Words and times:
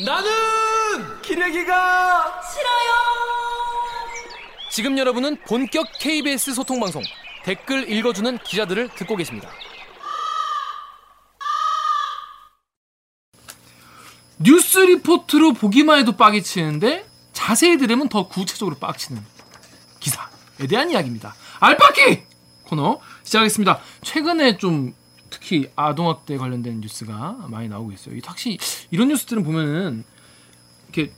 나는 0.00 1.20
기레기가 1.22 2.40
싫어요. 2.42 2.88
지금 4.70 4.96
여러분은 4.96 5.38
본격 5.42 5.88
KBS 5.98 6.54
소통 6.54 6.78
방송 6.78 7.02
댓글 7.42 7.90
읽어주는 7.90 8.38
기자들을 8.38 8.90
듣고 8.90 9.16
계십니다. 9.16 9.50
뉴스 14.38 14.78
리포트로 14.78 15.54
보기만 15.54 15.98
해도 15.98 16.16
빡이 16.16 16.44
치는데 16.44 17.04
자세히 17.32 17.76
들으면 17.76 18.08
더 18.08 18.28
구체적으로 18.28 18.76
빡치는 18.76 19.20
기사에 19.98 20.68
대한 20.68 20.90
이야기입니다. 20.90 21.34
알파키 21.58 22.22
코너 22.62 23.00
시작하겠습니다. 23.24 23.80
최근에 24.02 24.58
좀 24.58 24.94
특히 25.30 25.70
아동학대 25.76 26.36
관련된 26.36 26.80
뉴스가 26.80 27.46
많이 27.48 27.68
나오고 27.68 27.92
있어요. 27.92 28.16
이 28.16 28.20
확실히 28.24 28.58
이런 28.90 29.08
뉴스들은 29.08 29.42
보면은 29.44 30.04
이렇게 30.88 31.12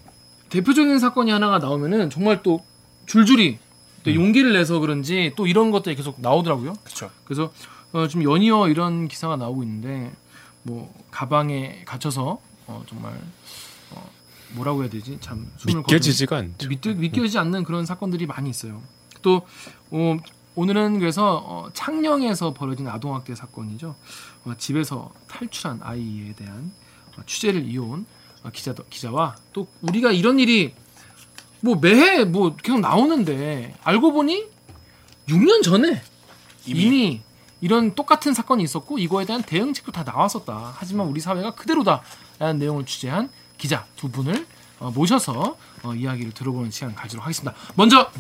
대표적인 0.48 0.98
사건이 0.98 1.30
하나가 1.30 1.59
나오면은 1.59 2.10
정말 2.10 2.42
또 2.42 2.64
줄줄이 3.06 3.59
또 4.02 4.14
용기를 4.14 4.52
내서 4.52 4.78
그런지 4.78 5.33
또 5.36 5.46
이런 5.46 5.70
것들이 5.70 5.95
계속 5.95 6.20
나오더라고요. 6.20 6.74
그렇죠. 6.84 7.10
그래서 7.24 7.52
어, 7.92 8.09
좀 8.09 8.23
연이어 8.23 8.69
이런 8.69 9.09
기사가 9.09 9.36
나오고 9.36 9.62
있는데 9.62 10.12
뭐 10.62 10.92
가방에 11.11 11.83
갇혀서 11.84 12.41
어, 12.66 12.83
정말 12.88 13.12
어, 13.91 14.11
뭐라고 14.52 14.83
해야 14.83 14.91
되지? 14.91 15.19
참 15.20 15.50
숨을 15.58 15.78
믿겨지지가 15.78 16.36
않죠. 16.36 16.69
믿, 16.69 16.86
믿겨지지 16.86 17.38
않는 17.38 17.64
그런 17.64 17.84
사건들이 17.84 18.27
많이 18.27 18.50
있어요. 18.50 18.83
또 19.22 19.42
어, 19.91 20.16
오늘은 20.56 20.98
그래서 20.98 21.36
어, 21.46 21.68
창녕에서 21.72 22.52
벌어진 22.52 22.88
아동학대 22.88 23.34
사건이죠. 23.34 23.95
어, 24.45 24.52
집에서 24.58 25.12
탈출한 25.28 25.80
아이에 25.82 26.32
대한 26.34 26.72
어, 27.16 27.22
취재를 27.24 27.64
이어온 27.66 28.04
어, 28.42 28.50
기자 28.50 28.74
기자와 28.91 29.36
또 29.52 29.68
우리가 29.82 30.10
이런 30.10 30.41
일이 30.41 30.74
뭐 31.60 31.77
매해 31.77 32.25
뭐 32.25 32.56
계속 32.56 32.80
나오는데 32.80 33.75
알고 33.84 34.12
보니 34.12 34.47
6년 35.28 35.62
전에 35.62 36.02
이미, 36.66 37.20
이런 37.60 37.94
똑같은 37.94 38.34
사건이 38.34 38.62
있었고 38.64 38.98
이거에 38.98 39.25
대한 39.25 39.42
대응책도 39.42 39.92
다 39.92 40.03
나왔었다. 40.03 40.75
하지만 40.77 41.06
우리 41.06 41.20
사회가 41.20 41.55
그대로다라는 41.55 42.58
내용을 42.58 42.86
취재한 42.86 43.30
기자 43.56 43.86
두 43.97 44.10
분을 44.10 44.47
어, 44.80 44.91
모셔서 44.91 45.56
어, 45.82 45.94
이야기를 45.94 46.32
들어보는 46.32 46.70
시간 46.70 46.94
가지도록 46.94 47.25
하겠습니다. 47.25 47.55
먼저 47.77 48.10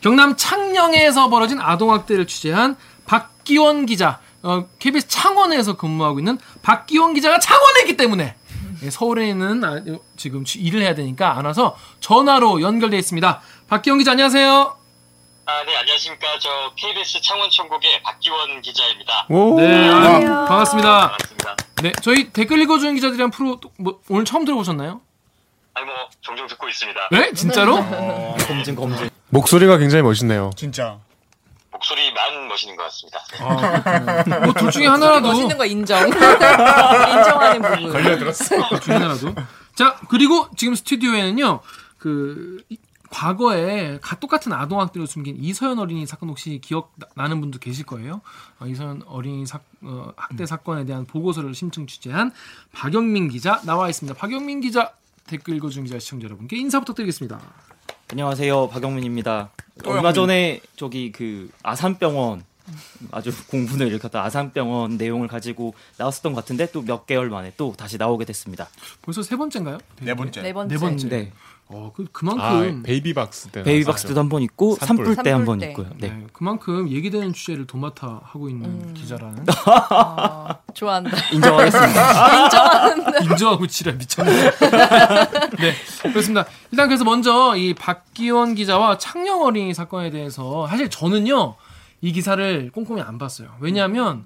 경남 0.00 0.36
창녕에서 0.36 1.28
벌어진 1.28 1.60
아동학대를 1.60 2.26
취재한 2.26 2.76
박기원 3.06 3.86
기자, 3.86 4.20
어, 4.42 4.66
KBS 4.78 5.08
창원에서 5.08 5.76
근무하고 5.76 6.18
있는 6.20 6.38
박기원 6.62 7.14
기자가 7.14 7.38
창원에 7.38 7.80
있기 7.80 7.96
때문에 7.96 8.34
예, 8.82 8.90
서울에 8.90 9.28
있는 9.28 9.62
아, 9.62 9.82
지금 10.16 10.44
취- 10.44 10.58
일을 10.60 10.80
해야 10.80 10.94
되니까 10.94 11.36
안 11.36 11.44
와서 11.44 11.76
전화로 12.00 12.62
연결돼 12.62 12.96
있습니다. 12.98 13.40
박기원 13.68 13.98
기자 13.98 14.12
안녕하세요. 14.12 14.76
아, 15.46 15.64
네, 15.64 15.76
안녕하십니까. 15.76 16.26
저 16.38 16.48
KBS 16.76 17.20
창원천국의 17.20 18.02
박기원 18.02 18.62
기자입니다. 18.62 19.26
오. 19.28 19.60
네, 19.60 19.88
아, 19.90 19.96
안녕하세요. 19.96 20.30
반갑습니다. 20.48 21.00
반갑습니다. 21.00 21.56
네, 21.82 21.92
저희 22.02 22.30
댓글 22.30 22.60
읽어주는 22.62 22.94
기자들이란 22.94 23.30
프로 23.30 23.58
또 23.60 23.70
뭐, 23.78 24.00
오늘 24.08 24.24
처음 24.24 24.44
들어보셨나요? 24.46 25.00
아니, 25.74 25.86
뭐, 25.86 25.94
종종 26.20 26.46
듣고 26.46 26.68
있습니다. 26.68 27.08
네, 27.12 27.32
진짜로? 27.32 27.76
검증 28.46 28.74
검증. 28.74 29.08
목소리가 29.30 29.78
굉장히 29.78 30.02
멋있네요. 30.02 30.50
진짜. 30.56 30.98
목소리만 31.72 32.48
멋있는 32.48 32.76
것 32.76 32.82
같습니다. 32.84 33.18
아, 33.40 34.38
뭐둘 34.44 34.70
중에 34.70 34.86
하나라도 34.86 35.28
멋있는 35.28 35.56
거 35.56 35.64
인정. 35.64 36.00
인정하는 36.10 37.62
부분. 37.62 37.92
걸려들었어. 37.92 38.68
둘 38.68 38.80
중에 38.80 38.94
하나라도. 38.94 39.34
자, 39.76 39.96
그리고 40.08 40.48
지금 40.56 40.74
스튜디오에는요. 40.74 41.60
그 41.98 42.62
이- 42.68 42.76
과거에 43.12 43.98
가 44.00 44.14
똑같은 44.20 44.52
아동학대로 44.52 45.04
숨긴 45.04 45.36
이서연 45.42 45.80
어린이 45.80 46.06
사건 46.06 46.28
혹시 46.28 46.60
기억 46.62 46.92
나- 46.96 47.08
나는 47.16 47.40
분도 47.40 47.58
계실 47.58 47.84
거예요. 47.84 48.20
어, 48.60 48.66
이서연 48.66 49.02
어린이 49.06 49.46
사, 49.46 49.58
어, 49.82 50.12
학대 50.16 50.46
사건에 50.46 50.84
대한 50.84 51.06
보고서를 51.06 51.52
심층 51.54 51.88
취재한 51.88 52.30
박영민 52.72 53.28
기자 53.28 53.60
나와 53.64 53.88
있습니다. 53.88 54.16
박영민 54.16 54.60
기자 54.60 54.92
댓글 55.30 55.54
읽어주는 55.54 55.84
기자 55.86 55.96
시청자 56.00 56.24
여러분께 56.24 56.56
인사 56.56 56.80
부탁드리겠습니다. 56.80 57.40
안녕하세요, 58.08 58.68
박영민입니다. 58.70 59.50
얼마 59.84 60.12
전에 60.12 60.60
저기 60.74 61.12
그 61.12 61.48
아산병원 61.62 62.42
아주 63.12 63.30
공분을 63.46 63.86
일으켰던 63.86 64.20
아산병원 64.24 64.96
내용을 64.96 65.28
가지고 65.28 65.74
나왔었던 65.98 66.32
것 66.32 66.40
같은데 66.40 66.66
또 66.72 66.82
몇 66.82 67.06
개월 67.06 67.30
만에 67.30 67.52
또 67.56 67.74
다시 67.76 67.96
나오게 67.96 68.24
됐습니다. 68.24 68.68
벌써 69.02 69.22
세 69.22 69.36
번째인가요? 69.36 69.78
네 70.00 70.14
번째. 70.14 70.42
네 70.42 70.52
번째. 70.52 70.74
네 70.74 70.80
번째. 70.80 71.08
네, 71.08 71.32
어, 71.72 71.92
그 71.94 72.02
아, 72.02 72.06
그만큼 72.12 72.82
베이비박스 72.82 73.48
때. 73.50 73.62
베이비박스 73.62 74.08
때도 74.08 74.18
한 74.20 74.28
번 74.28 74.42
있고 74.42 74.74
산불. 74.74 75.06
산불 75.06 75.22
때 75.24 75.30
한 75.30 75.44
번. 75.44 75.60
있고요. 75.60 75.86
네. 75.98 76.08
네, 76.08 76.26
그만큼 76.32 76.88
얘기되는 76.90 77.32
주제를 77.32 77.66
도맡아 77.66 78.20
하고 78.24 78.48
있는 78.48 78.92
기자라는 78.94 79.46
아, 79.66 80.56
좋아한다. 80.74 81.10
인정하겠습니다. 81.32 82.42
인정하는다. 82.44 83.18
인정하고 83.20 83.66
지랄 83.68 83.94
미쳤네. 83.96 84.30
네, 85.60 85.74
그렇습니다. 86.02 86.44
일단 86.72 86.88
그래서 86.88 87.04
먼저 87.04 87.54
이 87.56 87.74
박기원 87.74 88.54
기자와 88.56 88.98
창녕 88.98 89.42
어린이 89.42 89.72
사건에 89.72 90.10
대해서 90.10 90.66
사실 90.66 90.90
저는요 90.90 91.54
이 92.00 92.12
기사를 92.12 92.70
꼼꼼히 92.72 93.02
안 93.02 93.18
봤어요. 93.18 93.50
왜냐하면 93.60 94.24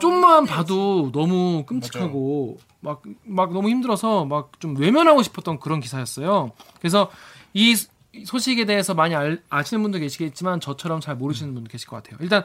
좀만 0.00 0.46
봐도 0.46 1.10
너무 1.12 1.64
끔찍하고 1.66 2.58
막 2.80 3.02
막 3.24 3.52
너무 3.52 3.68
힘들어서 3.68 4.24
막 4.24 4.52
좀 4.60 4.76
외면하고 4.76 5.22
싶었던 5.22 5.60
그런 5.60 5.80
기사였어요. 5.80 6.52
그래서 6.78 7.10
이 7.52 7.74
소- 7.76 7.90
소식에 8.26 8.64
대해서 8.64 8.94
많이 8.94 9.14
알- 9.14 9.42
아시는 9.50 9.82
분도 9.82 9.98
계시겠지만 9.98 10.60
저처럼 10.60 11.00
잘 11.00 11.14
모르시는 11.16 11.54
분도 11.54 11.68
계실 11.70 11.88
것 11.88 11.96
같아요. 12.02 12.18
일단 12.20 12.44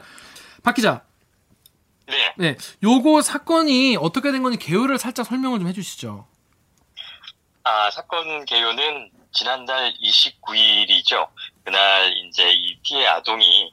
박 0.62 0.74
기자, 0.74 1.02
네. 2.06 2.34
네, 2.36 2.56
요거 2.82 3.22
사건이 3.22 3.96
어떻게 4.00 4.30
된 4.30 4.42
건지 4.42 4.58
개요를 4.58 4.98
살짝 4.98 5.26
설명을 5.26 5.58
좀 5.58 5.68
해주시죠. 5.68 6.26
아, 7.64 7.90
사건 7.90 8.44
개요는 8.44 9.10
지난달 9.32 9.92
29일이죠. 10.00 11.28
그날 11.64 12.12
이제 12.28 12.52
이 12.52 12.78
피해 12.82 13.06
아동이 13.06 13.72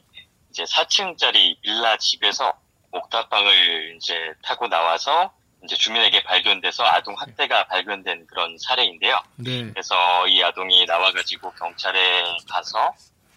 이제 0.50 0.64
4층짜리 0.64 1.60
빌라 1.60 1.96
집에서 1.96 2.52
옥탑방을 2.90 3.96
이제 3.96 4.14
타고 4.42 4.66
나와서 4.68 5.32
이제 5.64 5.76
주민에게 5.76 6.22
발견돼서 6.24 6.84
아동 6.84 7.14
학대가 7.18 7.64
발견된 7.66 8.26
그런 8.26 8.56
사례인데요. 8.58 9.18
네, 9.36 9.70
그래서 9.70 10.26
이 10.28 10.42
아동이 10.42 10.84
나와가지고 10.86 11.52
경찰에 11.52 12.24
가서 12.48 12.92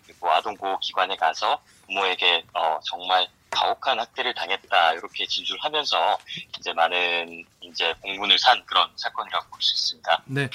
그리고 0.05 0.31
아동보호기관에 0.31 1.15
가서 1.15 1.59
부모에게 1.85 2.43
어, 2.53 2.79
정말 2.85 3.27
가혹한 3.49 3.97
학대를 3.99 4.33
당했다 4.33 4.93
이렇게 4.93 5.25
진술하면서 5.25 6.17
이제 6.59 6.73
많은 6.73 7.45
이제 7.61 7.93
공분을 8.01 8.37
산 8.37 8.61
그런 8.65 8.89
사건이라고 8.95 9.45
볼 9.49 9.61
수 9.61 9.73
있습니다. 9.73 10.23
네. 10.25 10.49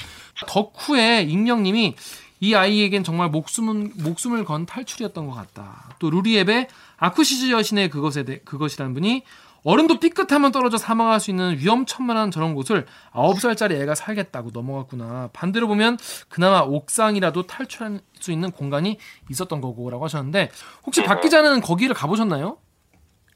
덕후의 0.47 1.29
익명님이 1.31 1.97
이 2.41 2.55
아이에겐 2.55 3.05
정말 3.05 3.29
목숨은 3.29 3.93
목숨을 4.03 4.45
건 4.45 4.67
탈출이었던 4.67 5.27
것 5.27 5.35
같다. 5.35 5.95
또 6.01 6.11
루리앱의 6.11 6.69
아쿠시즈 6.99 7.51
여신의 7.51 7.89
그것에 7.91 8.25
대, 8.25 8.41
그것이라는 8.41 8.95
분이 8.95 9.23
얼음도 9.65 10.01
삐끗하면 10.01 10.51
떨어져 10.51 10.77
사망할 10.77 11.21
수 11.21 11.31
있는 11.31 11.57
위험천만한 11.59 12.31
저런 12.31 12.55
곳을 12.55 12.87
9살짜리 13.13 13.81
애가 13.83 13.95
살겠다고 13.95 14.51
넘어갔구나. 14.53 15.31
반대로 15.33 15.69
보면 15.69 15.99
그나마 16.29 16.61
옥상이라도 16.61 17.47
탈출할 17.47 18.01
수 18.19 18.33
있는 18.33 18.51
공간이 18.51 18.99
있었던 19.31 19.61
거고라고 19.61 20.05
하셨는데 20.05 20.51
혹시 20.85 21.03
박 21.05 21.21
기자는 21.21 21.61
거기를 21.61 21.95
가보셨나요? 21.95 22.59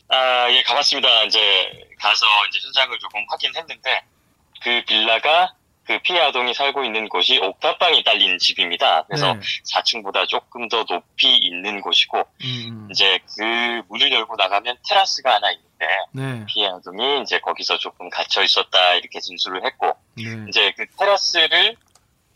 아, 0.09 0.51
예, 0.51 0.63
가봤습니다. 0.63 1.25
이제 1.25 1.39
가서 1.99 2.27
이제 2.49 2.59
현장을 2.65 2.99
조금 2.99 3.25
확인했는데 3.29 4.05
그 4.63 4.83
빌라가 4.87 5.55
그 5.87 5.99
피해 6.03 6.21
아동이 6.21 6.53
살고 6.53 6.85
있는 6.85 7.09
곳이 7.09 7.39
옥탑방이 7.39 8.03
딸린 8.03 8.39
집입니다. 8.39 9.05
그래서 9.05 9.35
네. 9.35 9.41
4층보다 9.73 10.27
조금 10.29 10.69
더 10.69 10.85
높이 10.85 11.37
있는 11.37 11.81
곳이고 11.81 12.19
음, 12.45 12.89
이제 12.91 13.19
그 13.37 13.83
문을 13.89 14.11
열고 14.11 14.35
나가면 14.37 14.77
테라스가 14.89 15.35
하나 15.35 15.51
있는데 15.53 15.87
네. 16.13 16.45
피해 16.47 16.67
아동이 16.69 17.23
이제 17.23 17.39
거기서 17.39 17.79
조금 17.79 18.11
갇혀 18.11 18.43
있었다 18.43 18.95
이렇게 18.95 19.21
진술을 19.21 19.65
했고 19.65 19.97
네. 20.17 20.25
이제 20.49 20.73
그 20.77 20.87
테라스를 20.99 21.77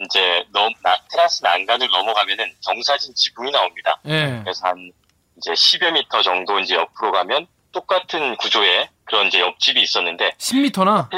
이제 0.05 0.45
넘 0.53 0.73
나- 0.83 0.97
테라스 1.11 1.43
난간을 1.43 1.89
넘어가면은 1.89 2.55
정사진 2.61 3.13
지붕이 3.15 3.51
나옵니다. 3.51 3.99
네. 4.05 4.41
그래서 4.45 4.69
한 4.69 4.93
이제 5.37 5.53
10여 5.53 5.93
미터 5.93 6.23
정도 6.23 6.59
이제 6.61 6.75
옆으로 6.77 7.13
가면 7.13 7.47
똑같은 7.73 8.37
구조의 8.37 8.89
그런 9.05 9.27
이제 9.27 9.41
옆집이 9.41 9.81
있었는데 9.83 10.31
10m나? 10.39 11.09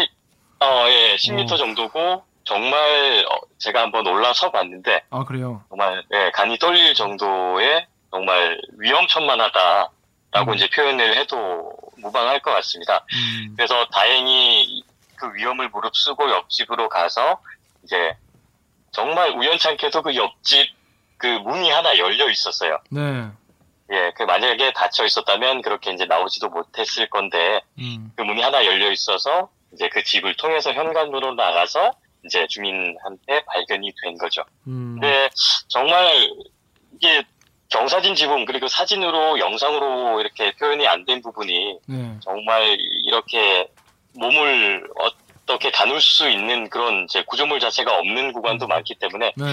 어, 0.62 0.88
예, 0.88 1.16
10m 1.16 1.52
어. 1.52 1.56
정도고 1.56 2.24
정말 2.44 3.24
어, 3.28 3.40
제가 3.58 3.82
한번 3.82 4.06
올라서 4.06 4.50
봤는데 4.50 5.02
아, 5.10 5.24
그래요. 5.24 5.64
정말 5.68 6.02
예, 6.12 6.30
간이 6.32 6.58
떨릴 6.58 6.94
정도의 6.94 7.86
정말 8.10 8.60
위험천만하다라고 8.78 9.90
음. 10.48 10.54
이제 10.54 10.68
표현을 10.70 11.16
해도 11.16 11.72
무방할 11.98 12.40
것 12.40 12.50
같습니다. 12.52 13.04
음. 13.14 13.54
그래서 13.56 13.86
다행히 13.92 14.82
그 15.16 15.32
위험을 15.34 15.68
무릅쓰고 15.68 16.30
옆집으로 16.30 16.88
가서 16.88 17.40
이제 17.84 18.16
정말 18.90 19.30
우연찮게도 19.30 20.02
그 20.02 20.16
옆집 20.16 20.68
그 21.16 21.26
문이 21.26 21.70
하나 21.70 21.96
열려 21.96 22.28
있었어요. 22.28 22.78
네. 22.90 23.28
예, 23.92 24.12
그 24.16 24.24
만약에 24.24 24.72
닫혀 24.72 25.04
있었다면 25.04 25.62
그렇게 25.62 25.92
이제 25.92 26.06
나오지도 26.06 26.48
못했을 26.48 27.08
건데 27.08 27.62
음. 27.78 28.12
그 28.16 28.22
문이 28.22 28.42
하나 28.42 28.64
열려 28.64 28.90
있어서 28.90 29.50
이제 29.74 29.88
그 29.88 30.02
집을 30.02 30.34
통해서 30.36 30.72
현관으로 30.72 31.34
나가서 31.34 31.92
이제 32.24 32.46
주민한테 32.48 33.44
발견이 33.46 33.92
된 34.02 34.16
거죠. 34.18 34.42
음. 34.66 34.98
근데 35.00 35.28
정말 35.68 36.30
이게 36.94 37.22
경사진 37.68 38.14
지붕 38.14 38.44
그리고 38.44 38.68
사진으로 38.68 39.38
영상으로 39.38 40.20
이렇게 40.20 40.52
표현이 40.56 40.86
안 40.86 41.04
된 41.04 41.22
부분이 41.22 41.78
네. 41.86 42.16
정말 42.20 42.76
이렇게 43.06 43.68
몸을 44.14 44.86
어떻게 44.96 45.70
다룰 45.72 46.00
수 46.00 46.28
있는 46.28 46.68
그런 46.68 47.04
이제 47.04 47.24
구조물 47.26 47.60
자체가 47.60 47.98
없는 47.98 48.32
구간도 48.34 48.66
많기 48.66 48.94
때문에 48.96 49.32
네. 49.36 49.44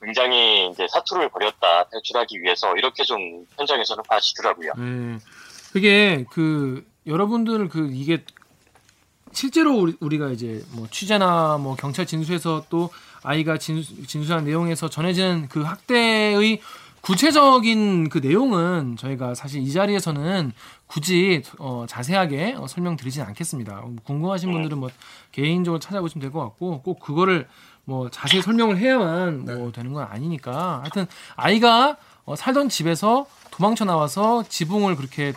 굉장히 0.00 0.68
이제 0.68 0.86
사투를 0.88 1.28
벌였다 1.30 1.88
탈출하기 1.90 2.40
위해서 2.42 2.74
이렇게 2.76 3.04
좀 3.04 3.44
현장에서는 3.56 4.02
봐지더라고요. 4.08 4.72
네. 4.78 5.18
그게 5.72 6.24
그 6.30 6.86
여러분들 7.06 7.68
그 7.68 7.90
이게 7.92 8.24
실제로 9.34 9.76
우리, 9.76 9.94
우리 10.00 10.18
가 10.18 10.28
이제 10.30 10.64
뭐 10.72 10.86
취재나 10.90 11.58
뭐 11.58 11.74
경찰 11.76 12.06
진술에서 12.06 12.64
또 12.70 12.90
아이가 13.22 13.58
진수, 13.58 14.06
진술한 14.06 14.44
내용에서 14.44 14.88
전해지는 14.88 15.48
그 15.48 15.62
학대의 15.62 16.60
구체적인 17.00 18.08
그 18.08 18.18
내용은 18.18 18.96
저희가 18.96 19.34
사실 19.34 19.60
이 19.60 19.70
자리에서는 19.70 20.52
굳이 20.86 21.42
어, 21.58 21.84
자세하게 21.86 22.54
어, 22.56 22.66
설명드리진 22.66 23.20
않겠습니다. 23.22 23.80
어, 23.80 23.92
궁금하신 24.04 24.50
분들은 24.52 24.78
뭐 24.78 24.88
개인적으로 25.32 25.78
찾아보시면 25.80 26.22
될 26.22 26.30
것 26.30 26.40
같고 26.40 26.80
꼭 26.80 27.00
그거를 27.00 27.46
뭐 27.84 28.08
자세히 28.10 28.40
설명을 28.40 28.78
해야만 28.78 29.44
뭐 29.44 29.70
되는 29.72 29.92
건 29.92 30.06
아니니까. 30.10 30.80
하여튼 30.80 31.06
아이가 31.36 31.98
어, 32.24 32.36
살던 32.36 32.70
집에서 32.70 33.26
도망쳐 33.50 33.84
나와서 33.84 34.42
지붕을 34.48 34.96
그렇게 34.96 35.34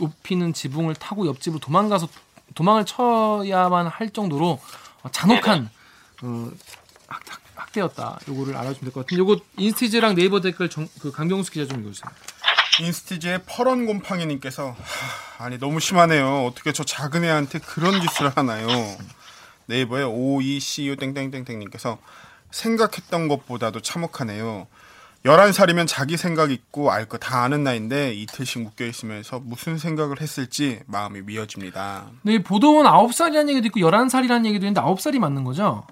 높이는 0.00 0.52
지붕을 0.52 0.96
타고 0.96 1.28
옆집으로 1.28 1.60
도망가서 1.60 2.08
도망을 2.56 2.84
쳐야만 2.84 3.86
할 3.86 4.10
정도로 4.10 4.58
어, 5.02 5.10
잔혹한 5.12 5.70
어, 6.22 6.50
학, 7.06 7.20
학, 7.28 7.40
학 7.54 7.72
대였다. 7.72 8.18
요거를 8.28 8.56
알아주면 8.56 8.80
될 8.80 8.92
것 8.92 9.06
같은데 9.06 9.20
요거 9.20 9.36
인스티즈랑 9.58 10.16
네이버 10.16 10.40
댓글 10.40 10.68
정, 10.68 10.88
그 11.00 11.12
강병수 11.12 11.52
기자 11.52 11.66
좀 11.72 11.82
읽어주세요. 11.82 12.10
인스티즈의 12.80 13.42
퍼런 13.46 13.86
곰팡이님께서 13.86 14.70
하, 15.38 15.44
아니 15.44 15.58
너무 15.58 15.78
심하네요. 15.80 16.46
어떻게 16.46 16.72
저 16.72 16.82
작은 16.82 17.22
애한테 17.24 17.58
그런 17.60 18.00
짓을 18.00 18.30
하나요? 18.34 18.66
네이버에 19.66 20.02
OECU 20.04 20.96
땡땡땡땡님께서 20.96 21.98
생각했던 22.50 23.28
것보다도 23.28 23.80
참혹하네요. 23.80 24.66
11살이면 25.24 25.88
자기 25.88 26.16
생각 26.16 26.50
있고 26.52 26.92
알 26.92 27.06
거 27.08 27.18
다 27.18 27.42
아는 27.42 27.64
나이인데 27.64 28.12
이틀씩 28.14 28.62
묶여 28.62 28.84
있으면서 28.84 29.40
무슨 29.40 29.78
생각을 29.78 30.20
했을지 30.20 30.80
마음이 30.86 31.22
미어집니다. 31.22 32.06
이 32.26 32.38
보도는 32.40 32.90
9살이라는 32.90 33.48
얘기도 33.50 33.66
있고 33.68 33.80
11살이라는 33.80 34.46
얘기도 34.46 34.66
있는데 34.66 34.80
9살이 34.80 35.18
맞는 35.18 35.44
거죠? 35.44 35.86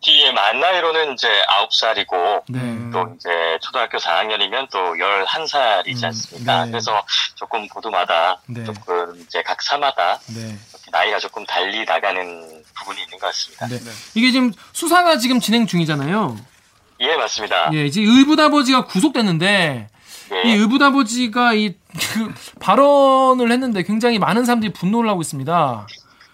뒤에 0.00 0.32
만 0.32 0.58
나이로는 0.60 1.12
이제 1.12 1.28
9살이고 1.48 2.42
네. 2.48 2.90
또 2.90 3.14
이제 3.16 3.28
초등학교 3.60 3.98
4학년이면 3.98 4.70
또 4.70 4.78
11살이지 4.94 6.02
음, 6.02 6.04
않습니까? 6.06 6.64
네. 6.64 6.70
그래서 6.70 7.04
조금 7.34 7.66
보도마다 7.68 8.40
네. 8.46 8.64
조금 8.64 9.14
이제 9.20 9.42
각 9.42 9.60
사마다 9.60 10.18
네. 10.34 10.56
나이가 10.90 11.18
조금 11.18 11.44
달리 11.44 11.84
나가는 11.84 12.64
부분이 12.78 13.02
있는 13.02 13.18
것 13.18 13.26
같습니다. 13.26 13.66
네. 13.66 13.78
이게 14.14 14.30
지금 14.30 14.52
수사가 14.72 15.18
지금 15.18 15.38
진행 15.40 15.66
중이잖아요. 15.66 16.38
예, 17.00 17.16
맞습니다. 17.16 17.70
예, 17.74 17.86
이제 17.86 18.02
의붓아버지가 18.02 18.84
구속됐는데 18.86 19.88
예. 20.32 20.48
이 20.48 20.52
의붓아버지가 20.54 21.54
이 21.54 21.74
그 22.14 22.32
발언을 22.60 23.50
했는데 23.50 23.82
굉장히 23.82 24.18
많은 24.20 24.44
사람들이 24.44 24.72
분노를 24.72 25.08
하고 25.10 25.20
있습니다. 25.20 25.86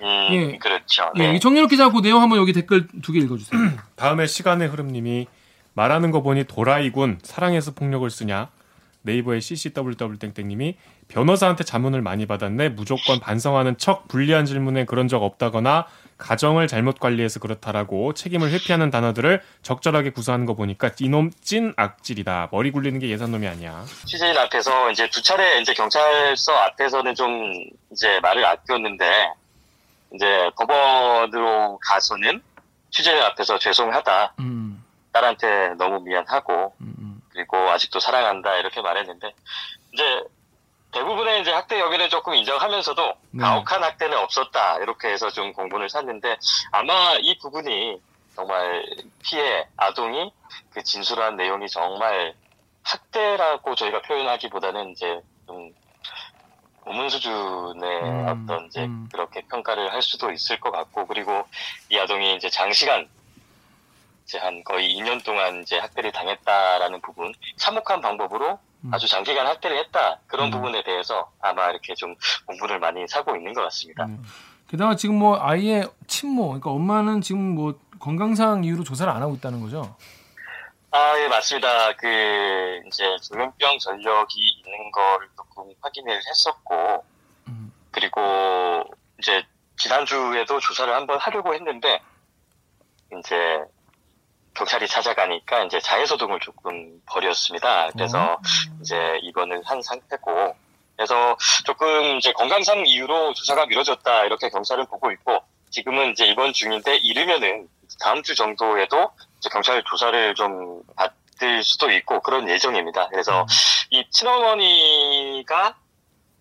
음, 0.02 0.06
예. 0.32 0.58
그렇죠. 0.58 1.11
예, 1.16 1.28
네. 1.31 1.37
이 1.37 1.40
정유럽 1.40 1.70
기자 1.70 1.88
그 1.90 2.02
내용 2.02 2.20
한번 2.20 2.38
여기 2.38 2.52
댓글 2.52 2.87
두 3.02 3.12
개 3.12 3.20
읽어주세요. 3.20 3.58
다음에 3.96 4.26
시간의 4.26 4.69
흐름님이 4.69 5.26
말하는 5.75 6.11
거 6.11 6.22
보니 6.22 6.44
도라이군 6.44 7.20
사랑해서 7.22 7.70
폭력을 7.72 8.08
쓰냐 8.10 8.49
네이버의 9.02 9.40
CCWW 9.40 10.19
땡땡님이 10.19 10.76
변호사한테 11.09 11.65
자문을 11.65 12.03
많이 12.03 12.27
받았네 12.27 12.71
무조건 12.71 13.21
반성하는 13.21 13.79
척 13.79 14.09
불리한 14.09 14.47
질문에 14.47 14.85
그런 14.85 15.09
적 15.09 15.23
없다거나 15.23 15.87
가정을 16.19 16.69
잘못 16.69 17.01
관리해서 17.01 17.41
그렇다라고 17.41 18.15
책임을 18.15 18.51
회피하는 18.51 18.91
단어들을 18.91 19.43
적절하게 19.62 20.11
구사하는 20.11 20.47
거 20.47 20.55
보니까 20.55 20.91
이놈 21.01 21.31
찐 21.41 21.75
악질이다. 21.77 22.49
머리 22.53 22.71
굴리는 22.71 22.99
게 23.01 23.09
예산 23.09 23.33
놈이 23.33 23.47
아니야. 23.49 23.85
취재인 24.06 24.37
앞에서 24.39 24.91
이제 24.91 25.11
두 25.11 25.23
차례 25.23 25.61
이제 25.61 25.75
경찰서 25.75 26.53
앞에서는 26.53 27.15
좀 27.15 27.65
이제 27.91 28.21
말을 28.21 28.45
아꼈는데 28.45 29.33
이제 30.15 30.51
법원으로 30.56 31.79
가서는 31.83 32.41
취재인 32.91 33.21
앞에서 33.23 33.59
죄송하다. 33.59 34.35
음, 34.39 34.85
딸한테 35.12 35.75
너무 35.77 36.01
미안하고 36.01 36.75
음, 36.81 36.95
음. 36.99 37.21
그리고 37.33 37.56
아직도 37.56 37.99
사랑한다 37.99 38.56
이렇게 38.59 38.81
말했는데 38.81 39.33
이제 39.93 40.23
대부분의 40.94 41.41
이제 41.41 41.50
학대 41.50 41.81
여기는 41.81 42.08
조금 42.08 42.35
인정하면서도 42.35 43.14
네. 43.32 43.43
가혹한 43.43 43.82
학대는 43.82 44.17
없었다 44.17 44.79
이렇게 44.79 45.08
해서 45.08 45.29
좀 45.31 45.52
공분을 45.52 45.91
샀는데 45.91 46.37
아마 46.70 47.17
이 47.20 47.37
부분이 47.38 48.00
정말 48.37 48.85
피해 49.25 49.67
아동이 49.76 50.32
그 50.70 50.82
진술한 50.82 51.37
내용이 51.37 51.69
정말 51.69 52.35
학대라고 52.85 53.75
저희가 53.75 54.02
표현하기보다는 54.02 54.91
이제 54.91 55.20
좀 55.46 55.73
고문 56.82 57.08
수준의 57.08 58.02
음, 58.02 58.46
어떤 58.46 58.67
이제 58.67 58.85
음. 58.85 59.08
그렇게 59.11 59.41
평가를 59.50 59.93
할 59.93 60.02
수도 60.02 60.31
있을 60.31 60.61
것 60.61 60.70
같고 60.70 61.06
그리고 61.06 61.44
이 61.88 61.99
아동이 61.99 62.37
이제 62.37 62.49
장시간 62.50 63.08
이제 64.25 64.38
한 64.38 64.62
거의 64.64 64.94
2년 64.94 65.25
동안 65.25 65.62
이제 65.62 65.79
학대를 65.79 66.12
당했다라는 66.12 67.00
부분, 67.00 67.32
참혹한 67.56 68.00
방법으로 68.00 68.52
음. 68.52 68.74
아주 68.92 69.08
장기간 69.08 69.46
학대를 69.46 69.78
했다 69.78 70.19
그런 70.26 70.48
음. 70.48 70.50
부분에 70.50 70.82
대해서 70.82 71.31
아마 71.40 71.70
이렇게 71.70 71.94
좀 71.94 72.14
공부를 72.46 72.78
많이 72.78 73.06
사고 73.08 73.34
있는 73.36 73.52
것 73.52 73.62
같습니다. 73.62 74.06
네. 74.06 74.16
게다가 74.69 74.96
지금 74.96 75.19
뭐 75.19 75.38
아이의 75.40 75.88
친모, 76.06 76.46
그러니까 76.48 76.70
엄마는 76.70 77.20
지금 77.20 77.54
뭐 77.54 77.78
건강상 77.98 78.64
이유로 78.64 78.84
조사를 78.84 79.10
안 79.12 79.22
하고 79.22 79.34
있다는 79.34 79.60
거죠. 79.60 79.96
아, 80.91 81.19
예, 81.19 81.29
맞습니다. 81.29 81.93
그 81.96 82.82
이제 82.86 83.05
조현병 83.22 83.79
전력이 83.79 84.38
있는 84.38 84.93
걸 84.93 85.29
조금 85.36 85.72
확인을 85.81 86.17
했었고, 86.17 87.05
음. 87.48 87.72
그리고 87.91 88.84
이제 89.19 89.44
지난주에도 89.76 90.60
조사를 90.60 90.94
한번 90.94 91.19
하려고 91.19 91.53
했는데 91.53 92.00
이제 93.19 93.64
경찰이 94.55 94.87
찾아가니까 94.89 95.65
이제 95.65 95.81
자해소동을 95.81 96.41
조금 96.41 97.01
벌였습니다. 97.06 97.91
그래서 97.93 98.39
이제 98.81 99.19
입원을 99.23 99.63
한 99.65 99.82
상태고 99.82 100.56
그래서 100.96 101.37
조금 101.65 102.19
이제 102.19 102.32
건강상 102.32 102.87
이유로 102.87 103.34
조사가 103.34 103.67
미뤄졌다 103.67 104.25
이렇게 104.25 104.49
경찰은 104.49 104.87
보고 104.87 105.11
있고 105.13 105.43
지금은 105.70 106.13
이제 106.13 106.25
입원 106.27 106.53
중인데 106.53 106.96
이르면은 106.99 107.69
다음 108.01 108.23
주 108.23 108.34
정도에도 108.34 109.11
이제 109.39 109.49
경찰 109.51 109.82
조사를 109.84 110.34
좀 110.37 110.82
받을 110.96 111.63
수도 111.65 111.91
있고 111.91 112.20
그런 112.20 112.49
예정입니다. 112.49 113.08
그래서 113.08 113.46
이 113.91 114.05
친어머니가 114.11 115.77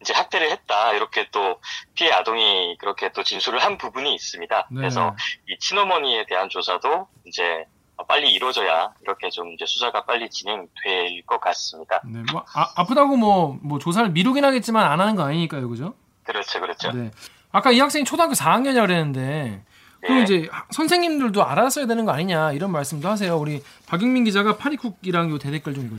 이제 0.02 0.14
학대를 0.14 0.52
했다 0.52 0.94
이렇게 0.94 1.28
또 1.32 1.60
피해 1.96 2.12
아동이 2.12 2.78
그렇게 2.78 3.12
또 3.14 3.24
진술을 3.24 3.60
한 3.60 3.78
부분이 3.78 4.14
있습니다. 4.14 4.68
네. 4.70 4.76
그래서 4.76 5.16
이 5.48 5.58
친어머니에 5.58 6.26
대한 6.28 6.50
조사도 6.50 7.08
이제 7.26 7.66
빨리 8.06 8.32
이루어져야 8.34 8.94
이렇게 9.02 9.30
좀 9.30 9.52
이제 9.54 9.66
수사가 9.66 10.06
빨리 10.06 10.30
진행될 10.30 11.24
것 11.26 11.40
같습니다. 11.42 12.02
네, 12.06 12.24
뭐 12.32 12.44
아, 12.54 12.72
아프다고 12.76 13.16
뭐, 13.18 13.58
뭐 13.62 13.80
조사를 13.80 14.10
미루긴 14.12 14.46
하겠지만 14.46 14.90
안 14.92 15.00
하는 15.00 15.16
거 15.16 15.24
아니니까요, 15.24 15.68
그죠? 15.70 15.94
그렇죠, 16.24 16.60
그렇죠. 16.62 16.92
네. 16.92 17.12
아까 17.52 17.72
이 17.72 17.80
학생이 17.80 18.06
초등학교 18.06 18.34
4학년이라 18.34 18.82
그랬는데 18.88 19.64
그럼 20.02 20.20
예. 20.20 20.24
이제 20.24 20.48
하- 20.52 20.66
선생님들도 20.72 21.44
알았어야 21.46 21.86
되는 21.86 22.04
거 22.06 22.12
아니냐 22.12 22.52
이런 22.54 22.72
말씀도 22.72 23.08
하세요. 23.08 23.38
우리 23.38 23.64
박영민 23.88 24.24
기자가 24.26 24.58
파리쿡이랑 24.58 25.30
요 25.32 25.38
대댓글 25.38 25.74
좀 25.74 25.86
읽어. 25.86 25.96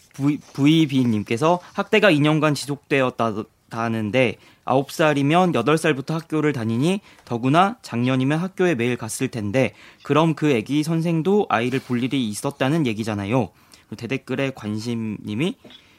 VB님께서 0.53 1.61
학대가 1.73 2.11
2년간 2.11 2.55
지속되었다 2.55 3.33
는데 3.71 4.37
9살이면 4.65 5.53
8살부터 5.53 6.13
학교를 6.13 6.53
다니니 6.53 7.01
더구나 7.25 7.77
작년이면 7.83 8.39
학교에 8.39 8.75
매일 8.75 8.97
갔을 8.97 9.29
텐데 9.29 9.75
그럼 10.03 10.35
그 10.35 10.51
애기 10.51 10.83
선생도 10.83 11.47
아이를 11.49 11.81
볼 11.81 12.03
일이 12.03 12.29
있었다는 12.29 12.87
얘기잖아요. 12.87 13.51
그 13.89 13.97
대댓글에 13.97 14.53
관심님이 14.55 15.57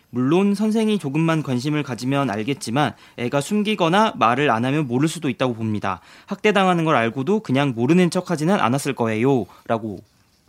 물론 0.10 0.56
선생이 0.56 0.98
조금만 0.98 1.44
관심을 1.44 1.84
가지면 1.84 2.30
알겠지만 2.30 2.94
애가 3.18 3.42
숨기거나 3.42 4.14
말을 4.16 4.50
안 4.50 4.64
하면 4.64 4.88
모를 4.88 5.10
수도 5.10 5.30
있다고 5.30 5.54
봅니다. 5.54 6.00
학대당하는 6.26 6.86
걸 6.86 6.96
알고도 6.96 7.42
그냥 7.42 7.74
모르는 7.76 8.10
척하지는 8.10 8.56
않았을 8.56 8.96
거예요라고 8.96 10.00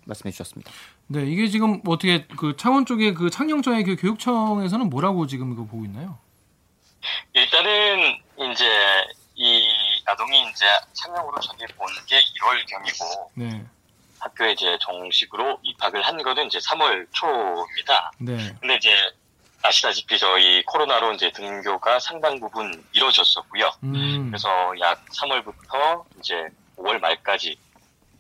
말씀해 0.05 0.31
주셨습니다. 0.31 0.71
네, 1.09 1.27
이게 1.27 1.49
지금 1.49 1.81
뭐 1.83 1.95
어떻게 1.95 2.27
그 2.37 2.57
창원 2.57 2.87
쪽에 2.87 3.13
그 3.13 3.29
창녕청의 3.29 3.85
그 3.85 3.97
교육청에서는 3.97 4.89
뭐라고 4.89 5.27
지금 5.27 5.53
이거 5.53 5.65
보고 5.65 5.85
있나요? 5.85 6.19
일단은 7.33 8.19
이제 8.53 8.65
이 9.35 9.69
아동이 10.07 10.49
이제 10.51 10.67
창녕으로 10.95 11.39
전입 11.41 11.69
온게 11.79 12.21
1월 12.41 12.67
경이고 12.67 13.31
네, 13.35 13.65
학교에 14.21 14.53
이제 14.53 14.79
정식으로 14.81 15.59
입학을 15.63 16.03
한 16.03 16.23
거는 16.23 16.47
이제 16.47 16.59
3월 16.59 17.07
초입니다. 17.13 18.13
네, 18.19 18.55
근데 18.61 18.77
이제 18.77 18.91
아시다시피 19.63 20.19
저희 20.19 20.63
코로나로 20.65 21.13
이제 21.15 21.31
등교가 21.33 21.99
상당 21.99 22.39
부분 22.41 22.85
이루어졌었고요. 22.93 23.71
음, 23.85 24.29
그래서 24.31 24.49
약 24.81 25.05
3월부터 25.07 26.05
이제 26.19 26.35
5월 26.77 26.99
말까지 27.01 27.59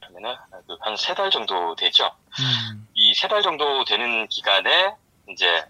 그러면은 0.00 0.34
한 0.80 0.94
세 0.96 1.14
달 1.14 1.30
정도 1.30 1.74
되죠. 1.76 2.10
음, 2.40 2.88
이세 2.94 3.28
달 3.28 3.42
정도 3.42 3.84
되는 3.84 4.26
기간에 4.28 4.94
이제 5.28 5.64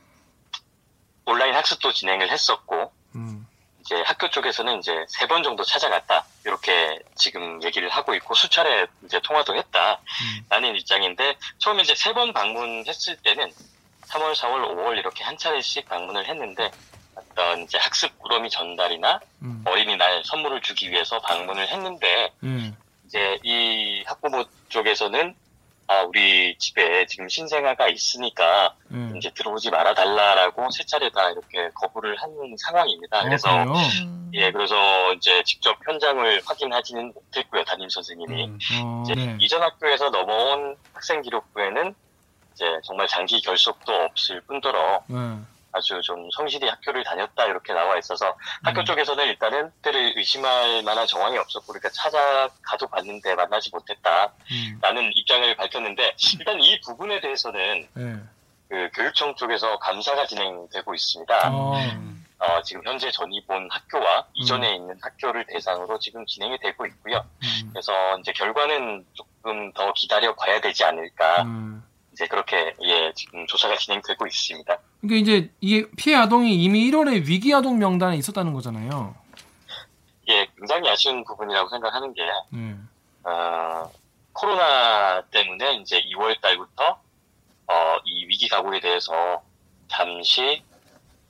온라인 1.24 1.54
학습도 1.54 1.92
진행을 1.92 2.30
했었고 2.30 2.92
음, 3.16 3.46
이제 3.80 4.02
학교 4.02 4.28
쪽에서는 4.30 4.78
이제 4.78 5.04
세 5.08 5.26
번 5.26 5.42
정도 5.42 5.62
찾아갔다. 5.62 6.24
이렇게 6.44 6.98
지금 7.14 7.62
얘기를 7.62 7.88
하고 7.88 8.14
있고 8.14 8.34
수차례 8.34 8.86
이제 9.04 9.20
통화도 9.20 9.54
했다 9.56 10.00
라는 10.48 10.74
입장인데 10.76 11.36
처음에 11.58 11.82
이제 11.82 11.94
세 11.94 12.12
번 12.12 12.32
방문했을 12.32 13.16
때는 13.22 13.50
3월, 14.08 14.34
4월, 14.34 14.74
5월 14.76 14.98
이렇게 14.98 15.24
한 15.24 15.36
차례씩 15.36 15.88
방문을 15.88 16.28
했는데 16.28 16.70
어떤 17.14 17.62
이제 17.62 17.78
학습 17.78 18.18
꾸러미 18.18 18.50
전달이나 18.50 19.20
음, 19.42 19.62
어린이날 19.66 20.22
선물을 20.24 20.60
주기 20.62 20.90
위해서 20.90 21.18
방문을 21.20 21.68
했는데 21.68 22.30
예, 22.44 22.72
이제 23.06 23.38
이 23.42 24.02
학부모 24.06 24.44
쪽에서는 24.68 25.34
아 25.88 26.02
우리 26.02 26.56
집에 26.58 27.06
지금 27.06 27.28
신생아가 27.28 27.88
있으니까 27.88 28.74
예. 28.92 29.16
이제 29.16 29.30
들어오지 29.30 29.70
말아 29.70 29.94
달라라고 29.94 30.68
세 30.70 30.84
차례 30.84 31.08
다 31.10 31.30
이렇게 31.30 31.70
거부를 31.74 32.16
하는 32.20 32.56
상황입니다. 32.58 33.18
아, 33.18 33.22
그래서 33.22 33.48
그래요? 33.50 33.72
음. 34.02 34.30
예 34.34 34.50
그래서 34.50 34.74
이제 35.14 35.42
직접 35.44 35.78
현장을 35.86 36.42
확인하지는 36.44 37.12
못했고요 37.14 37.64
담임 37.64 37.88
선생님이 37.88 38.46
음. 38.46 38.58
어, 38.82 39.02
이제 39.04 39.14
네, 39.14 39.36
이전 39.40 39.62
학교에서 39.62 40.10
넘어온 40.10 40.76
학생 40.92 41.22
기록부에는 41.22 41.94
이제 42.54 42.64
정말 42.82 43.06
장기 43.06 43.40
결속도 43.40 43.92
없을 43.92 44.40
뿐더러 44.42 45.04
네, 45.06 45.16
아주 45.72 46.00
좀 46.02 46.28
성실히 46.30 46.68
학교를 46.68 47.04
다녔다 47.04 47.46
이렇게 47.46 47.72
나와 47.72 47.98
있어서 47.98 48.36
학교 48.62 48.80
음. 48.80 48.84
쪽에서는 48.84 49.26
일단은 49.26 49.70
그때를 49.76 50.14
의심할 50.16 50.82
만한 50.82 51.06
정황이 51.06 51.36
없었고 51.38 51.66
그러니까 51.66 51.90
찾아가도 51.90 52.86
봤는데 52.88 53.34
만나지 53.34 53.70
못했다라는 53.72 54.32
음, 55.04 55.10
입장을 55.14 55.56
밝혔는데 55.56 56.14
일단 56.38 56.60
이 56.60 56.80
부분에 56.80 57.20
대해서는 57.20 57.88
예, 57.98 58.16
그 58.68 58.90
교육청 58.94 59.34
쪽에서 59.36 59.78
감사가 59.78 60.26
진행되고 60.26 60.94
있습니다. 60.94 61.50
어, 61.52 61.74
어, 62.38 62.62
지금 62.62 62.82
현재 62.84 63.10
전입 63.10 63.48
온 63.50 63.68
학교와 63.70 64.26
이전에 64.34 64.74
있는 64.74 64.96
학교를 65.00 65.46
대상으로 65.46 65.98
지금 65.98 66.26
진행이 66.26 66.58
되고 66.58 66.84
있고요. 66.86 67.24
음, 67.42 67.70
그래서 67.72 67.92
이제 68.18 68.32
결과는 68.32 69.06
조금 69.14 69.72
더 69.72 69.92
기다려 69.94 70.34
봐야 70.34 70.60
되지 70.60 70.84
않을까. 70.84 71.42
음. 72.16 72.18
이제 72.18 72.26
그렇게 72.26 72.74
예 72.82 73.12
지금 73.14 73.46
조사가 73.46 73.76
진행되고 73.76 74.26
있습니다. 74.26 74.78
그러니까 75.02 75.20
이제 75.20 75.50
이게 75.60 75.86
피해 75.96 76.16
아동이 76.16 76.54
이미 76.54 76.90
1월에 76.90 77.26
위기 77.26 77.54
아동 77.54 77.78
명단에 77.78 78.16
있었다는 78.16 78.54
거잖아요. 78.54 79.14
예, 80.28 80.46
굉장히 80.56 80.88
아쉬운 80.88 81.22
부분이라고 81.24 81.68
생각하는 81.68 82.12
게 82.14 82.22
네, 82.50 82.74
어, 83.22 83.90
코로나 84.32 85.22
때문에 85.30 85.74
이제 85.76 86.02
2월 86.02 86.40
달부터 86.40 86.98
어, 87.68 87.96
이 88.04 88.24
위기 88.26 88.48
가구에 88.48 88.80
대해서 88.80 89.42
잠시 89.88 90.62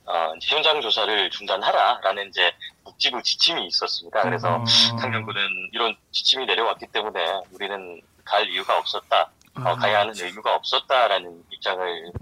어, 0.07 0.33
현장 0.41 0.81
조사를 0.81 1.31
중단하라라는 1.31 2.29
이제 2.29 2.53
복지부 2.85 3.23
지침이 3.23 3.67
있었습니다. 3.67 4.23
그래서 4.23 4.55
어, 4.55 4.65
상경구는 5.01 5.71
이런 5.73 5.97
지침이 6.13 6.47
내려왔기 6.47 6.87
때문에 6.87 7.41
우리는 7.53 8.01
갈 8.25 8.49
이유가 8.49 8.79
없었다. 8.79 9.31
어, 9.59 9.71
아, 9.71 9.75
가야 9.77 10.01
하는 10.01 10.13
의무가 10.15 10.55
없었다라는 10.57 11.45
입장을 11.51 12.13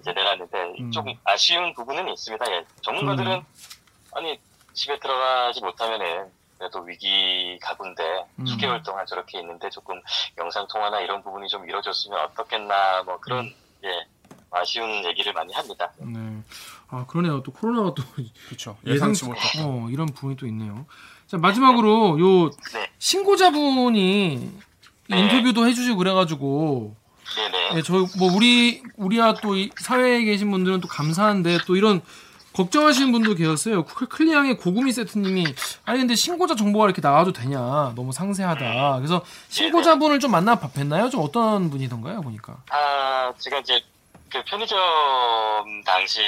이제 0.00 0.12
내놨는데 0.12 0.74
음. 0.80 0.90
좀 0.90 1.04
아쉬운 1.24 1.74
부분은 1.74 2.08
있습니다. 2.08 2.52
예. 2.52 2.64
전문가들은 2.82 3.24
그러네요. 3.24 3.46
아니 4.12 4.40
집에 4.72 4.98
들어가지 4.98 5.60
못하면은 5.60 6.30
그래도 6.58 6.80
위기 6.80 7.58
가구인데 7.60 8.24
음. 8.38 8.46
수개월 8.46 8.82
동안 8.82 9.04
저렇게 9.06 9.40
있는데 9.40 9.68
조금 9.70 10.00
영상 10.38 10.66
통화나 10.68 11.00
이런 11.00 11.22
부분이 11.22 11.48
좀 11.48 11.68
이루어졌으면 11.68 12.18
어떻겠나 12.20 13.02
뭐 13.02 13.18
그런 13.20 13.46
음. 13.46 13.54
예 13.84 14.06
아쉬운 14.50 15.04
얘기를 15.04 15.32
많이 15.32 15.52
합니다. 15.52 15.92
네. 15.98 16.42
아 16.88 17.04
그러네요. 17.06 17.42
또 17.42 17.52
코로나가 17.52 17.94
또 17.94 18.02
그렇죠. 18.46 18.78
예상 18.86 19.10
예상치 19.10 19.24
못한. 19.26 19.64
어 19.64 19.88
이런 19.90 20.06
부분이 20.06 20.36
또 20.36 20.46
있네요. 20.46 20.86
자 21.26 21.36
마지막으로 21.36 22.18
요 22.20 22.50
네. 22.72 22.90
신고자분이 22.98 24.58
네. 25.08 25.18
인터뷰도 25.20 25.66
해주시고 25.66 25.96
그래가지고 25.96 26.94
네네. 27.36 27.70
예, 27.78 27.82
저뭐 27.82 28.32
우리 28.34 28.82
우리야 28.96 29.34
또이 29.34 29.70
사회에 29.80 30.24
계신 30.24 30.50
분들은 30.50 30.80
또 30.80 30.88
감사한데 30.88 31.58
또 31.66 31.76
이런 31.76 32.00
걱정하시는 32.52 33.12
분도 33.12 33.34
계셨어요. 33.34 33.84
클- 33.84 34.08
클리앙의 34.08 34.56
고구미 34.56 34.90
세트님이 34.92 35.44
아니 35.84 35.98
근데 35.98 36.14
신고자 36.14 36.54
정보가 36.54 36.86
이렇게 36.86 37.02
나와도 37.02 37.32
되냐 37.32 37.92
너무 37.94 38.12
상세하다. 38.12 38.96
그래서 38.96 39.22
신고자분을 39.48 40.20
좀 40.20 40.30
만나 40.30 40.58
뵀나요? 40.58 41.10
좀 41.10 41.20
어떤 41.22 41.68
분이던가요 41.68 42.22
보니까. 42.22 42.56
아 42.70 43.32
제가 43.38 43.58
이제 43.58 43.82
그 44.30 44.42
편의점 44.44 44.78
당시에 45.84 46.22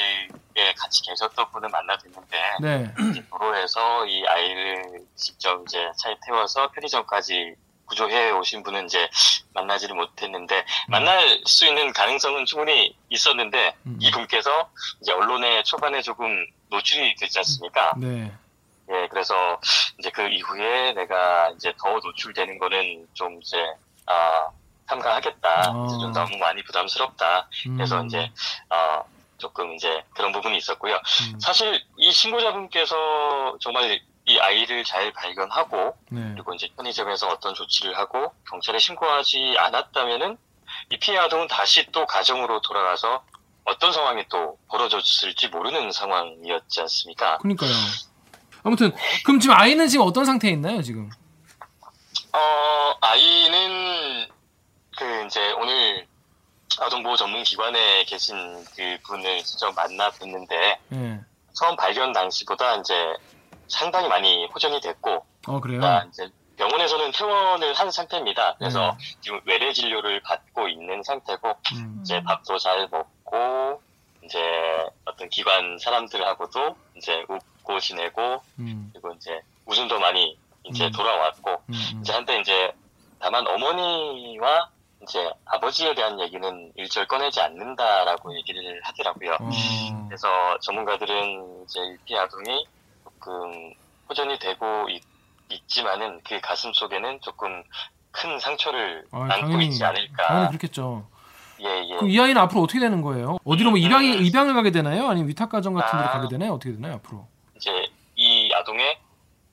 같이 0.76 1.02
계셨던 1.02 1.46
분을 1.50 1.68
만나 1.70 1.96
뵀는데 1.96 2.60
네. 2.62 2.94
도로에서 3.30 4.04
이 4.06 4.22
아이를 4.26 4.84
직접 5.16 5.62
이제 5.66 5.78
차에 5.96 6.14
태워서 6.26 6.70
편의점까지 6.72 7.54
구조해 7.88 8.30
오신 8.30 8.62
분은 8.62 8.86
이제 8.86 9.08
만나지를 9.54 9.96
못했는데 9.96 10.64
만날 10.88 11.40
수 11.44 11.66
있는 11.66 11.92
가능성은 11.92 12.46
충분히 12.46 12.96
있었는데 13.08 13.74
음. 13.86 13.98
이 14.00 14.10
분께서 14.10 14.70
이제 15.00 15.12
언론에 15.12 15.62
초반에 15.62 16.02
조금 16.02 16.46
노출이 16.70 17.14
되지 17.16 17.38
않습니까? 17.38 17.94
네. 17.96 18.32
예, 18.90 19.08
그래서 19.10 19.60
이제 19.98 20.10
그 20.10 20.26
이후에 20.28 20.92
내가 20.92 21.50
이제 21.56 21.72
더 21.78 21.90
노출되는 21.98 22.58
거는 22.58 23.06
좀 23.12 23.38
이제 23.42 23.56
아 24.06 24.48
삼가하겠다. 24.86 25.48
아. 25.48 25.86
이제 25.88 25.98
좀 26.00 26.12
너무 26.12 26.36
많이 26.38 26.62
부담스럽다. 26.62 27.48
그래서 27.76 28.00
음. 28.00 28.06
이제 28.06 28.30
어 28.70 29.04
조금 29.36 29.74
이제 29.74 30.02
그런 30.14 30.32
부분이 30.32 30.56
있었고요. 30.56 30.94
음. 30.94 31.40
사실 31.40 31.80
이 31.96 32.10
신고자분께서 32.10 33.58
정말 33.60 34.00
이 34.28 34.38
아이를 34.38 34.84
잘 34.84 35.10
발견하고 35.12 35.96
네. 36.10 36.20
그리고 36.34 36.52
이제 36.52 36.68
편의점에서 36.76 37.28
어떤 37.28 37.54
조치를 37.54 37.96
하고 37.96 38.32
경찰에 38.48 38.78
신고하지 38.78 39.56
않았다면은 39.58 40.36
이 40.90 40.98
피해 40.98 41.16
아동은 41.16 41.48
다시 41.48 41.86
또 41.92 42.06
가정으로 42.06 42.60
돌아가서 42.60 43.24
어떤 43.64 43.90
상황이 43.90 44.24
또 44.28 44.58
벌어졌을지 44.68 45.48
모르는 45.48 45.92
상황이었지 45.92 46.80
않습니까? 46.82 47.38
그러니까요. 47.38 47.70
아무튼 48.62 48.92
그럼 49.24 49.40
지금 49.40 49.56
아이는 49.56 49.88
지금 49.88 50.04
어떤 50.06 50.26
상태에 50.26 50.50
있나요 50.50 50.82
지금? 50.82 51.08
어 52.34 52.94
아이는 53.00 54.28
그 54.96 55.26
이제 55.26 55.52
오늘 55.52 56.06
아동보호 56.78 57.16
전문기관에 57.16 58.04
계신 58.04 58.62
그 58.76 58.98
분을 59.04 59.42
직접 59.42 59.74
만나 59.74 60.10
뵀는데 60.10 60.52
예. 60.92 61.20
처음 61.54 61.76
발견 61.76 62.12
당시보다 62.12 62.76
이제 62.76 62.94
상당히 63.68 64.08
많이 64.08 64.46
호전이 64.46 64.80
됐고 64.80 65.24
어 65.46 65.60
그래요. 65.60 65.84
아, 65.84 66.04
이제 66.08 66.28
병원에서는 66.56 67.12
퇴원을 67.12 67.72
한 67.74 67.90
상태입니다. 67.90 68.56
그래서 68.58 68.96
네. 68.98 69.16
지금 69.20 69.40
외래 69.46 69.72
진료를 69.72 70.20
받고 70.22 70.68
있는 70.68 71.02
상태고 71.02 71.54
음. 71.74 72.00
이제 72.02 72.22
밥도 72.24 72.58
잘 72.58 72.88
먹고 72.90 73.80
이제 74.24 74.38
어떤 75.04 75.28
기관 75.30 75.78
사람들하고도 75.78 76.76
이제 76.96 77.24
웃고 77.28 77.78
지내고 77.80 78.42
음. 78.58 78.90
그리고 78.92 79.12
이제 79.12 79.40
웃음도 79.66 79.98
많이 80.00 80.36
이제 80.64 80.86
음. 80.86 80.92
돌아왔고 80.92 81.50
음. 81.50 81.74
음. 81.74 82.00
이제 82.00 82.12
한때 82.12 82.38
이제 82.40 82.72
다만 83.20 83.46
어머니와 83.46 84.70
이제 85.02 85.30
아버지에 85.44 85.94
대한 85.94 86.18
얘기는 86.20 86.72
일절 86.74 87.06
꺼내지 87.06 87.40
않는다라고 87.40 88.36
얘기를 88.36 88.80
하더라고요. 88.82 89.36
어. 89.40 90.06
그래서 90.08 90.58
전문가들은 90.60 91.64
이제 91.64 91.80
이 91.80 91.96
피해 92.04 92.18
아동이 92.18 92.66
조금 93.18 93.72
호전이 94.08 94.38
되고 94.38 94.88
있, 94.88 95.02
지만은 95.66 96.20
그 96.26 96.40
가슴 96.40 96.72
속에는 96.72 97.20
조금 97.22 97.62
큰 98.10 98.38
상처를 98.38 99.04
아, 99.10 99.20
안고 99.20 99.28
당연히 99.28 99.66
있지 99.66 99.84
않을까. 99.84 100.26
당연히 100.26 100.48
그렇겠죠. 100.48 101.06
예, 101.60 101.84
예. 101.84 101.88
그럼 101.88 102.08
이 102.08 102.20
아이는 102.20 102.40
앞으로 102.42 102.62
어떻게 102.62 102.78
되는 102.78 103.02
거예요? 103.02 103.38
어디로 103.44 103.70
뭐 103.70 103.78
입양이 103.78 104.16
입양을 104.26 104.54
가게 104.54 104.70
되나요? 104.70 105.08
아니면 105.08 105.28
위탁 105.28 105.50
가정 105.50 105.74
같은 105.74 105.98
데로 105.98 106.08
아. 106.08 106.12
가게 106.12 106.28
되나요? 106.28 106.52
어떻게 106.52 106.72
되나요 106.72 106.94
앞으로? 106.94 107.26
이제 107.56 107.70
이 108.14 108.50
아동의 108.54 108.98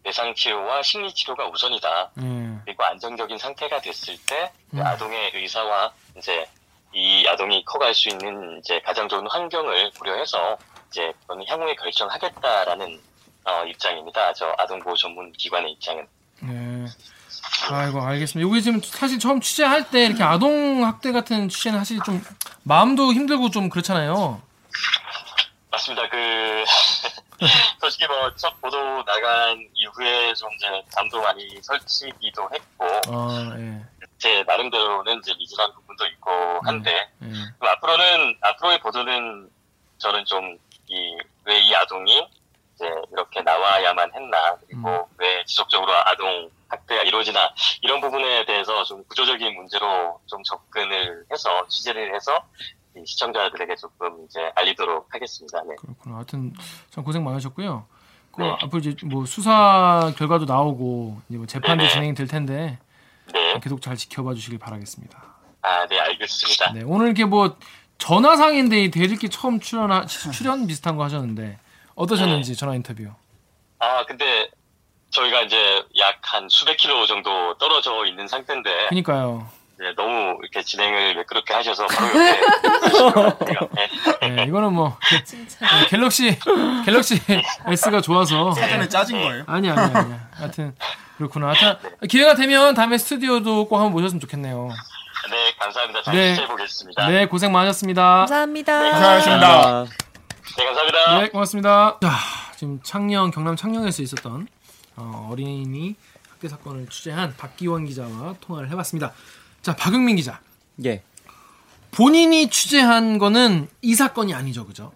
내상 0.04 0.36
치료와 0.36 0.84
심리 0.84 1.12
치료가 1.14 1.48
우선이다. 1.48 2.12
예. 2.22 2.60
그리고 2.66 2.84
안정적인 2.84 3.38
상태가 3.40 3.82
됐을 3.82 4.16
때그 4.28 4.78
음. 4.78 4.86
아동의 4.86 5.32
의사와 5.34 5.92
이제 6.18 6.46
이 6.94 7.28
아동이 7.28 7.66
커갈 7.66 7.94
수 7.94 8.10
있는 8.10 8.60
이제 8.60 8.80
가장 8.82 9.10
좋은 9.10 9.28
환경을 9.28 9.92
고려해서 9.98 10.58
이제 10.90 11.12
향후에 11.48 11.76
결정하겠다라는 11.76 13.02
어, 13.46 13.64
입장입니다. 13.66 14.34
저 14.34 14.54
아동보호 14.58 14.96
전문 14.96 15.32
기관의 15.34 15.74
입장은. 15.74 16.08
네. 16.42 16.86
아이고 17.72 18.02
알겠습니다. 18.02 18.48
여기 18.50 18.62
지금 18.62 18.82
사실 18.82 19.20
처음 19.20 19.40
취재할 19.40 19.90
때 19.90 20.06
이렇게 20.06 20.24
아동 20.24 20.84
학대 20.86 21.12
같은 21.12 21.48
취재는 21.50 21.80
사실 21.80 22.00
좀 22.06 22.24
마음도 22.64 23.14
힘들고 23.14 23.50
좀 23.52 23.70
그렇잖아요. 23.70 24.42
맞습니다. 25.72 26.08
그 26.10 26.64
솔직히 27.82 28.08
뭐 28.08 28.34
첫 28.38 28.60
보도 28.62 28.78
나간 29.04 29.58
이후에 29.74 30.34
좀 30.34 30.50
이제 30.56 30.68
담도 30.96 31.22
많이 31.22 31.48
설치기도 31.62 32.50
했고 32.54 32.86
아 33.08 33.56
예. 33.58 33.82
제 34.18 34.44
나름대로는 34.48 35.20
이제 35.20 35.34
미진한 35.38 35.72
부분도 35.74 36.06
있고 36.08 36.32
한데 36.64 36.92
예. 37.22 37.28
그럼 37.60 37.74
앞으로는 37.74 38.38
앞으로의 38.42 38.80
보도는 38.80 39.50
저는 40.00 40.26
좀 40.26 40.58
이 40.88 41.18
왜이 41.46 41.76
아동이 41.76 42.28
이제 42.76 42.86
이렇게 43.12 43.42
나와야만 43.42 44.12
했나 44.14 44.58
그리고 44.68 44.90
음. 44.90 45.04
왜 45.18 45.44
지속적으로 45.46 45.94
아동 45.94 46.50
학대가 46.68 47.04
이루어지나 47.04 47.50
이런 47.82 48.02
부분에 48.02 48.46
대해서 48.46 48.84
좀 48.84 49.04
구조적인 49.06 49.56
문제로 49.56 50.20
좀 50.26 50.44
접근을 50.44 51.26
해서 51.32 51.68
취재를 51.68 52.14
해서 52.14 52.46
이 52.96 53.04
시청자들에게 53.06 53.76
조금 53.76 54.26
이제 54.26 54.52
알리도록 54.56 55.14
하겠습니다. 55.14 55.62
네. 55.64 55.76
그렇구나. 55.80 56.18
하여튼 56.18 56.54
참 56.90 57.04
고생 57.04 57.24
많으셨고요. 57.24 57.86
그 58.32 58.42
네. 58.42 58.58
앞으로 58.62 58.80
이제 58.80 58.96
뭐 59.06 59.26
수사 59.26 60.14
결과도 60.18 60.46
나오고 60.46 61.22
이제 61.30 61.38
뭐 61.38 61.48
재판도 61.48 61.84
네네. 61.84 61.90
진행이 61.90 62.14
될 62.14 62.28
텐데 62.28 62.78
네. 63.34 63.60
계속 63.62 63.82
잘 63.82 63.96
지켜봐 63.96 64.34
주시길 64.34 64.60
바라겠습니다. 64.60 65.24
아, 65.62 65.88
네, 65.88 66.00
알겠습니다. 66.00 66.74
네, 66.74 66.84
오늘 66.86 67.08
이렇게 67.08 67.26
뭐 67.26 67.58
전화상인데 67.98 68.84
이 68.84 68.92
대리기 68.92 69.30
처음 69.30 69.60
출연 69.60 70.06
출연 70.08 70.68
비슷한 70.68 70.98
거 70.98 71.04
하셨는데 71.04 71.58
어떠셨는지 71.96 72.56
전화 72.56 72.76
인터뷰. 72.76 73.08
아, 73.80 74.06
근데 74.06 74.50
저희가 75.12 75.42
이제 75.42 75.58
약 76.00 76.16
한 76.22 76.48
수백 76.50 76.76
킬로 76.78 77.06
정도 77.06 77.58
떨어져 77.58 78.06
있는 78.06 78.28
상태인데 78.28 78.88
그니까요. 78.90 79.48
네, 79.78 79.94
너무 79.96 80.38
이렇게 80.42 80.62
진행을 80.62 81.16
매끄럽게 81.16 81.54
하셔서 81.54 81.86
바로 81.88 82.08
옆에. 83.54 83.88
네. 84.22 84.30
네, 84.30 84.44
이거는 84.46 84.74
뭐 84.74 84.98
진짜. 85.24 85.60
갤럭시 85.90 86.38
갤럭시 86.86 87.22
S가 87.68 88.02
좋아서 88.02 88.52
사전에 88.54 88.88
짜진 88.90 89.22
거예요. 89.22 89.44
아니 89.48 89.70
아니 89.70 89.96
아니. 89.96 90.14
하여튼 90.32 90.76
그렇구나. 91.18 91.54
하여튼 91.54 91.90
기회가 92.10 92.36
되면 92.36 92.74
다음에 92.74 92.98
스튜디오도 92.98 93.68
꼭 93.68 93.76
한번 93.78 93.92
모셨으면 93.94 94.20
좋겠네요. 94.20 94.70
네, 95.30 95.54
감사합니다. 95.60 96.02
잘 96.04 96.16
네. 96.16 96.30
시청해 96.32 96.50
보겠습니다. 96.50 97.08
네, 97.08 97.26
고생 97.28 97.52
많으셨습니다. 97.52 98.02
감사합니다. 98.20 98.80
고생하셨습니다. 98.92 99.86
아, 100.46 100.58
네, 100.58 100.66
감사합니다. 100.66 101.20
네, 101.22 101.30
고맙습니다. 101.30 101.98
자, 102.02 102.12
지금 102.58 102.80
창녕 102.84 103.32
경남 103.32 103.56
창녕에서 103.56 104.04
있었던 104.04 104.48
어, 104.96 105.30
어린이 105.32 105.96
학대 106.30 106.48
사건을 106.48 106.88
취재한 106.88 107.34
박기원 107.36 107.86
기자와 107.86 108.36
통화를 108.40 108.70
해봤습니다. 108.72 109.14
자, 109.62 109.76
박용민 109.76 110.16
기자. 110.16 110.40
예. 110.86 111.04
본인이 111.92 112.50
취재한 112.50 113.18
거는 113.18 113.68
이 113.82 113.96
사건이 113.96 114.34
아니죠, 114.34 114.66
그죠? 114.66 114.92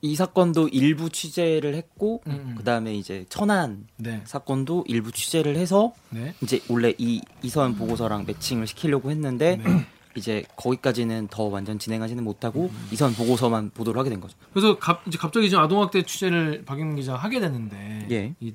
이 0.00 0.14
사건도 0.14 0.68
일부 0.68 1.10
취재를 1.10 1.74
했고 1.74 2.22
음, 2.28 2.32
음. 2.50 2.54
그다음에 2.56 2.94
이제 2.94 3.26
천안 3.28 3.88
네, 3.96 4.22
사건도 4.24 4.84
일부 4.86 5.10
취재를 5.10 5.56
해서 5.56 5.92
네, 6.10 6.34
이제 6.40 6.60
원래 6.68 6.94
이 6.98 7.20
이서연 7.42 7.76
보고서랑 7.76 8.24
매칭을 8.24 8.68
시키려고 8.68 9.10
했는데 9.10 9.56
네. 9.56 9.86
이제 10.18 10.44
거기까지는 10.56 11.28
더 11.30 11.44
완전 11.44 11.78
진행하지는 11.78 12.22
못하고 12.22 12.70
이서연 12.92 13.14
보고서만 13.14 13.70
보도를 13.70 13.98
하게 13.98 14.10
된 14.10 14.20
거죠. 14.20 14.36
그래서 14.52 14.78
갑, 14.78 15.02
이제 15.06 15.16
갑자기 15.16 15.48
지금 15.48 15.62
아동학대 15.62 16.02
취재를 16.02 16.64
박용민 16.66 16.96
기자 16.96 17.12
가 17.12 17.18
하게 17.18 17.40
됐는데, 17.40 18.08
예. 18.10 18.34
이, 18.40 18.52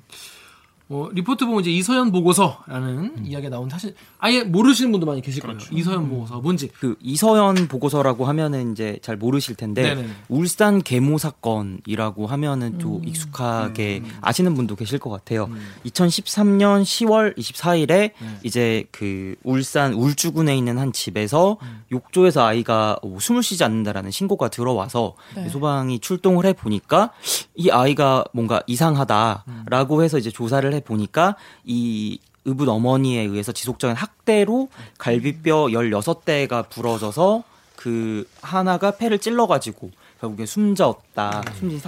어, 0.90 1.08
리포트 1.12 1.46
보면 1.46 1.62
이제 1.62 1.70
이서연 1.70 2.12
보고서라는 2.12 3.24
이야기가 3.24 3.48
나온 3.48 3.70
사실 3.70 3.94
아예 4.18 4.42
모르시는 4.42 4.92
분도 4.92 5.06
많이 5.06 5.22
계실 5.22 5.42
거예요. 5.42 5.58
이서연 5.72 6.10
보고서 6.10 6.40
뭔지. 6.40 6.68
그 6.68 6.96
이서연 7.00 7.68
보고서라고 7.68 8.26
하면은 8.26 8.72
이제 8.72 8.98
잘 9.00 9.16
모르실 9.16 9.54
텐데 9.54 9.82
네네네. 9.82 10.08
울산 10.28 10.82
계모 10.82 11.16
사건이라고 11.16 12.26
하면은 12.26 12.78
좀 12.78 13.02
익숙하게 13.06 14.02
아시는 14.20 14.54
분도 14.54 14.76
계실 14.76 14.98
것 14.98 15.08
같아요. 15.08 15.48
2013년 15.86 16.82
10월 16.82 17.36
24일에 17.38 17.86
네. 17.88 18.12
이제 18.42 18.84
그 18.90 19.36
울산 19.42 19.94
울주군에 19.94 20.54
있는 20.56 20.76
한 20.76 20.92
집에서 20.92 21.56
욕조에서 21.92 22.44
아이가 22.44 22.98
어, 23.02 23.16
숨을 23.18 23.42
쉬지 23.42 23.64
않는다라는 23.64 24.10
신고가 24.10 24.48
들어와서 24.48 25.14
네. 25.34 25.48
소방이 25.48 25.98
출동을 26.00 26.44
해 26.44 26.52
보니까 26.52 27.12
이 27.54 27.70
아이가 27.70 28.24
뭔가 28.32 28.62
이상하다라고 28.66 30.02
해서 30.02 30.18
이제 30.18 30.30
조사를 30.30 30.73
해 30.74 30.80
보니까 30.80 31.36
이 31.64 32.18
의붓 32.44 32.68
어머니에 32.68 33.22
의해서 33.22 33.52
지속적인 33.52 33.96
학대로 33.96 34.68
갈비뼈 34.98 35.66
16대가 35.66 36.68
부러져서 36.68 37.42
그 37.76 38.28
하나가 38.42 38.92
폐를 38.92 39.18
찔러가지고 39.18 39.90
결국에 40.20 40.46
숨졌다 40.46 41.42
숨진 41.58 41.80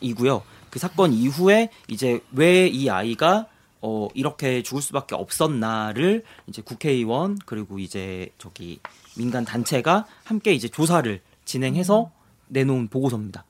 사건이고요. 0.00 0.42
그 0.70 0.78
사건 0.78 1.12
이후에 1.12 1.70
이제 1.88 2.20
왜 2.32 2.68
이 2.68 2.88
아이가 2.90 3.46
어 3.82 4.08
이렇게 4.14 4.62
죽을 4.62 4.82
수밖에 4.82 5.14
없었나를 5.14 6.22
이제 6.46 6.60
국회의원 6.62 7.38
그리고 7.46 7.78
이제 7.78 8.28
저기 8.38 8.78
민간 9.16 9.44
단체가 9.44 10.06
함께 10.24 10.52
이제 10.52 10.68
조사를 10.68 11.20
진행해서 11.44 12.10
내놓은 12.48 12.88
보고서입니다. 12.88 13.44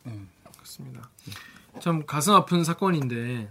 그렇습니다. 0.52 1.10
참 1.80 2.04
가슴 2.06 2.34
아픈 2.34 2.62
사건인데 2.64 3.48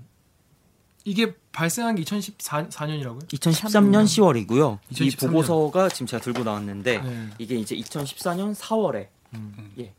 이게 1.09 1.33
발생한 1.51 1.95
게 1.95 2.03
2014년이라고요? 2.03 3.27
2013년 3.29 4.03
10월이고요. 4.05 4.77
이 4.91 4.93
2013년. 4.93 5.19
보고서가 5.19 5.89
지금 5.89 6.05
제가 6.05 6.21
들고 6.21 6.43
나왔는데 6.43 7.01
네. 7.01 7.29
이게 7.39 7.55
이제 7.55 7.75
2014년 7.75 8.55
4월에 8.55 9.07
음. 9.33 9.71
예. 9.79 9.91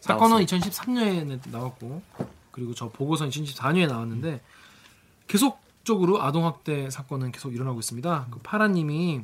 사건은 0.00 0.38
나왔어요. 0.38 0.60
2013년에 0.60 1.48
나왔고 1.48 2.02
그리고 2.50 2.74
저 2.74 2.88
보고서는 2.88 3.30
2014년에 3.30 3.86
나왔는데 3.86 4.40
계속적으로 5.28 6.20
아동 6.22 6.44
학대 6.44 6.90
사건은 6.90 7.30
계속 7.30 7.54
일어나고 7.54 7.78
있습니다. 7.78 8.26
그 8.32 8.40
파라님이 8.40 9.20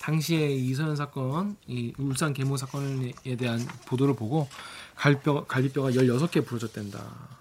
당시에 0.00 0.50
이 0.50 0.70
이서연 0.70 0.96
사건, 0.96 1.56
이 1.68 1.92
울산 1.98 2.34
계모 2.34 2.56
사건에 2.56 3.12
대한 3.38 3.64
보도를 3.86 4.16
보고 4.16 4.48
갈뼈 4.96 5.44
갈비뼈가 5.44 5.90
16개 5.92 6.44
부러졌댄다. 6.44 7.33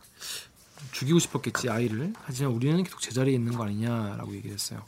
죽이고 0.93 1.19
싶었겠지 1.19 1.69
아이를. 1.69 2.13
하지만 2.23 2.53
우리는 2.53 2.81
계속 2.83 3.01
제자리에 3.01 3.33
있는 3.33 3.53
거 3.53 3.65
아니냐라고 3.65 4.33
얘기했어요. 4.35 4.81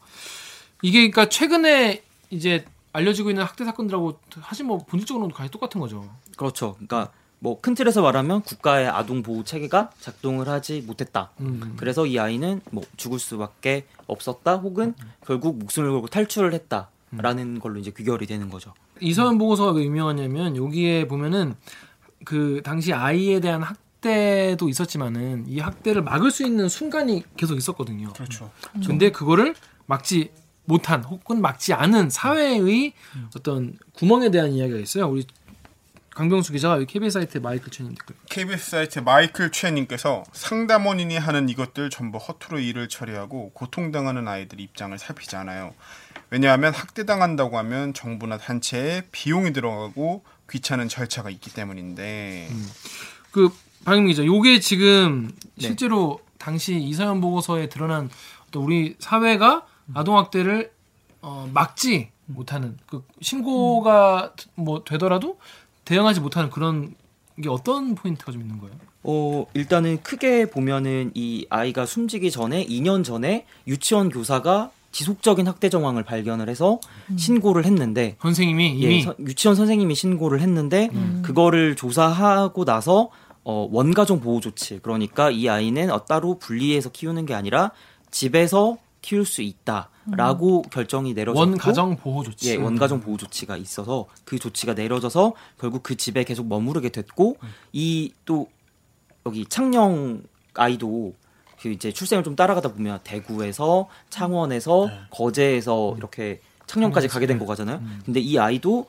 이게 0.81 0.99
그러니까 0.99 1.27
최근에 1.27 2.03
이제 2.29 2.65
알려지고 2.93 3.29
있는 3.31 3.43
학대 3.43 3.65
사건들하고 3.65 4.19
사실 4.43 4.65
뭐 4.65 4.85
본질적으로는 4.85 5.33
거의 5.35 5.49
똑같은 5.49 5.81
거죠. 5.81 6.09
그렇죠. 6.37 6.73
그러니까 6.75 7.11
뭐 7.39 7.59
큰 7.59 7.75
틀에서 7.75 8.01
말하면 8.01 8.41
국가의 8.41 8.87
아동 8.87 9.21
보호 9.21 9.43
체계가 9.43 9.91
작동을 9.99 10.47
하지 10.47 10.81
못했다. 10.81 11.31
음. 11.41 11.75
그래서 11.77 12.05
이 12.05 12.17
아이는 12.17 12.61
뭐 12.71 12.83
죽을 12.97 13.19
수밖에 13.19 13.85
없었다 14.07 14.55
혹은 14.55 14.93
결국 15.25 15.57
목숨을 15.59 15.91
걸고 15.91 16.07
탈출을 16.07 16.53
했다라는 16.53 17.59
걸로 17.59 17.79
이제 17.79 17.91
귀결이 17.95 18.25
되는 18.27 18.49
거죠. 18.49 18.73
이서연 19.01 19.37
보고서가 19.37 19.71
왜 19.73 19.83
유명하냐면 19.83 20.55
여기에 20.55 21.07
보면은 21.07 21.55
그 22.23 22.61
당시 22.63 22.93
아이에 22.93 23.39
대한 23.39 23.61
학 23.61 23.77
대도 24.05 24.69
있었지만은 24.69 25.45
이 25.47 25.59
학대를 25.59 26.03
막을 26.03 26.29
수 26.29 26.45
있는 26.45 26.69
순간이 26.69 27.23
계속 27.37 27.57
있었거든요. 27.57 28.13
그렇죠. 28.13 28.51
근데 28.85 29.11
그거를 29.11 29.55
막지 29.87 30.31
못한 30.65 31.03
혹은 31.03 31.41
막지 31.41 31.73
않은 31.73 32.11
사회의 32.11 32.93
어떤 33.35 33.73
구멍에 33.93 34.29
대한 34.29 34.51
이야기가 34.51 34.77
있어요. 34.77 35.09
우리 35.09 35.25
강병수 36.11 36.53
기자가 36.53 36.81
KBS 36.83 37.15
사이트 37.15 37.39
마이클 37.39 37.71
첸님 37.71 37.95
댓글. 37.95 38.15
KBS 38.29 38.69
사이트 38.69 38.99
마이클 38.99 39.51
최님께서 39.51 40.23
상담원인이 40.31 41.17
하는 41.17 41.49
이것들 41.49 41.89
전부 41.89 42.19
허투루 42.19 42.61
일을 42.61 42.87
처리하고 42.87 43.51
고통당하는 43.53 44.27
아이들 44.27 44.61
입장을 44.61 44.97
살피지 44.97 45.35
않아요. 45.35 45.73
왜냐하면 46.29 46.73
학대당한다고 46.73 47.57
하면 47.57 47.93
정부나 47.93 48.37
단체에 48.37 49.07
비용이 49.11 49.51
들어가고 49.51 50.23
귀찮은 50.49 50.89
절차가 50.89 51.31
있기 51.31 51.53
때문인데 51.53 52.49
그 53.31 53.49
박영 53.86 54.08
기자, 54.08 54.26
요게 54.26 54.60
지금 54.60 55.32
네. 55.56 55.67
실제로 55.67 56.19
당시 56.38 56.76
이서연 56.76 57.21
보고서에 57.21 57.69
드러난 57.69 58.10
또 58.52 58.62
우리 58.62 58.95
사회가 59.00 59.65
아동 59.93 60.17
학대를 60.17 60.71
어, 61.21 61.50
막지 61.54 62.10
못하는 62.26 62.78
그 62.88 63.04
신고가 63.21 64.34
뭐 64.56 64.84
되더라도 64.84 65.38
대응하지 65.86 66.19
못하는 66.19 66.50
그런 66.50 66.93
게 67.41 67.48
어떤 67.50 67.95
포인트가 67.95 68.32
좀 68.32 68.41
있는 68.41 68.60
거예요? 68.60 68.76
어, 69.04 69.45
일단은 69.54 70.02
크게 70.02 70.50
보면은 70.50 71.12
이 71.13 71.45
아이가 71.50 71.86
숨지기 71.86 72.32
전에 72.32 72.65
2년 72.65 73.04
전에 73.04 73.45
유치원 73.67 74.10
교사가 74.10 74.71
지속적인 74.91 75.45
학대 75.45 75.69
정황을 75.69 76.04
발견을 76.04 76.48
해서 76.50 76.80
신고를 77.17 77.65
했는데 77.65 78.15
선생님이 78.21 78.82
예, 78.82 78.86
이미 78.86 79.02
서- 79.04 79.13
유치원 79.19 79.56
선생님이 79.56 79.93
신고를 79.93 80.39
했는데 80.39 80.89
그거를 81.21 81.76
조사하고 81.76 82.63
나서 82.65 83.10
어, 83.45 83.69
원가정 83.71 84.19
보호 84.19 84.41
조치. 84.41 84.79
그러니까 84.79 85.29
이 85.31 85.47
아이는 85.47 85.91
어, 85.91 86.03
따로 86.05 86.38
분리해서 86.39 86.89
키우는 86.89 87.25
게 87.25 87.34
아니라 87.34 87.71
집에서 88.12 88.77
키울 89.01 89.23
수 89.23 89.43
있다라고 89.43 90.63
결정이 90.63 91.13
내려졌고 91.13 91.39
원 91.39 91.58
가정 91.58 91.95
보호 91.95 92.23
조치. 92.23 92.49
예, 92.49 92.55
원가정 92.55 93.01
보호 93.01 93.17
조치가 93.17 93.55
있어서 93.55 94.08
그 94.25 94.39
조치가 94.39 94.73
내려져서 94.73 95.34
결국 95.60 95.84
그 95.84 95.95
집에 95.95 96.23
계속 96.23 96.47
머무르게 96.47 96.89
됐고 96.89 97.38
이또 97.71 98.47
여기 99.27 99.45
창녕 99.45 100.23
아이도 100.55 101.13
그 101.62 101.69
이제 101.69 101.91
출생을 101.91 102.23
좀 102.23 102.36
따라가다 102.36 102.73
보면 102.73 102.99
대구에서 103.03 103.88
창원에서 104.10 104.89
거제에서 105.12 105.93
이렇게 105.97 106.41
창녕까지 106.65 107.08
가게 107.08 107.27
된 107.27 107.38
거잖아요. 107.38 107.79
근데 108.05 108.19
이 108.19 108.39
아이도 108.39 108.88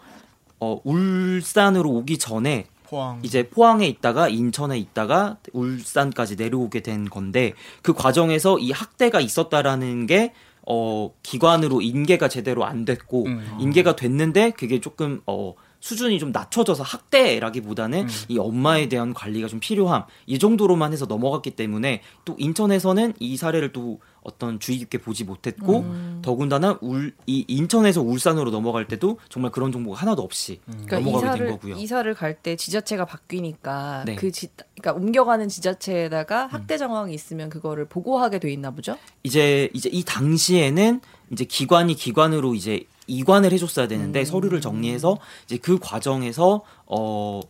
어 0.61 0.81
울산으로 0.85 1.91
오기 1.91 2.17
전에 2.17 2.67
포항. 2.89 3.21
이제 3.23 3.49
포항에 3.49 3.87
있다가 3.87 4.29
인천에 4.29 4.79
있다가 4.79 5.39
울산까지 5.53 6.37
내려오게 6.37 6.81
된 6.81 7.05
건데 7.09 7.53
그 7.83 7.93
과정에서 7.93 8.59
이 8.59 8.71
학대가 8.71 9.21
있었다라는 9.21 10.07
게 10.07 10.33
어, 10.67 11.13
기관으로 11.23 11.81
인계가 11.81 12.29
제대로 12.29 12.65
안 12.65 12.85
됐고 12.85 13.27
음. 13.27 13.57
인계가 13.61 13.97
됐는데 13.97 14.51
그게 14.51 14.81
조금 14.81 15.21
어, 15.27 15.55
수준이 15.81 16.19
좀 16.19 16.33
낮춰져서 16.33 16.83
학대라기보다는 16.83 18.01
음. 18.01 18.09
이 18.29 18.39
엄마에 18.39 18.89
대한 18.89 19.15
관리가 19.15 19.49
좀 19.49 19.61
필요함 19.61 20.05
이 20.27 20.39
정도로만 20.39 20.93
해서 20.93 21.07
넘어갔기 21.07 21.53
때문에 21.53 22.03
또 22.25 22.35
인천에서는 22.39 23.15
이 23.21 23.37
사례를 23.37 23.73
또 23.73 24.01
어떤 24.23 24.59
주의 24.59 24.79
깊게 24.79 24.99
보지 24.99 25.23
못했고 25.23 25.85
더군다나 26.21 26.79
울, 26.81 27.15
이 27.27 27.45
인천에서 27.47 28.03
울산으로 28.03 28.51
넘어갈 28.51 28.89
때도 28.89 29.19
정말 29.29 29.53
그런 29.53 29.71
정보가 29.71 29.97
하나도 30.01 30.23
없이 30.23 30.61
그러니까 30.67 30.99
넘어가게 30.99 31.21
된 31.27 31.35
이사를 31.35 31.51
거고요. 31.53 31.77
이사를 31.77 32.15
갈 32.15 32.37
때 32.43 32.57
지자체가 32.57 33.05
바뀌니까 33.07 34.03
네. 34.05 34.15
그 34.17 34.31
지, 34.31 34.49
그러니까 34.79 34.93
옮겨가는 35.01 35.49
지자체에다가 35.49 36.49
학대 36.49 36.77
정황이 36.77 37.15
있으면 37.15 37.49
그거를 37.49 37.87
보고하게 37.87 38.41
돼 38.41 38.53
있나 38.53 38.71
보죠. 38.73 38.99
이제 39.23 39.71
이제 39.73 39.89
이 39.93 40.03
당시에는 40.05 41.01
이제 41.33 41.45
기관이 41.45 41.95
기관으로 41.95 42.55
이제 42.55 42.85
이관을 43.07 43.53
해줬어야 43.53 43.87
되는데 43.89 44.25
서류를 44.25 44.61
정리해서 44.61 45.19
이제 45.45 45.57
그 45.59 45.79
과정에서 45.79 46.63
어. 46.87 47.41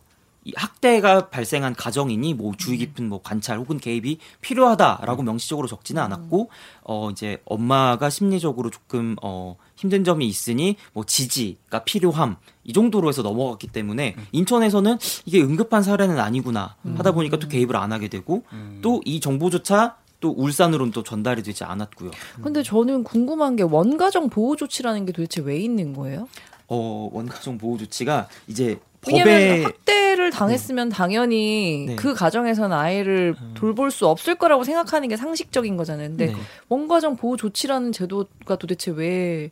이 0.45 0.53
학대가 0.55 1.27
발생한 1.27 1.75
가정이니 1.75 2.33
뭐 2.33 2.53
주의 2.57 2.77
깊은 2.77 3.09
뭐 3.09 3.19
관찰 3.21 3.57
혹은 3.57 3.77
개입이 3.79 4.17
필요하다라고 4.39 5.21
명시적으로 5.23 5.67
적지는 5.67 6.01
않았고 6.01 6.49
어 6.83 7.09
이제 7.11 7.41
엄마가 7.43 8.09
심리적으로 8.09 8.69
조금 8.69 9.17
어 9.21 9.57
힘든 9.75 10.05
점이 10.05 10.25
있으니 10.25 10.77
뭐 10.93 11.03
지지가 11.03 11.83
필요함 11.83 12.37
이 12.63 12.71
정도로 12.71 13.09
해서 13.09 13.23
넘어갔기 13.23 13.67
때문에 13.67 14.15
인천에서는 14.31 14.97
이게 15.25 15.41
응급한 15.41 15.83
사례는 15.83 16.17
아니구나 16.17 16.77
하다 16.95 17.11
보니까 17.11 17.35
또 17.39 17.49
개입을 17.49 17.75
안 17.75 17.91
하게 17.91 18.07
되고 18.07 18.43
또 18.81 19.01
이 19.03 19.19
정보조차 19.19 19.97
또 20.27 20.33
울산으로는 20.35 20.91
또 20.91 21.03
전달이 21.03 21.41
되지 21.41 21.63
않았고요. 21.63 22.11
근데 22.43 22.61
저는 22.61 23.05
궁금한 23.05 23.55
게 23.55 23.63
원가정 23.63 24.29
보호 24.29 24.57
조치라는 24.57 25.05
게 25.05 25.13
도대체 25.13 25.41
왜 25.41 25.57
있는 25.57 25.93
거예요? 25.93 26.27
어 26.67 27.09
원가정 27.13 27.57
보호 27.57 27.77
조치가 27.77 28.27
이제 28.47 28.77
법에 28.99 29.63
학대를 29.63 30.31
당했으면 30.31 30.89
당연히 30.89 31.85
네. 31.87 31.95
그 31.95 32.13
가정에서는 32.13 32.75
아이를 32.75 33.35
돌볼 33.53 33.89
수 33.89 34.05
없을 34.07 34.35
거라고 34.35 34.65
생각하는 34.65 35.07
게 35.07 35.15
상식적인 35.15 35.77
거잖아요. 35.77 36.09
근데 36.09 36.25
네. 36.27 36.35
원가정 36.67 37.15
보호 37.15 37.37
조치라는 37.37 37.93
제도가 37.93 38.57
도대체 38.57 38.91
왜 38.91 39.51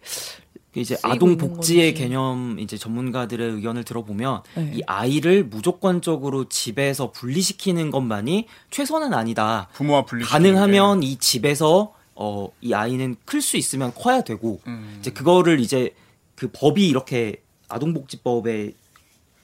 이제 0.76 0.96
쓰이고 0.96 1.08
아동 1.08 1.38
복지의. 1.38 1.94
개념 1.94 2.58
이제 2.60 2.78
전문가들의 2.78 3.52
의견을 3.52 3.84
들어보면 3.84 4.42
네. 4.56 4.72
이 4.76 4.82
아이를 4.86 5.46
무조건적으로 5.46 6.50
집에서 6.50 7.12
분리시키는 7.12 7.92
것만이 7.92 8.48
최선은 8.72 9.14
아니다. 9.14 9.70
부모와 9.74 10.06
분리. 10.06 10.24
가능하면 10.26 11.04
이 11.04 11.18
집에서 11.18 11.94
어 12.16 12.50
이 12.62 12.74
아이는 12.74 13.16
클 13.26 13.42
수 13.42 13.58
있으면 13.58 13.94
커야 13.94 14.22
되고 14.22 14.62
음. 14.68 14.98
이제 15.00 15.12
그거를 15.12 15.60
이제 15.60 15.94
그 16.36 16.50
법이 16.52 16.88
이렇게 16.88 17.42
아동복지법에 17.68 18.72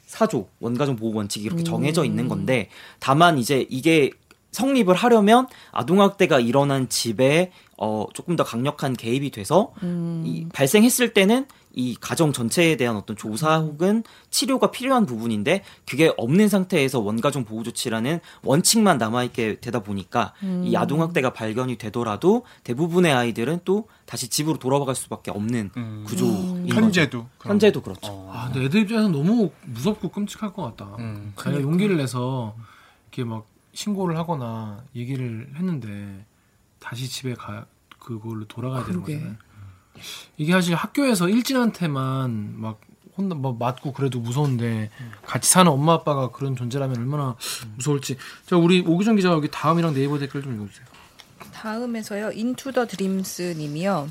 사조 0.07 0.47
원가정 0.59 0.95
보호 0.97 1.15
원칙이 1.17 1.45
이렇게 1.45 1.63
정해져 1.63 2.03
있는 2.05 2.27
건데 2.27 2.69
다만 2.99 3.37
이제 3.37 3.65
이게 3.69 4.11
성립을 4.51 4.95
하려면 4.95 5.47
아동학대가 5.71 6.39
일어난 6.39 6.89
집에 6.89 7.51
어 7.77 8.05
조금 8.13 8.35
더 8.35 8.43
강력한 8.43 8.93
개입이 8.93 9.31
돼서 9.31 9.73
이 10.23 10.45
발생했을 10.53 11.13
때는 11.13 11.47
이 11.73 11.95
가정 11.99 12.33
전체에 12.33 12.75
대한 12.75 12.95
어떤 12.95 13.15
조사 13.15 13.57
혹은 13.59 14.03
치료가 14.29 14.71
필요한 14.71 15.05
부분인데 15.05 15.63
그게 15.89 16.13
없는 16.17 16.49
상태에서 16.49 16.99
원가정 16.99 17.45
보호 17.45 17.63
조치라는 17.63 18.19
원칙만 18.43 18.97
남아 18.97 19.23
있게 19.23 19.59
되다 19.61 19.79
보니까 19.79 20.33
이 20.65 20.75
아동 20.75 21.01
학대가 21.01 21.31
발견이 21.33 21.77
되더라도 21.77 22.45
대부분의 22.63 23.13
아이들은 23.13 23.61
또 23.65 23.87
다시 24.05 24.27
집으로 24.27 24.59
돌아갈 24.59 24.93
수밖에 24.93 25.31
없는 25.31 25.71
음. 25.77 26.03
구조인 26.05 26.67
거죠. 26.67 26.75
현재도. 26.81 27.27
그럼. 27.37 27.53
현재도 27.53 27.81
그렇죠. 27.81 28.11
어. 28.11 28.31
아, 28.33 28.49
근데 28.51 28.65
애들 28.65 28.81
입장에서 28.81 29.07
너무 29.07 29.51
무섭고 29.63 30.09
끔찍할 30.09 30.53
것 30.53 30.63
같다. 30.63 30.97
음. 30.99 31.33
자기가 31.37 31.61
용기를 31.63 31.95
내서 31.95 32.55
이렇게 33.07 33.23
막 33.23 33.45
신고를 33.73 34.17
하거나 34.17 34.83
얘기를 34.95 35.49
했는데 35.55 36.25
다시 36.79 37.07
집에 37.09 37.33
가 37.33 37.65
그걸로 37.99 38.45
돌아가야 38.45 38.83
되는 38.85 39.01
그러게. 39.01 39.15
거잖아요. 39.15 39.37
이게 40.37 40.51
사실 40.51 40.75
학교에서 40.75 41.29
일진한테만 41.29 42.59
막 42.59 42.81
혼나 43.17 43.35
뭐 43.35 43.53
맞고 43.53 43.93
그래도 43.93 44.19
무서운데 44.19 44.89
같이 45.25 45.49
사는 45.51 45.71
엄마 45.71 45.93
아빠가 45.93 46.31
그런 46.31 46.55
존재라면 46.55 46.97
얼마나 46.97 47.35
무서울지. 47.75 48.17
자 48.45 48.57
우리 48.57 48.79
오규정 48.81 49.15
기자 49.17 49.29
여기 49.29 49.49
다음이랑 49.51 49.93
네이버 49.93 50.17
댓글 50.17 50.41
좀 50.41 50.55
읽어주세요. 50.55 50.85
다음에서요 51.53 52.31
인투 52.31 52.71
더 52.71 52.87
드림스 52.87 53.53
님이요 53.57 54.09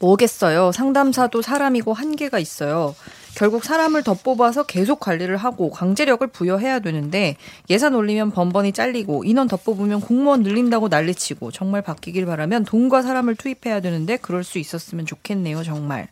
뭐겠어요 0.00 0.70
상담사도 0.72 1.42
사람이고 1.42 1.92
한계가 1.94 2.38
있어요 2.38 2.94
결국 3.38 3.64
사람을 3.64 4.02
더 4.02 4.14
뽑아서 4.14 4.64
계속 4.64 4.98
관리를 4.98 5.36
하고 5.36 5.70
강제력을 5.70 6.26
부여해야 6.26 6.80
되는데 6.80 7.36
예산 7.70 7.94
올리면 7.94 8.32
번번이 8.32 8.72
잘리고 8.72 9.22
인원 9.22 9.46
더 9.46 9.56
뽑으면 9.56 10.00
공무원 10.00 10.42
늘린다고 10.42 10.88
난리치고 10.88 11.52
정말 11.52 11.80
바뀌길 11.80 12.26
바라면 12.26 12.64
돈과 12.64 13.02
사람을 13.02 13.36
투입해야 13.36 13.78
되는데 13.78 14.16
그럴 14.16 14.42
수 14.42 14.58
있었으면 14.58 15.06
좋겠네요 15.06 15.62
정말 15.62 16.08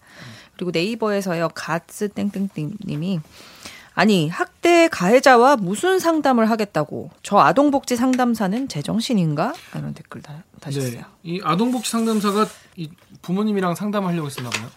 그리고 0.55 0.71
네이버에서요 0.71 1.49
가츠 1.53 2.11
땡땡땡 2.11 2.75
님이 2.87 3.19
아니 3.97 4.29
학대 4.29 4.87
가해자와 4.87 5.57
무슨 5.57 5.99
상담을 5.99 6.49
하겠다고 6.49 7.11
저 7.25 7.39
아동복지 7.39 7.97
상담사는 7.97 8.69
제정신인가? 8.69 9.53
이런 9.75 9.95
댓글 9.95 10.23
다, 10.23 10.45
다셨어요. 10.61 10.93
네, 10.93 11.05
이 11.25 11.41
아동복지 11.43 11.91
상담사가 11.91 12.47
이 12.77 12.89
부모님이랑 13.23 13.75
상담하려고 13.75 14.27
했었나 14.27 14.51
봐요. 14.51 14.69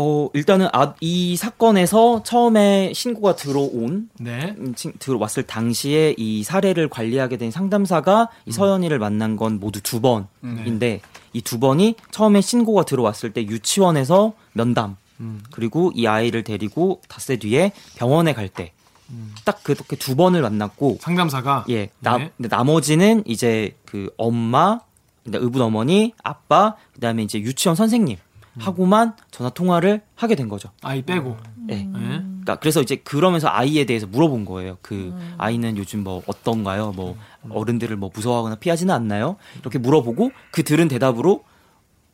어 0.00 0.30
일단은 0.32 0.68
아, 0.72 0.94
이 1.00 1.34
사건에서 1.36 2.22
처음에 2.22 2.92
신고가 2.94 3.34
들어온 3.34 4.08
네. 4.20 4.54
음, 4.58 4.72
친- 4.76 4.92
들어왔을 5.00 5.42
당시에 5.42 6.14
이 6.16 6.44
사례를 6.44 6.88
관리하게 6.88 7.36
된 7.36 7.50
상담사가 7.50 8.28
이 8.46 8.52
서연이를 8.52 9.00
만난 9.00 9.34
건 9.34 9.58
모두 9.58 9.80
두 9.82 10.00
번인데 10.00 11.00
이두 11.32 11.58
번이 11.58 11.96
처음에 12.12 12.40
신고가 12.40 12.84
들어왔을 12.84 13.32
때 13.32 13.42
유치원에서 13.42 14.34
면담 14.52 14.96
음. 15.18 15.42
그리고 15.50 15.90
이 15.96 16.06
아이를 16.06 16.44
데리고 16.44 17.00
닷새 17.08 17.36
뒤에 17.36 17.72
병원에 17.96 18.32
갈때딱 18.34 19.64
그렇게 19.64 19.96
두 19.96 20.14
번을 20.14 20.42
만났고 20.42 20.98
상담사가 21.00 21.64
예 21.70 21.90
나, 21.98 22.18
네. 22.18 22.30
나머지는 22.36 23.24
이제 23.26 23.74
그 23.84 24.12
엄마 24.16 24.78
의붓 25.26 25.60
어머니 25.60 26.14
아빠 26.22 26.76
그다음에 26.94 27.24
이제 27.24 27.40
유치원 27.40 27.74
선생님 27.74 28.16
하고만 28.58 29.14
전화 29.30 29.50
통화를 29.50 30.02
하게 30.14 30.34
된 30.34 30.48
거죠. 30.48 30.70
아이 30.82 31.02
빼고. 31.02 31.36
예. 31.70 31.74
네. 31.74 31.88
그러니까 31.92 32.56
그래서 32.56 32.80
이제 32.80 32.96
그러면서 32.96 33.48
아이에 33.48 33.84
대해서 33.84 34.06
물어본 34.06 34.44
거예요. 34.44 34.78
그 34.80 35.14
아이는 35.36 35.76
요즘 35.76 36.02
뭐 36.02 36.22
어떤가요? 36.26 36.92
뭐 36.92 37.16
어른들을 37.50 37.94
뭐 37.96 38.10
무서워하거나 38.12 38.56
피하지는 38.56 38.94
않나요? 38.94 39.36
이렇게 39.60 39.78
물어보고 39.78 40.32
그 40.50 40.62
들은 40.62 40.88
대답으로 40.88 41.44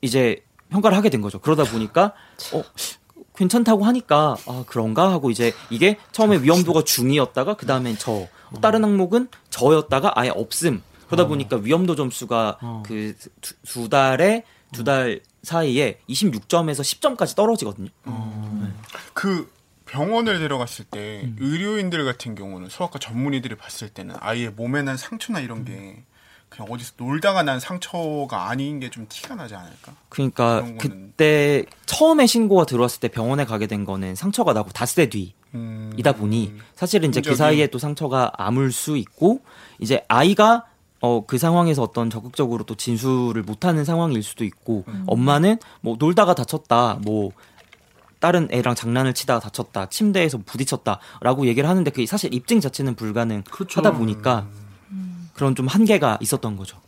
이제 0.00 0.44
평가를 0.70 0.96
하게 0.96 1.09
된 1.09 1.20
거죠. 1.20 1.38
그러다 1.38 1.64
보니까 1.64 2.14
어 2.52 2.62
괜찮다고 3.37 3.85
하니까 3.85 4.37
아 4.46 4.64
그런가 4.66 5.11
하고 5.12 5.30
이제 5.30 5.52
이게 5.70 5.98
처음에 6.12 6.38
위험도가 6.42 6.83
중이었다가 6.83 7.54
그 7.54 7.66
다음엔 7.66 7.96
저 7.98 8.26
다른 8.61 8.85
항목은 8.85 9.28
저였다가 9.50 10.12
아예 10.18 10.30
없음. 10.30 10.83
그러다 11.07 11.28
보니까 11.28 11.57
위험도 11.57 11.96
점수가 11.96 12.59
어. 12.61 12.83
그두 12.85 13.88
달에 13.88 14.44
두 14.74 14.84
달 14.84 15.20
사이에 15.42 15.98
26점에서 16.08 16.80
10점까지 16.80 17.34
떨어지거든요. 17.37 17.88
그 19.12 19.50
병원을 19.87 20.38
데려갔을 20.38 20.84
때 20.87 21.30
의료인들 21.38 22.04
같은 22.04 22.34
경우는 22.34 22.68
소아과 22.68 22.98
전문의들이 22.98 23.54
봤을 23.56 23.88
때는 23.88 24.16
아이의 24.18 24.50
몸에 24.50 24.82
난 24.82 24.96
상처나 24.96 25.40
이런 25.40 25.64
게 25.64 26.02
그냥 26.48 26.70
어디서 26.72 26.92
놀다가 26.96 27.42
난 27.42 27.60
상처가 27.60 28.48
아닌 28.48 28.80
게 28.80 28.88
좀 28.90 29.06
티가 29.08 29.34
나지 29.34 29.54
않을까? 29.54 29.94
그러니까 30.08 30.64
그때 30.78 31.64
처음에 31.87 32.26
신고가 32.26 32.64
들어왔을 32.64 33.00
때 33.00 33.08
병원에 33.08 33.44
가게 33.44 33.66
된 33.66 33.84
거는 33.84 34.14
상처가 34.14 34.52
나고 34.52 34.70
닷새 34.70 35.08
뒤 35.08 35.34
이다 35.96 36.10
음, 36.12 36.16
보니 36.16 36.54
사실은 36.74 37.10
이제 37.10 37.20
그 37.20 37.34
사이에 37.37 37.66
또 37.68 37.78
상처가 37.78 38.32
아물 38.37 38.72
수 38.72 38.96
있고 38.96 39.40
이제 39.78 40.04
아이가 40.08 40.64
어 41.04 41.20
그 41.26 41.36
상황에서 41.36 41.82
어떤 41.82 42.08
적극적으로 42.08 42.64
또 42.64 42.74
진술을 42.74 43.42
못하는 43.42 43.84
상황일 43.84 44.22
수도 44.22 44.44
있고 44.44 44.84
엄마는 45.06 45.58
뭐 45.82 45.96
놀다가 45.98 46.34
다쳤다 46.34 46.98
뭐 47.02 47.32
다른 48.20 48.48
애랑 48.50 48.74
장난을 48.74 49.12
치다가 49.12 49.38
다쳤다 49.40 49.86
침대에서 49.90 50.38
부딪혔다라고 50.46 51.46
얘기를 51.46 51.68
하는데 51.68 51.90
그게 51.90 52.06
사실 52.06 52.32
입증 52.32 52.58
자체는 52.60 52.94
불가능하다 52.94 53.50
그렇죠. 53.50 53.82
보니까 53.92 54.46
그런 55.34 55.54
좀 55.54 55.66
한계가 55.66 56.18
있었던 56.22 56.56
거죠. 56.56 56.80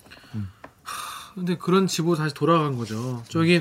근데 1.34 1.58
그런 1.58 1.86
집으로 1.86 2.16
다시 2.16 2.34
돌아간 2.34 2.78
거죠. 2.78 3.22
저기 3.28 3.60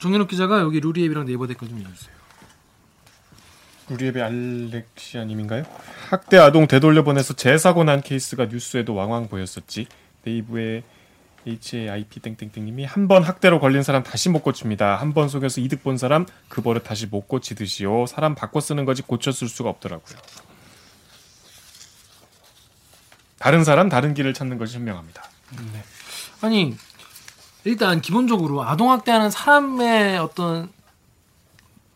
정현욱 0.00 0.26
기자가 0.26 0.58
여기 0.60 0.80
루리앱이랑 0.80 1.26
네이버 1.26 1.46
댓글 1.46 1.68
좀 1.68 1.78
읽어주세요. 1.78 2.23
우리앱의 3.90 4.22
알렉시아님인가요? 4.22 5.64
학대 6.10 6.38
아동 6.38 6.66
되돌려보내서 6.66 7.34
재사고 7.34 7.84
난 7.84 8.00
케이스가 8.00 8.46
뉴스에도 8.46 8.94
왕왕 8.94 9.28
보였었지. 9.28 9.86
네이버의 10.24 10.82
HAIP 11.46 12.20
땡땡땡님이 12.20 12.86
한 12.86 13.06
번 13.06 13.22
학대로 13.22 13.60
걸린 13.60 13.82
사람 13.82 14.02
다시 14.02 14.30
못 14.30 14.42
고칩니다. 14.42 14.96
한 14.96 15.12
번 15.12 15.28
속여서 15.28 15.60
이득 15.60 15.82
본 15.82 15.98
사람 15.98 16.24
그 16.48 16.62
버릇 16.62 16.82
다시 16.84 17.06
못 17.06 17.28
고치듯이요. 17.28 18.06
사람 18.06 18.34
바꿔 18.34 18.60
쓰는 18.60 18.86
거지 18.86 19.02
쓸 19.32 19.48
수가 19.48 19.68
없더라고요. 19.68 20.18
다른 23.38 23.62
사람 23.64 23.90
다른 23.90 24.14
길을 24.14 24.32
찾는 24.32 24.56
것이 24.56 24.76
현명합니다. 24.76 25.22
아니 26.40 26.74
일단 27.64 28.00
기본적으로 28.00 28.62
아동 28.64 28.90
학대하는 28.90 29.30
사람의 29.30 30.16
어떤 30.18 30.70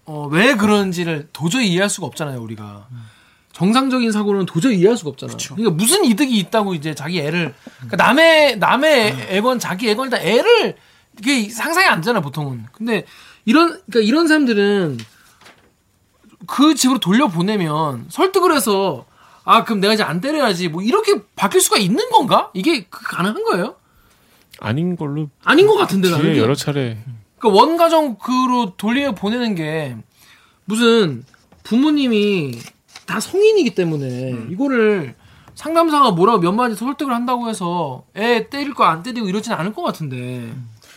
어, 0.09 0.27
왜 0.31 0.55
그런지를 0.55 1.29
도저히 1.35 1.69
이해할 1.69 1.91
수가 1.91 2.07
없잖아요 2.07 2.41
우리가 2.41 2.87
정상적인 3.53 4.11
사고는 4.11 4.47
도저히 4.47 4.79
이해할 4.79 4.97
수가 4.97 5.11
없잖아. 5.11 5.35
그러니까 5.55 5.71
무슨 5.71 6.05
이득이 6.05 6.39
있다고 6.39 6.75
이제 6.75 6.95
자기 6.95 7.21
애를 7.21 7.55
그러니까 7.77 7.97
남의 7.97 8.59
남의 8.59 9.27
애건 9.31 9.59
자기 9.59 9.91
애건 9.91 10.07
일단 10.07 10.21
애를 10.23 10.77
이게 11.19 11.49
상상이 11.51 11.87
안 11.87 12.01
되잖아 12.01 12.21
보통은. 12.21 12.67
근데 12.73 13.05
이런 13.45 13.81
그러니까 13.91 14.01
이런 14.01 14.29
사람들은 14.29 14.99
그 16.47 16.75
집으로 16.75 17.01
돌려 17.01 17.29
보내면 17.29 18.07
설득을 18.09 18.55
해서 18.55 19.05
아 19.45 19.65
그럼 19.65 19.81
내가 19.81 19.93
이제 19.95 20.03
안 20.05 20.21
때려야지 20.21 20.69
뭐 20.69 20.81
이렇게 20.83 21.21
바뀔 21.35 21.61
수가 21.61 21.79
있는 21.79 22.09
건가? 22.11 22.51
이게 22.55 22.85
그- 22.89 23.03
가능한 23.03 23.43
거예요? 23.45 23.75
아닌 24.61 24.97
걸로 24.97 25.29
아닌 25.45 25.67
것 25.67 25.77
같은데 25.77 26.11
나는. 26.11 26.33
뒤에. 26.33 26.39
여러 26.39 26.55
차례 26.55 26.99
그러니까 27.39 27.49
원가정 27.61 28.17
그로 28.17 28.75
돌려 28.77 29.13
보내는 29.15 29.55
게 29.55 29.97
무슨 30.65 31.25
부모님이 31.63 32.59
다 33.07 33.21
성인이기 33.21 33.75
때문에 33.75 34.47
이거를 34.51 35.15
상담사가 35.55 36.13
뭐라고 36.13 36.39
몇 36.41 36.53
마디 36.53 36.75
설득을 36.75 37.13
한다고 37.13 37.49
해서 37.49 38.05
애 38.17 38.49
때릴 38.49 38.75
거 38.75 38.85
안 38.85 39.03
때리고 39.03 39.29
이러진 39.29 39.53
않을 39.53 39.73
것 39.73 39.83
같은데. 39.83 40.53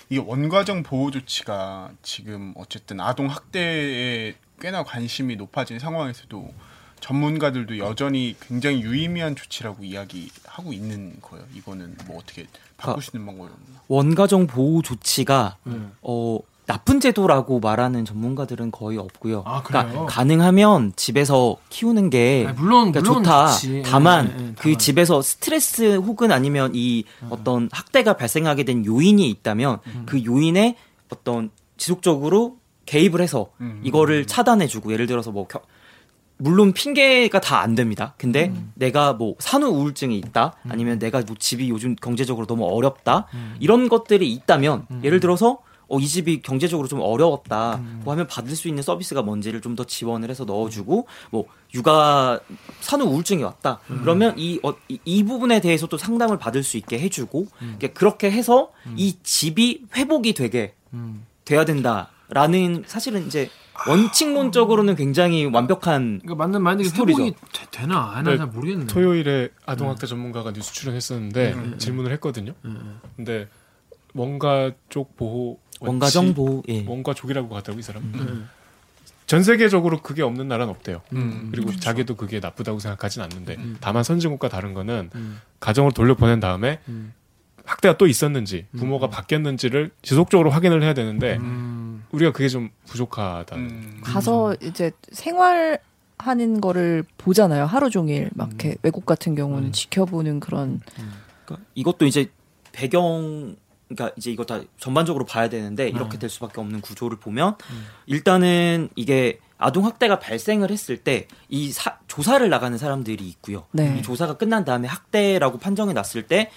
이게 0.09 0.21
원가정 0.23 0.83
보호 0.83 1.09
조치가 1.09 1.91
지금 2.03 2.53
어쨌든 2.57 2.99
아동 2.99 3.27
학대에 3.27 4.35
꽤나 4.59 4.83
관심이 4.83 5.35
높아진 5.37 5.79
상황에서도 5.79 6.53
전문가들도 7.01 7.77
여전히 7.79 8.35
굉장히 8.39 8.81
유의미한 8.81 9.35
조치라고 9.35 9.83
이야기하고 9.83 10.71
있는 10.71 11.13
거예요. 11.21 11.43
이거는 11.55 11.95
뭐 12.07 12.17
어떻게 12.19 12.45
바꿀 12.77 13.03
수 13.03 13.11
있는 13.15 13.25
방법이 13.25 13.49
없나? 13.51 13.81
원가정 13.87 14.47
보호 14.47 14.81
조치가 14.81 15.57
음. 15.67 15.91
어 16.01 16.39
나쁜 16.67 17.01
제도라고 17.01 17.59
말하는 17.59 18.05
전문가들은 18.05 18.71
거의 18.71 18.97
없고요. 18.97 19.43
아? 19.45 19.61
그러니까 19.63 20.05
가능하면 20.05 20.93
집에서 20.95 21.57
키우는 21.69 22.09
게 22.11 22.45
아니, 22.47 22.57
물론 22.57 22.91
그러니까 22.91 23.01
물론 23.01 23.23
좋다. 23.23 23.47
좋지. 23.51 23.83
다만 23.85 24.27
예, 24.27 24.43
예, 24.43 24.47
예, 24.49 24.53
그 24.53 24.61
다만. 24.63 24.77
집에서 24.77 25.21
스트레스 25.21 25.95
혹은 25.97 26.31
아니면 26.31 26.71
이 26.73 27.03
어떤 27.29 27.67
학대가 27.73 28.15
발생하게 28.15 28.63
된 28.63 28.85
요인이 28.85 29.27
있다면 29.29 29.79
음. 29.87 30.03
그 30.05 30.23
요인에 30.23 30.77
어떤 31.11 31.49
지속적으로 31.77 32.57
개입을 32.85 33.21
해서 33.21 33.51
음. 33.59 33.81
이거를 33.83 34.25
차단해주고 34.27 34.93
예를 34.93 35.07
들어서 35.07 35.31
뭐 35.31 35.47
겨- 35.47 35.61
물론 36.41 36.73
핑계가 36.73 37.39
다 37.39 37.61
안 37.61 37.75
됩니다. 37.75 38.13
근데 38.17 38.47
음. 38.47 38.71
내가 38.75 39.13
뭐 39.13 39.35
산후 39.39 39.67
우울증이 39.67 40.17
있다, 40.17 40.55
아니면 40.67 40.97
내가 40.99 41.21
뭐 41.21 41.35
집이 41.37 41.69
요즘 41.69 41.95
경제적으로 41.95 42.47
너무 42.47 42.65
어렵다 42.65 43.27
음. 43.33 43.55
이런 43.59 43.87
것들이 43.87 44.31
있다면 44.33 44.87
예를 45.03 45.19
들어서 45.19 45.59
어, 45.87 45.99
이 45.99 46.07
집이 46.07 46.41
경제적으로 46.41 46.87
좀 46.87 47.01
어려웠다 47.01 47.75
음. 47.75 48.01
뭐 48.05 48.13
하면 48.13 48.25
받을 48.25 48.55
수 48.55 48.67
있는 48.69 48.81
서비스가 48.81 49.21
뭔지를 49.23 49.59
좀 49.61 49.75
더 49.75 49.83
지원을 49.83 50.29
해서 50.29 50.45
넣어주고 50.45 51.05
뭐 51.31 51.45
육아 51.73 52.39
산후 52.79 53.05
우울증이 53.05 53.43
왔다 53.43 53.79
음. 53.89 53.99
그러면 54.01 54.33
이, 54.37 54.59
어, 54.63 54.73
이, 54.87 54.99
이 55.05 55.23
부분에 55.23 55.59
대해서도 55.61 55.97
상담을 55.97 56.37
받을 56.39 56.63
수 56.63 56.77
있게 56.77 56.97
해주고 56.99 57.47
음. 57.61 57.79
그렇게 57.93 58.31
해서 58.31 58.71
이 58.95 59.17
집이 59.21 59.83
회복이 59.95 60.33
되게 60.33 60.73
음. 60.93 61.25
돼야 61.45 61.65
된다 61.65 62.07
라는 62.29 62.83
사실은 62.87 63.27
이제 63.27 63.49
원칙론적으로는 63.87 64.95
굉장히 64.95 65.45
완벽한 65.45 66.19
그러니까 66.21 66.35
맞는 66.43 66.61
말인데 66.61 66.89
스토리죠. 66.89 67.31
되, 67.71 67.87
나 67.87 68.11
아나 68.15 68.31
네, 68.31 68.37
잘 68.37 68.47
모르겠네. 68.47 68.85
토요일에 68.87 69.49
아동학대 69.65 70.07
전문가가 70.07 70.51
뉴스 70.51 70.73
출연했었는데 70.73 71.77
질문을 71.77 72.11
했거든요. 72.13 72.53
음. 72.65 72.99
근데 73.15 73.47
원가족 74.13 75.15
보호 75.15 75.59
원가정 75.79 76.25
원칙, 76.25 76.35
보호 76.35 76.63
예. 76.69 76.85
원가 76.87 77.13
족이라고 77.13 77.55
하더라고 77.55 77.79
이 77.79 77.83
사람. 77.83 78.03
음. 78.03 78.49
전 79.25 79.43
세계적으로 79.43 80.01
그게 80.01 80.23
없는 80.23 80.47
나라는 80.47 80.71
없대요. 80.71 81.01
음. 81.13 81.49
그리고 81.51 81.73
자기도 81.75 82.15
그게 82.15 82.39
나쁘다고 82.39 82.79
생각하진 82.79 83.21
않는데 83.21 83.55
음. 83.55 83.77
다만 83.79 84.03
선진국과 84.03 84.49
다른 84.49 84.73
거는 84.73 85.09
음. 85.15 85.39
가정으로 85.59 85.93
돌려보낸 85.93 86.39
다음에 86.39 86.79
음. 86.89 87.13
학대가 87.65 87.97
또 87.97 88.07
있었는지 88.07 88.65
부모가 88.77 89.09
바뀌었는지를 89.09 89.91
지속적으로 90.01 90.49
확인을 90.49 90.83
해야 90.83 90.93
되는데 90.93 91.37
음. 91.37 92.03
우리가 92.11 92.31
그게 92.31 92.47
좀 92.49 92.69
부족하다. 92.87 93.55
음. 93.55 94.01
가서 94.03 94.55
이제 94.61 94.91
생활 95.11 95.79
하는 96.17 96.61
거를 96.61 97.03
보잖아요. 97.17 97.65
하루 97.65 97.89
종일 97.89 98.29
막 98.33 98.49
이렇게 98.49 98.75
외국 98.83 99.05
같은 99.05 99.33
경우는 99.35 99.71
지켜보는 99.71 100.39
그런 100.39 100.79
그러니까 101.45 101.65
이것도 101.75 102.05
이제 102.05 102.29
배경 102.71 103.55
그러니까 103.89 104.13
이제 104.17 104.31
이거 104.31 104.45
다 104.45 104.61
전반적으로 104.77 105.25
봐야 105.25 105.49
되는데 105.49 105.89
이렇게 105.89 106.17
될 106.19 106.29
수밖에 106.29 106.61
없는 106.61 106.81
구조를 106.81 107.17
보면 107.17 107.55
일단은 108.05 108.89
이게 108.95 109.39
아동 109.57 109.85
학대가 109.85 110.19
발생을 110.19 110.69
했을 110.71 110.97
때 110.97 111.27
이 111.49 111.71
조사를 112.07 112.49
나가는 112.49 112.77
사람들이 112.77 113.27
있고요. 113.27 113.67
네. 113.71 113.97
이 113.99 114.01
조사가 114.01 114.37
끝난 114.37 114.63
다음에 114.65 114.87
학대라고 114.87 115.57
판정이 115.57 115.93
났을 115.93 116.23
때 116.27 116.49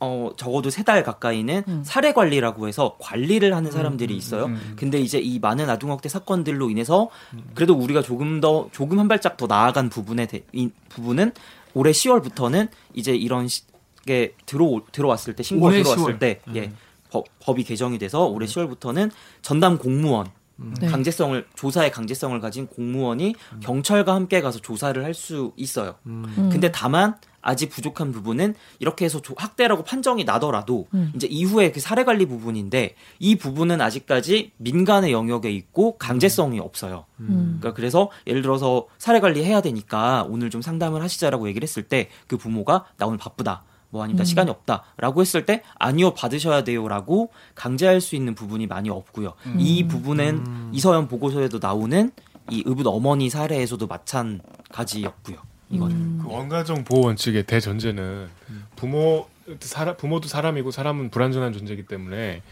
어, 0.00 0.30
적어도 0.36 0.70
세 0.70 0.82
달 0.82 1.02
가까이는 1.04 1.62
음. 1.68 1.82
사례 1.84 2.12
관리라고 2.12 2.66
해서 2.68 2.96
관리를 3.00 3.54
하는 3.54 3.70
사람들이 3.70 4.16
있어요. 4.16 4.46
음. 4.46 4.72
근데 4.76 4.98
이제 4.98 5.18
이 5.18 5.38
많은 5.38 5.68
아동학대 5.68 6.08
사건들로 6.08 6.70
인해서 6.70 7.10
그래도 7.54 7.74
우리가 7.74 8.00
조금 8.02 8.40
더 8.40 8.68
조금 8.72 8.98
한 8.98 9.08
발짝 9.08 9.36
더 9.36 9.46
나아간 9.46 9.88
부분에 9.90 10.26
대, 10.26 10.42
이 10.52 10.70
부분은 10.88 11.32
올해 11.74 11.90
10월부터는 11.92 12.68
이제 12.94 13.14
이런 13.14 13.46
시, 13.46 13.62
게 14.06 14.34
들어 14.46 14.80
들어왔을 14.90 15.36
때 15.36 15.42
신고가 15.42 15.72
들어왔을 15.72 16.14
10월. 16.14 16.18
때 16.18 16.40
예. 16.54 16.72
법, 17.10 17.26
법이 17.40 17.64
개정이 17.64 17.98
돼서 17.98 18.24
올해 18.26 18.46
10월부터는 18.46 19.10
전담 19.42 19.76
공무원 19.76 20.26
네. 20.56 20.86
강제성을 20.88 21.46
조사의 21.54 21.90
강제성을 21.90 22.38
가진 22.40 22.66
공무원이 22.66 23.34
경찰과 23.60 24.14
함께 24.14 24.40
가서 24.40 24.58
조사를 24.58 25.02
할 25.04 25.14
수 25.14 25.52
있어요. 25.56 25.94
음. 26.06 26.48
근데 26.50 26.70
다만 26.72 27.16
아직 27.42 27.70
부족한 27.70 28.12
부분은 28.12 28.54
이렇게 28.78 29.04
해서 29.04 29.20
조- 29.22 29.34
학대라고 29.36 29.84
판정이 29.84 30.24
나더라도 30.24 30.86
음. 30.94 31.12
이제 31.14 31.26
이후에 31.26 31.70
그 31.72 31.80
사례 31.80 32.04
관리 32.04 32.26
부분인데 32.26 32.94
이 33.18 33.36
부분은 33.36 33.80
아직까지 33.80 34.52
민간의 34.58 35.12
영역에 35.12 35.50
있고 35.50 35.96
강제성이 35.98 36.60
없어요. 36.60 37.06
음. 37.20 37.56
그러니까 37.60 37.72
그래서 37.74 38.10
예를 38.26 38.42
들어서 38.42 38.86
사례 38.98 39.20
관리 39.20 39.42
해야 39.44 39.60
되니까 39.60 40.26
오늘 40.28 40.50
좀 40.50 40.62
상담을 40.62 41.02
하시자라고 41.02 41.48
얘기를 41.48 41.66
했을 41.66 41.82
때 41.82 42.08
그 42.26 42.36
부모가 42.36 42.84
나 42.96 43.06
오늘 43.06 43.18
바쁘다. 43.18 43.64
뭐 43.92 44.04
아니면 44.04 44.18
나 44.18 44.24
시간이 44.24 44.48
없다라고 44.50 45.20
했을 45.20 45.46
때 45.46 45.62
아니요 45.76 46.14
받으셔야 46.14 46.62
돼요라고 46.62 47.30
강제할 47.56 48.00
수 48.00 48.14
있는 48.14 48.34
부분이 48.36 48.66
많이 48.68 48.88
없고요. 48.88 49.34
이 49.58 49.86
부분은 49.88 50.70
이서연 50.72 51.08
보고서에도 51.08 51.58
나오는 51.60 52.12
이 52.50 52.62
의붓 52.66 52.86
어머니 52.86 53.28
사례에서도 53.30 53.86
마찬가지였고요. 53.88 55.38
이거는 55.70 55.96
음. 55.96 56.20
그 56.22 56.28
원가정 56.28 56.84
보호 56.84 57.06
원칙의 57.06 57.44
대전제는 57.44 58.28
부모 58.76 59.28
사람, 59.60 59.96
부모도 59.96 60.28
사람이고 60.28 60.70
사람은 60.70 61.10
불완전한 61.10 61.52
존재이기 61.52 61.84
때문에 61.84 62.42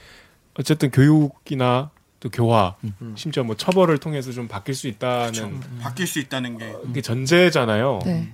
어쨌든 0.55 0.91
교육이나 0.91 1.91
또 2.21 2.31
교화, 2.31 2.75
음. 3.01 3.15
심지어 3.17 3.45
뭐 3.45 3.57
처벌을 3.57 3.99
통해서 3.99 4.33
좀 4.33 4.49
바뀔 4.49 4.75
수 4.75 4.89
있다는 4.89 5.61
바뀔 5.81 6.07
수 6.07 6.19
있다는 6.19 6.59
게게 6.59 7.01
전제잖아요. 7.01 8.01
네. 8.05 8.33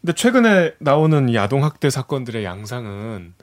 근데 0.00 0.12
최근에 0.12 0.74
나오는 0.78 1.28
이 1.28 1.38
아동 1.38 1.64
학대 1.64 1.90
사건들의 1.90 2.44
양상은 2.44 3.34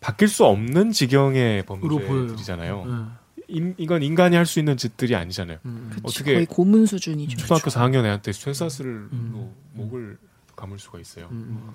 바뀔 0.00 0.28
수 0.28 0.44
없는 0.44 0.92
지경의. 0.92 1.64
범죄들이잖아요. 1.64 3.17
음. 3.50 3.54
인- 3.56 3.74
이건 3.78 4.02
인간이 4.02 4.36
할 4.36 4.46
수 4.46 4.58
있는 4.58 4.76
짓들이 4.76 5.14
아니잖아요. 5.14 5.58
음. 5.64 5.96
어떻게 6.02 6.34
거의 6.34 6.46
고문 6.46 6.86
수준이죠. 6.86 7.36
초등학교 7.36 7.70
4학년 7.70 8.04
애한테 8.04 8.32
쇠사슬로 8.32 8.90
음. 9.12 9.54
목을 9.74 10.18
감을 10.56 10.78
수가 10.78 10.98
있어요. 11.00 11.28
음. 11.30 11.72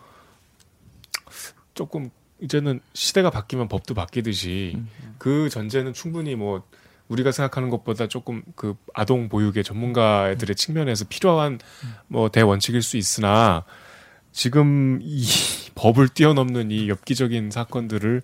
조금 1.74 2.10
이제는 2.40 2.80
시대가 2.94 3.30
바뀌면 3.30 3.68
법도 3.70 3.94
바뀌듯이 3.94 4.78
그 5.18 5.50
전제는 5.50 5.94
충분히 5.94 6.36
뭐 6.36 6.64
우리가 7.08 7.32
생각하는 7.32 7.70
것보다 7.70 8.08
조금 8.08 8.44
그 8.56 8.76
아동 8.94 9.30
보육의 9.30 9.64
전문가들의 9.64 10.56
측면에서 10.56 11.06
필요한 11.10 11.60
뭐 12.08 12.30
대원칙일 12.30 12.82
수 12.82 12.98
있으나 12.98 13.64
지금 14.32 15.00
이 15.02 15.26
법을 15.76 16.10
뛰어넘는 16.10 16.72
이 16.72 16.90
엽기적인 16.90 17.50
사건들을 17.52 18.22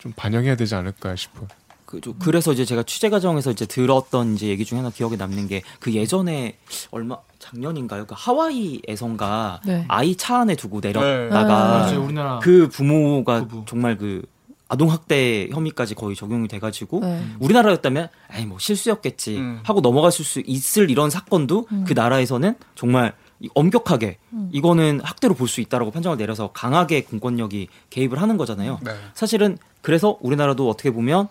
좀 0.00 0.12
반영해야 0.16 0.56
되지 0.56 0.74
않을까 0.74 1.16
싶어요. 1.16 1.48
그, 1.88 2.02
저- 2.02 2.12
그래서 2.18 2.52
이제 2.52 2.66
제가 2.66 2.82
취재 2.82 3.08
과정에서 3.08 3.50
이제 3.50 3.64
들었던 3.64 4.34
이제 4.34 4.48
얘기 4.48 4.66
중에 4.66 4.76
하나 4.78 4.90
기억에 4.90 5.16
남는 5.16 5.48
게 5.48 5.62
그 5.80 5.94
예전에 5.94 6.58
얼마 6.90 7.16
작년인가요? 7.38 8.04
그 8.06 8.14
하와이에선가 8.16 9.60
네. 9.64 9.84
아이 9.88 10.14
차 10.14 10.40
안에 10.40 10.54
두고 10.54 10.82
네. 10.82 10.88
내렸다가 10.92 11.44
맞아요. 11.46 12.04
우리나라 12.04 12.38
그 12.40 12.68
부모가 12.68 13.40
부부. 13.46 13.64
정말 13.66 13.96
그 13.96 14.20
아동 14.68 14.90
학대 14.90 15.48
혐의까지 15.50 15.94
거의 15.94 16.14
적용이 16.14 16.46
돼가지고 16.46 17.00
네. 17.00 17.24
우리나라였다면 17.40 18.08
에이 18.34 18.44
뭐 18.44 18.58
실수였겠지 18.58 19.38
음. 19.38 19.60
하고 19.62 19.80
넘어갔을 19.80 20.26
수 20.26 20.42
있을 20.44 20.90
이런 20.90 21.08
사건도 21.08 21.68
그 21.86 21.94
나라에서는 21.94 22.54
정말 22.74 23.14
이- 23.40 23.48
엄격하게 23.54 24.18
이거는 24.52 25.00
학대로 25.02 25.32
볼 25.34 25.48
수 25.48 25.62
있다라고 25.62 25.90
판정을 25.90 26.18
내려서 26.18 26.50
강하게 26.52 27.02
공권력이 27.04 27.68
개입을 27.88 28.20
하는 28.20 28.36
거잖아요. 28.36 28.78
네. 28.84 28.90
사실은 29.14 29.56
그래서 29.80 30.18
우리나라도 30.20 30.68
어떻게 30.68 30.90
보면 30.90 31.28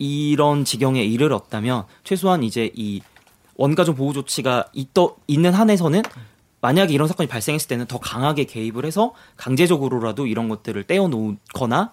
이런 0.00 0.64
지경에 0.64 1.04
이르렀다면 1.04 1.84
최소한 2.02 2.42
이제 2.42 2.70
이 2.74 3.02
원가족 3.54 3.98
보호 3.98 4.12
조치가 4.14 4.64
있더, 4.72 5.16
있는 5.26 5.52
한에서는 5.52 6.02
만약에 6.62 6.92
이런 6.92 7.06
사건이 7.06 7.28
발생했을 7.28 7.68
때는 7.68 7.86
더 7.86 7.98
강하게 7.98 8.44
개입을 8.44 8.86
해서 8.86 9.12
강제적으로라도 9.36 10.26
이런 10.26 10.48
것들을 10.48 10.82
떼어놓거나 10.84 11.92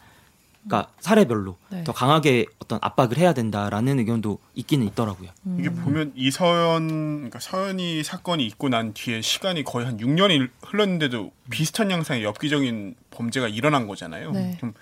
그러니까 0.65 0.91
사례별로 0.99 1.57
네. 1.69 1.83
더 1.83 1.93
강하게 1.93 2.45
어떤 2.59 2.79
압박을 2.81 3.17
해야 3.17 3.33
된다라는 3.33 3.99
의견도 3.99 4.39
있기는 4.55 4.85
있더라고요. 4.87 5.29
이게 5.57 5.69
보면 5.69 6.13
이서연 6.15 6.87
그러니까 6.87 7.39
서연이 7.39 8.03
사건이 8.03 8.45
있고 8.45 8.67
난 8.69 8.93
뒤에 8.93 9.21
시간이 9.21 9.63
거의 9.63 9.85
한 9.85 9.97
6년이 9.97 10.49
흘렀는데도 10.63 11.31
비슷한 11.49 11.89
양상의 11.91 12.23
엽기적인 12.23 12.95
범죄가 13.11 13.47
일어난 13.47 13.87
거잖아요. 13.87 14.31
네. 14.31 14.57
좀 14.59 14.73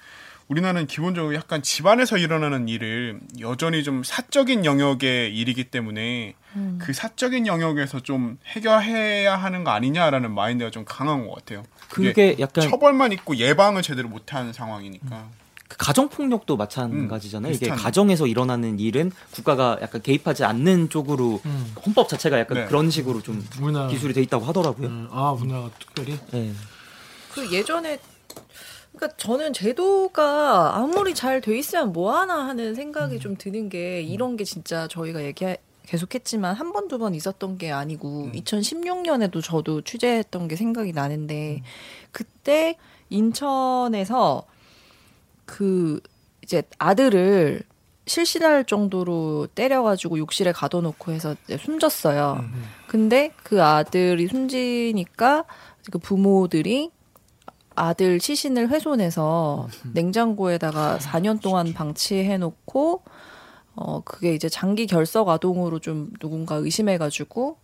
우리나라는 0.47 0.86
기본적으로 0.86 1.34
약간 1.34 1.63
집안에서 1.63 2.17
일어나는 2.17 2.67
일을 2.67 3.19
여전히 3.39 3.84
좀 3.84 4.03
사적인 4.03 4.63
영역의 4.63 5.36
일이기 5.36 5.65
때문에 5.65 6.36
음. 6.55 6.77
그 6.79 6.93
사적인 6.93 7.47
영역에서 7.47 8.01
좀 8.01 8.38
해결해야 8.45 9.36
하는 9.36 9.63
거 9.63 9.71
아니냐라는 9.71 10.34
마인드가 10.34 10.69
좀 10.69 10.86
강한 10.86 11.27
것 11.27 11.34
같아요. 11.36 11.63
그게 11.89 12.36
약간 12.39 12.69
처벌만 12.69 13.12
있고 13.13 13.36
예방을 13.36 13.81
제대로 13.81 14.08
못한 14.08 14.53
상황이니까. 14.53 15.29
그 15.67 15.77
가정 15.77 16.10
폭력도 16.10 16.58
마찬가지잖아요. 16.58 17.51
음, 17.51 17.55
이게. 17.55 17.69
가정에서 17.69 18.27
일어나는 18.27 18.79
일은 18.79 19.12
국가가 19.31 19.79
약간 19.81 20.01
개입하지 20.03 20.43
않는 20.45 20.89
쪽으로 20.89 21.41
음. 21.43 21.73
헌법 21.84 22.08
자체가 22.08 22.38
약간 22.39 22.60
네. 22.60 22.65
그런 22.65 22.91
식으로 22.91 23.23
좀 23.23 23.43
우리나라 23.60 23.88
기술이 23.88 24.13
돼 24.13 24.21
있다고 24.21 24.45
하더라고요. 24.45 24.88
음, 24.88 25.08
아 25.12 25.31
우리나라 25.31 25.71
특별히 25.79 26.19
네. 26.31 26.53
그 27.34 27.51
예전에 27.51 27.97
그러니까 28.95 29.17
저는 29.17 29.53
제도가 29.53 30.77
아무리 30.77 31.13
잘 31.13 31.41
돼 31.41 31.58
있으면 31.58 31.91
뭐 31.93 32.15
하나 32.17 32.47
하는 32.47 32.75
생각이 32.75 33.19
좀 33.19 33.36
드는 33.38 33.69
게 33.69 34.01
이런 34.01 34.38
게 34.38 34.43
진짜 34.45 34.88
저희가 34.88 35.23
얘기 35.23 35.45
계속했지만 35.86 36.55
한 36.55 36.71
번 36.73 36.88
두번 36.88 37.13
있었던 37.13 37.58
게 37.58 37.71
아니고 37.71 38.29
2016년에도 38.34 39.43
저도 39.43 39.81
취재했던 39.81 40.47
게 40.47 40.55
생각이 40.55 40.93
나는데 40.93 41.62
그때 42.12 42.77
인천에서 43.10 44.45
그 45.45 45.99
이제 46.43 46.63
아들을 46.79 47.62
실신할 48.08 48.65
정도로 48.65 49.47
때려가지고 49.55 50.17
욕실에 50.19 50.51
가둬놓고 50.51 51.12
해서 51.12 51.36
숨졌어요. 51.60 52.43
근데 52.88 53.31
그 53.43 53.63
아들이 53.63 54.27
숨지니까 54.27 55.45
그 55.91 55.97
부모들이 55.99 56.91
아들 57.75 58.19
시신을 58.19 58.69
훼손해서 58.69 59.67
냉장고에다가 59.93 60.97
4년 60.99 61.41
동안 61.41 61.73
방치해놓고 61.73 63.03
어 63.75 64.01
그게 64.05 64.33
이제 64.33 64.47
장기 64.47 64.88
결석 64.88 65.29
아동으로 65.29 65.79
좀 65.79 66.11
누군가 66.19 66.55
의심해가지고 66.55 67.57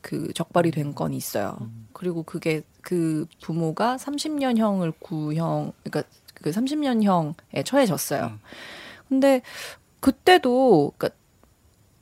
그 0.00 0.32
적발이 0.34 0.70
된 0.70 0.94
건이 0.94 1.16
있어요. 1.16 1.56
그리고 1.92 2.22
그게 2.22 2.62
그 2.82 3.26
부모가 3.42 3.96
30년형을 3.96 4.92
구형 4.98 5.72
그러니까 5.82 6.08
그 6.34 6.50
30년형에 6.50 7.64
처해졌어요. 7.64 8.38
근데 9.08 9.42
그때도 10.00 10.92
그러니까 10.96 11.16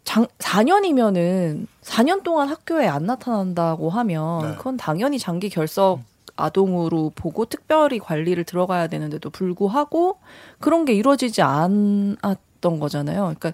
장 0.04 0.26
4년이면은 0.38 1.66
4년 1.82 2.22
동안 2.22 2.48
학교에 2.48 2.86
안 2.86 3.06
나타난다고 3.06 3.88
하면 3.90 4.50
네. 4.50 4.56
그건 4.56 4.76
당연히 4.76 5.18
장기 5.18 5.48
결석 5.48 6.00
아동으로 6.36 7.12
보고 7.14 7.44
특별히 7.44 7.98
관리를 7.98 8.44
들어가야 8.44 8.88
되는데도 8.88 9.30
불구하고 9.30 10.18
그런 10.58 10.84
게 10.84 10.92
이루어지지 10.94 11.42
않았던 11.42 12.80
거잖아요. 12.80 13.34
그러니까 13.38 13.52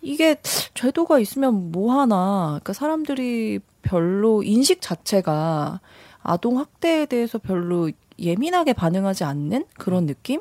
이게 0.00 0.36
제도가 0.74 1.18
있으면 1.18 1.70
뭐 1.72 1.98
하나. 2.00 2.46
그러니까 2.62 2.72
사람들이 2.72 3.60
별로 3.82 4.42
인식 4.42 4.80
자체가 4.80 5.80
아동 6.22 6.58
학대에 6.58 7.06
대해서 7.06 7.38
별로 7.38 7.90
예민하게 8.18 8.72
반응하지 8.72 9.24
않는 9.24 9.64
그런 9.76 10.06
느낌? 10.06 10.40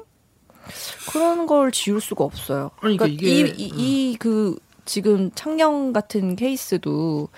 그런 1.11 1.45
걸 1.45 1.71
지울 1.71 1.99
수가 1.99 2.23
없어요. 2.23 2.71
그러니까 2.79 3.05
그러니까 3.05 3.25
이게- 3.27 3.63
이그 3.67 4.57
지금 4.85 5.31
창녕 5.35 5.91
같은 5.93 6.35
케이스도 6.35 7.29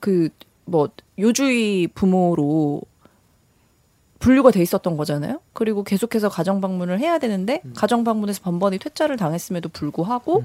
그 0.00 0.28
뭐 0.70 0.90
요주의 1.18 1.88
부모로 1.88 2.82
분류가 4.28 4.50
돼 4.50 4.60
있었던 4.60 4.98
거잖아요. 4.98 5.40
그리고 5.54 5.82
계속해서 5.82 6.28
가정 6.28 6.60
방문을 6.60 7.00
해야 7.00 7.18
되는데 7.18 7.62
가정 7.74 8.04
방문에서 8.04 8.42
번번이 8.42 8.78
퇴짜를 8.78 9.16
당했음에도 9.16 9.70
불구하고 9.70 10.44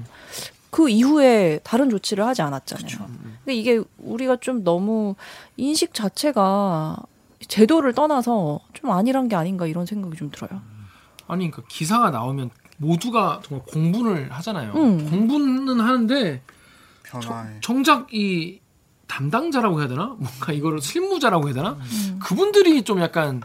그 0.70 0.88
이후에 0.88 1.60
다른 1.62 1.90
조치를 1.90 2.24
하지 2.24 2.40
않았잖아요. 2.40 2.96
근데 3.44 3.54
이게 3.54 3.82
우리가 3.98 4.36
좀 4.36 4.64
너무 4.64 5.16
인식 5.58 5.92
자체가 5.92 6.96
제도를 7.46 7.92
떠나서 7.92 8.60
좀 8.72 8.90
아니란 8.90 9.28
게 9.28 9.36
아닌가 9.36 9.66
이런 9.66 9.84
생각이 9.84 10.16
좀 10.16 10.30
들어요. 10.30 10.62
아니 11.28 11.50
그러니까 11.50 11.68
기사가 11.68 12.08
나오면 12.08 12.48
모두가 12.78 13.42
정말 13.44 13.66
공분을 13.66 14.32
하잖아요. 14.32 14.72
음. 14.76 15.10
공분은 15.10 15.78
하는데 15.78 16.40
변화에. 17.02 17.58
정작 17.60 18.14
이 18.14 18.60
담당자라고 19.08 19.80
해야 19.80 19.88
되나? 19.88 20.16
뭔가 20.18 20.54
이거를 20.54 20.80
실무자라고 20.80 21.48
해야 21.48 21.54
되나? 21.54 21.72
음. 21.72 22.18
그분들이 22.22 22.82
좀 22.82 23.00
약간 23.00 23.42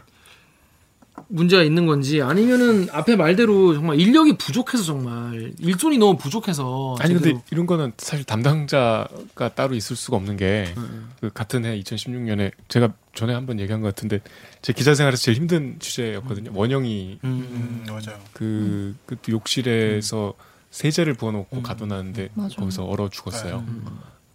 문제가 1.28 1.62
있는 1.62 1.86
건지 1.86 2.22
아니면은 2.22 2.88
앞에 2.90 3.14
말대로 3.16 3.74
정말 3.74 4.00
인력이 4.00 4.36
부족해서 4.36 4.82
정말 4.84 5.52
일손이 5.58 5.98
너무 5.98 6.16
부족해서 6.16 6.96
아니 6.98 7.14
근데 7.14 7.28
제대로- 7.30 7.42
이런 7.50 7.66
거는 7.66 7.92
사실 7.98 8.24
담당자가 8.24 9.54
따로 9.54 9.74
있을 9.74 9.96
수가 9.96 10.16
없는 10.16 10.36
게 10.36 10.72
음. 10.76 11.10
그 11.20 11.30
같은 11.32 11.64
해 11.64 11.78
2016년에 11.80 12.52
제가 12.68 12.92
전에 13.14 13.32
한번 13.34 13.60
얘기한 13.60 13.80
것 13.80 13.88
같은데 13.88 14.20
제 14.62 14.72
기자 14.72 14.94
생활에서 14.94 15.22
제일 15.22 15.36
힘든 15.36 15.76
취재였거든요. 15.78 16.50
원영이 16.54 17.20
음, 17.24 17.84
맞아요. 17.86 18.18
그, 18.32 18.96
그 19.06 19.16
욕실에서 19.28 20.34
세제를 20.70 21.14
부어놓고 21.14 21.58
음. 21.58 21.62
가둬놨는데 21.62 22.30
맞아. 22.34 22.56
거기서 22.56 22.84
얼어 22.84 23.08
죽었어요. 23.08 23.64
음. 23.66 23.84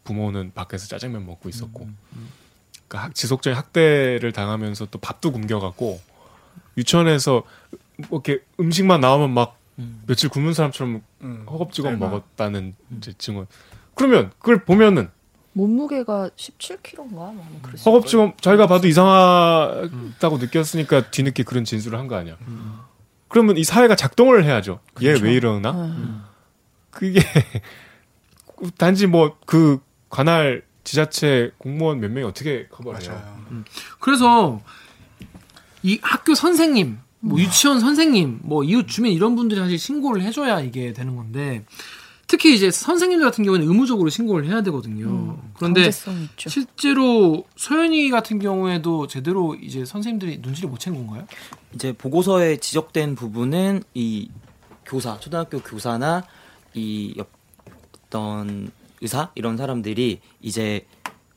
부모는 0.04 0.52
밖에서 0.54 0.88
짜장면 0.88 1.26
먹고 1.26 1.50
있었고 1.50 1.88
그러니까 2.88 3.08
학- 3.08 3.16
지속적인 3.16 3.58
학대를 3.58 4.32
당하면서 4.34 4.88
또 4.92 5.00
밥도 5.00 5.32
굶겨갖고 5.32 6.00
유치원에서 6.78 7.44
뭐 8.10 8.22
이렇게 8.26 8.44
음식만 8.60 9.00
나오면 9.02 9.32
막 9.32 9.58
음. 9.80 10.04
며칠 10.08 10.30
굶은 10.30 10.54
사람처럼 10.54 11.02
음. 11.22 11.46
허겁지겁 11.50 11.92
설마. 11.92 12.08
먹었다는 12.08 12.76
이제 12.98 13.14
증언. 13.18 13.48
그러면 13.94 14.32
그걸 14.40 14.64
보면은 14.64 15.10
몸무게가 15.54 16.30
17kg인가? 16.36 17.08
뭐. 17.10 17.34
허겁지겁 17.86 18.42
저희가 18.42 18.68
봐도 18.68 18.88
이상하다고 18.88 20.38
느꼈으니까 20.40 21.10
뒤늦게 21.12 21.44
그런 21.44 21.64
진술을 21.64 21.98
한 21.98 22.08
거 22.10 22.16
아니야. 22.16 22.36
그러면 23.30 23.58
이 23.58 23.64
사회가 23.64 23.96
작동을 23.96 24.44
해야죠. 24.44 24.80
얘왜 25.02 25.34
이러나? 25.34 25.72
음. 25.72 26.24
그게 26.92 27.20
단지 28.78 29.08
뭐 29.08 29.38
그 29.46 29.80
관할 30.10 30.64
지자체 30.84 31.52
공무원 31.58 32.00
몇 32.00 32.12
명이 32.12 32.26
어떻게 32.28 32.68
커버를 32.68 33.02
해요? 33.02 33.12
맞아요. 33.12 33.64
그래서 34.00 34.62
이 35.86 36.00
학교 36.02 36.34
선생님, 36.34 36.98
뭐 37.20 37.40
유치원 37.40 37.80
선생님, 37.80 38.40
뭐 38.44 38.64
이웃 38.64 38.88
주민 38.88 39.14
이런 39.14 39.36
분들이 39.36 39.60
사실 39.60 39.78
신고를 39.78 40.24
해줘야 40.24 40.60
이게 40.62 40.94
되는 40.94 41.16
건데 41.16 41.64
특히 42.28 42.56
이제 42.56 42.72
선생님들 42.72 43.24
같은 43.28 43.44
경우는 43.46 43.68
의무적으로 43.68 44.10
신고를 44.10 44.48
해야 44.48 44.64
되거든요. 44.64 45.40
그런데 45.56 45.82
강제성 45.84 46.22
있죠. 46.24 46.50
실제로 46.50 47.46
소연이 47.56 48.10
같은 48.10 48.40
경우에도 48.40 49.06
제대로 49.06 49.54
이제 49.56 49.86
선생님들이 49.86 50.40
눈치를 50.42 50.70
못 50.70 50.80
챈 50.80 50.96
건가요? 50.96 51.28
이제 51.76 51.94
보고서에 51.94 52.58
지적된 52.58 53.14
부분은 53.14 53.84
이 53.94 54.30
교사, 54.86 55.20
초등학교 55.20 55.60
교사나 55.60 56.24
이 56.74 57.14
옆- 57.18 57.30
어떤 58.08 58.72
의사 59.02 59.30
이런 59.36 59.56
사람들이 59.58 60.20
이제 60.42 60.86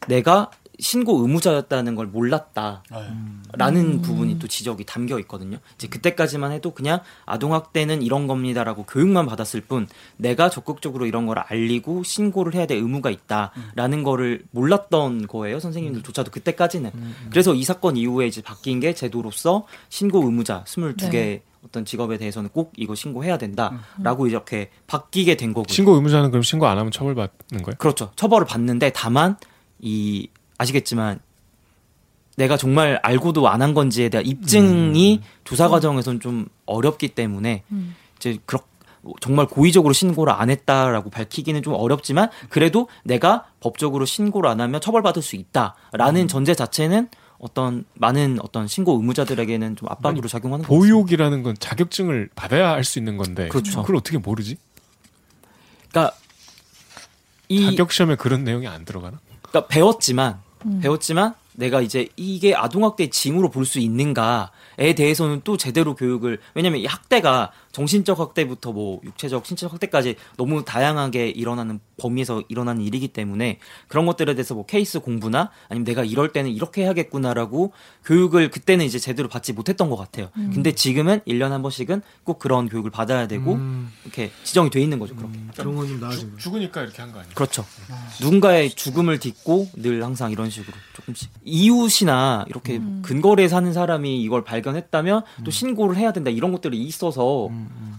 내가 0.07 0.51
신고 0.81 1.21
의무자였다는 1.23 1.95
걸 1.95 2.07
몰랐다. 2.07 2.85
네. 2.91 2.99
라는 3.55 4.01
부분이 4.03 4.39
또 4.39 4.47
지적이 4.47 4.85
담겨 4.85 5.19
있거든요. 5.21 5.59
이제 5.75 5.89
그때까지만 5.89 6.53
해도 6.53 6.73
그냥 6.73 7.01
아동학대는 7.27 8.03
이런 8.03 8.27
겁니다라고 8.27 8.85
교육만 8.85 9.27
받았을 9.27 9.61
뿐 9.61 9.89
내가 10.17 10.51
적극적으로 10.51 11.07
이런 11.07 11.27
걸 11.27 11.39
알리고 11.39 12.05
신고를 12.05 12.55
해야 12.55 12.67
될 12.67 12.79
의무가 12.79 13.11
있다라는 13.11 14.03
거를 14.05 14.45
몰랐던 14.53 15.27
거예요. 15.27 15.59
선생님들조차도 15.59 16.31
그때까지는. 16.31 16.91
그래서 17.31 17.55
이 17.55 17.65
사건 17.65 17.97
이후에 17.97 18.27
이제 18.27 18.41
바뀐 18.41 18.81
게 18.81 18.95
제도로서 18.95 19.67
신고 19.89 20.23
의무자 20.25 20.63
22개 20.65 21.11
네. 21.11 21.43
어떤 21.65 21.85
직업에 21.85 22.19
대해서는 22.19 22.51
꼭 22.51 22.73
이거 22.77 22.95
신고해야 22.95 23.37
된다라고 23.37 24.29
이렇게 24.29 24.71
바뀌게 24.87 25.37
된 25.37 25.53
거고요. 25.53 25.73
신고 25.73 25.95
의무자는 25.95 26.31
그럼 26.31 26.43
신고 26.43 26.67
안 26.67 26.79
하면 26.79 26.93
처벌받는 26.93 27.63
거예요? 27.63 27.77
그렇죠. 27.79 28.13
처벌을 28.15 28.47
받는데 28.47 28.93
다만 28.95 29.37
이 29.81 30.29
아시겠지만 30.59 31.21
내가 32.37 32.57
정말 32.57 33.01
알고도 33.03 33.49
안 33.49 33.63
한 33.63 33.75
건지에 33.75 34.09
대한 34.09 34.25
입증이 34.27 35.23
조사 35.45 35.69
과정에서는 35.69 36.21
좀 36.21 36.47
어렵기 36.67 37.09
때문에 37.09 37.65
음. 37.73 37.97
이제 38.19 38.39
그렇 38.47 38.61
정말 39.21 39.47
고의적으로 39.47 39.93
신고를 39.93 40.33
안 40.33 40.51
했다라고 40.51 41.09
밝히기는 41.11 41.63
좀 41.63 41.73
어렵지만 41.75 42.31
그래도 42.49 42.89
내가 43.05 43.47
법적으로 43.61 44.05
신고를 44.05 44.51
안 44.51 44.61
하면 44.61 44.81
처벌받을 44.81 45.23
수 45.23 45.37
있다라는 45.37 46.29
전제 46.29 46.55
자체는 46.55 47.09
어떤 47.39 47.85
많은 47.95 48.39
어떤 48.43 48.67
신고 48.67 48.97
의무자들에게는 48.97 49.77
좀 49.77 49.89
압박으로 49.89 50.29
작용하는 50.29 50.65
것 50.65 50.69
같습니다. 50.69 50.95
보육이라는 50.95 51.43
건 51.45 51.55
자격증을 51.59 52.31
받아야 52.35 52.71
할 52.71 52.85
수 52.85 52.99
있는 52.99 53.17
건데 53.17 53.49
그렇죠. 53.49 53.83
그걸 53.83 53.97
어떻게 53.97 54.19
모르지? 54.19 54.57
그러니까 55.91 56.17
이 57.49 57.65
자격 57.65 57.93
시험에 57.93 58.17
그런 58.17 58.45
내용이 58.45 58.67
안 58.67 58.85
들어가나? 58.85 59.21
그러니까 59.43 59.69
배웠지만 59.69 60.41
음. 60.67 60.81
배웠지만 60.81 61.35
내가 61.55 61.81
이제 61.81 62.09
이게 62.17 62.55
아동학대 62.55 63.11
징후로 63.11 63.51
볼 63.51 63.65
수 63.65 63.81
있는가에 63.81 64.95
대해서는 64.97 65.41
또 65.45 65.57
제대로 65.57 65.95
교육을 65.95 66.39
왜냐면 66.55 66.81
이 66.81 66.87
학대가 66.87 67.51
정신적 67.83 68.19
학대부터 68.19 68.73
뭐 68.73 69.01
육체적 69.05 69.47
신체적 69.47 69.73
학대까지 69.73 70.17
너무 70.37 70.65
다양하게 70.65 71.29
일어나는 71.29 71.79
범위에서 71.97 72.43
일어나는 72.49 72.83
일이기 72.83 73.07
때문에 73.09 73.61
그런 73.87 74.05
것들에 74.05 74.35
대해서 74.35 74.55
뭐 74.55 74.67
케이스 74.67 74.99
공부나 74.99 75.51
아니면 75.69 75.85
내가 75.85 76.03
이럴 76.03 76.33
때는 76.33 76.51
이렇게 76.51 76.83
해야겠구나라고 76.83 77.73
교육을 78.05 78.51
그때는 78.51 78.85
이제 78.85 78.99
제대로 78.99 79.29
받지 79.29 79.53
못했던 79.53 79.89
것 79.91 79.97
같아요. 79.97 80.31
근데 80.35 80.73
지금은 80.73 81.21
1년에 81.21 81.51
한 81.51 81.63
번씩은 81.63 82.03
꼭 82.25 82.41
그런 82.41 82.69
교육을 82.69 82.91
받아야 82.91 83.29
되고 83.29 83.53
음, 83.55 83.93
이렇게 84.05 84.33
지정이 84.43 84.71
돼 84.71 84.81
있는 84.81 84.99
거죠. 84.99 85.15
그렇게. 85.15 85.39
그런 85.57 85.77
건좀 85.77 86.01
나아진 86.01 86.23
거예요. 86.31 86.37
죽으니까 86.39 86.83
이렇게 86.83 87.01
한 87.01 87.13
거 87.13 87.21
아니에요? 87.21 87.35
그렇죠. 87.37 87.65
누군가의 88.21 88.71
죽음을 88.71 89.21
딛고 89.21 89.69
늘 89.77 90.03
항상 90.03 90.33
이런 90.33 90.51
식으로 90.51 90.77
조금씩 90.95 91.31
이웃이나 91.45 92.45
이렇게 92.49 92.81
근거리에 93.03 93.47
사는 93.47 93.73
사람이 93.73 94.21
이걸 94.21 94.43
발견했다면 94.43 95.23
또 95.45 95.51
신고를 95.53 95.97
해야 95.97 96.13
된다 96.13 96.31
이런 96.31 96.51
것들이 96.51 96.83
있어서 96.83 97.49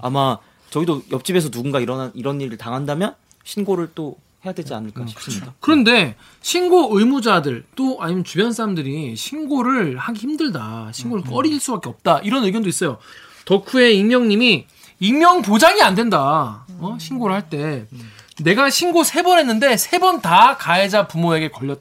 아마 0.01 0.37
저희도 0.69 1.03
옆집에서 1.11 1.49
누군가 1.49 1.79
이런 1.79 2.11
이런 2.13 2.41
일을 2.41 2.57
당한다면 2.57 3.15
신고를 3.43 3.91
또 3.95 4.17
해야 4.45 4.53
되지 4.53 4.73
않을까 4.73 5.05
싶습니다. 5.07 5.53
그런데 5.59 6.15
신고 6.41 6.97
의무자들 6.97 7.65
또 7.75 7.97
아니면 7.99 8.23
주변 8.23 8.53
사람들이 8.53 9.15
신고를 9.15 9.97
하기 9.97 10.19
힘들다, 10.19 10.91
신고를 10.93 11.23
꺼릴 11.25 11.59
수밖에 11.59 11.89
없다 11.89 12.19
이런 12.19 12.43
의견도 12.45 12.69
있어요. 12.69 12.97
덕후의 13.45 13.97
익명님이 13.97 14.65
익명 14.99 15.41
보장이 15.41 15.81
안 15.81 15.95
된다. 15.95 16.65
어? 16.77 16.97
신고를 16.99 17.35
할 17.35 17.49
때 17.49 17.85
내가 18.41 18.69
신고 18.69 19.03
세 19.03 19.21
번 19.23 19.39
했는데 19.39 19.75
세 19.75 19.97
번 19.99 20.21
다 20.21 20.55
가해자 20.57 21.07
부모에게 21.07 21.49
걸렸음. 21.49 21.79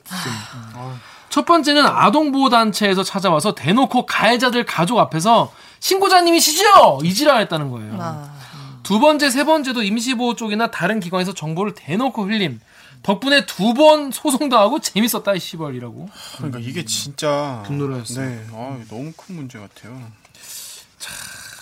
첫 1.28 1.44
번째는 1.44 1.84
아동보호단체에서 1.86 3.02
찾아와서 3.04 3.54
대놓고 3.54 4.06
가해자들 4.06 4.64
가족 4.64 4.98
앞에서 4.98 5.52
신고자님이시죠? 5.80 7.00
이지랄했다는 7.04 7.70
거예요. 7.70 7.96
아, 8.00 8.34
두 8.82 9.00
번째, 9.00 9.30
세 9.30 9.44
번째도 9.44 9.82
임시보호 9.82 10.34
쪽이나 10.36 10.70
다른 10.70 11.00
기관에서 11.00 11.34
정보를 11.34 11.74
대놓고 11.74 12.24
흘림. 12.24 12.60
덕분에 13.02 13.46
두 13.46 13.74
번 13.74 14.10
소송당하고 14.10 14.80
재밌었다, 14.80 15.34
이 15.34 15.38
시벌이라고. 15.38 16.08
그러니까 16.36 16.58
이게 16.58 16.84
진짜 16.84 17.62
분노를 17.66 18.00
했어요. 18.00 18.28
네, 18.28 18.44
아, 18.52 18.76
너무 18.88 19.12
큰 19.16 19.36
문제 19.36 19.58
같아요. 19.58 20.00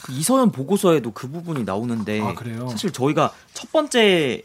그 0.04 0.12
이서연 0.12 0.52
보고서에도 0.52 1.10
그 1.12 1.28
부분이 1.28 1.64
나오는데 1.64 2.20
아, 2.22 2.32
그래요? 2.34 2.68
사실 2.70 2.90
저희가 2.92 3.32
첫 3.52 3.70
번째 3.72 4.42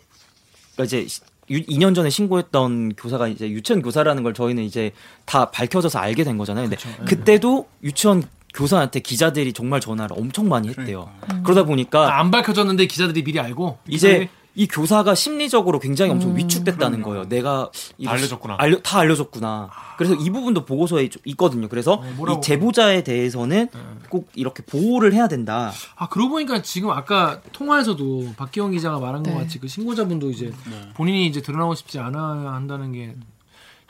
이제 0.83 1.07
2년 1.49 1.93
전에 1.95 2.09
신고했던 2.09 2.95
교사가 2.95 3.27
이제 3.27 3.47
유치원 3.49 3.81
교사라는 3.81 4.23
걸 4.23 4.33
저희는 4.33 4.63
이제 4.63 4.91
다 5.25 5.51
밝혀져서 5.51 5.99
알게 5.99 6.23
된 6.23 6.37
거잖아요. 6.37 6.67
근데 6.67 6.75
그쵸. 6.75 6.89
네. 6.89 7.05
그때도 7.05 7.67
유치원 7.83 8.23
교사한테 8.53 8.99
기자들이 8.99 9.53
정말 9.53 9.79
전화를 9.79 10.17
엄청 10.17 10.49
많이 10.49 10.69
했대요. 10.69 11.09
그러니까. 11.21 11.43
그러다 11.43 11.63
보니까 11.65 12.15
아, 12.15 12.19
안 12.19 12.31
밝혀졌는데 12.31 12.87
기자들이 12.87 13.23
미리 13.23 13.39
알고. 13.39 13.79
이제 13.87 14.29
이 14.53 14.67
교사가 14.67 15.15
심리적으로 15.15 15.79
굉장히 15.79 16.11
엄청 16.11 16.31
음, 16.31 16.37
위축됐다는 16.37 17.01
그럼요. 17.01 17.09
거예요. 17.09 17.29
내가 17.29 17.71
알려줬구나. 18.05 18.57
알려, 18.59 18.79
다 18.81 18.99
알려줬구나. 18.99 19.69
그래서 19.97 20.13
이 20.15 20.29
부분도 20.29 20.65
보고서에 20.65 21.07
좀 21.07 21.21
있거든요. 21.25 21.69
그래서 21.69 21.93
어, 21.93 22.13
뭐라고 22.17 22.39
이 22.39 22.41
제보자에 22.41 23.03
대해서는 23.03 23.69
꼭 24.09 24.29
이렇게 24.35 24.61
보호를 24.63 25.13
해야 25.13 25.29
된다. 25.29 25.71
아, 25.95 26.09
그러고 26.09 26.31
보니까 26.31 26.61
지금 26.61 26.89
아까 26.89 27.39
통화에서도 27.53 28.33
박기영 28.35 28.71
기자가 28.71 28.99
말한 28.99 29.23
것 29.23 29.31
네. 29.31 29.37
같이 29.37 29.57
그 29.59 29.69
신고자분도 29.69 30.31
이제 30.31 30.51
네. 30.69 30.89
본인이 30.95 31.27
이제 31.27 31.41
드러나고 31.41 31.73
싶지 31.73 31.99
않아 31.99 32.51
한다는 32.53 32.91
게 32.91 33.15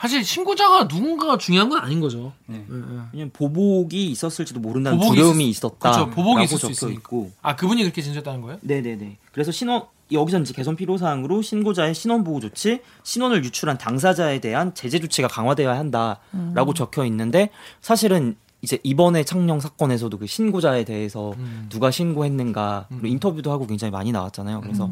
사실 0.02 0.26
신고자가 0.26 0.86
누군가가 0.86 1.38
중요한 1.38 1.70
건 1.70 1.80
아닌 1.80 1.99
거죠. 1.99 2.34
네. 2.47 2.66
예, 2.70 2.76
예. 2.76 3.02
왜냐면 3.14 3.30
보복이 3.34 4.08
있었을지도 4.08 4.60
모른다는 4.60 4.97
보복이 4.97 5.16
두려움이 5.18 5.45
있을- 5.45 5.49
있었다. 5.49 5.91
그쵸, 5.91 6.10
보복이 6.10 6.43
있을 6.45 6.58
수 6.58 6.72
있으니까. 6.72 6.93
있고. 6.99 7.32
아, 7.43 7.56
그분이 7.56 7.84
그렇게 7.84 8.02
진술했다는 8.02 8.41
거예요? 8.41 8.58
네네네. 8.62 9.18
그래서 9.32 9.52
신원 9.52 9.84
여기서 10.12 10.39
이제 10.39 10.54
개선 10.54 10.76
필요 10.76 10.97
사항으로 10.97 11.41
신고자의 11.43 11.93
신원 11.93 12.24
보호 12.24 12.39
조치, 12.39 12.82
신원을 13.04 13.45
유출한 13.45 13.78
당사자에 13.78 14.41
대한 14.41 14.74
제재 14.74 14.99
조치가 14.99 15.28
강화되어야 15.28 15.78
한다라고 15.78 16.74
적혀 16.74 17.06
있는데 17.06 17.49
사실은 17.80 18.36
이제 18.62 18.78
이번에 18.84 19.24
창녕 19.24 19.59
사건에서도 19.59 20.18
그 20.20 20.28
신고자에 20.28 20.84
대해서 20.86 21.32
음. 21.38 21.66
누가 21.70 21.89
신고했는가 21.89 22.88
그리고 22.89 23.07
인터뷰도 23.07 23.51
하고 23.51 23.66
굉장히 23.66 23.91
많이 23.91 24.12
나왔잖아요. 24.12 24.62
그래서 24.62 24.91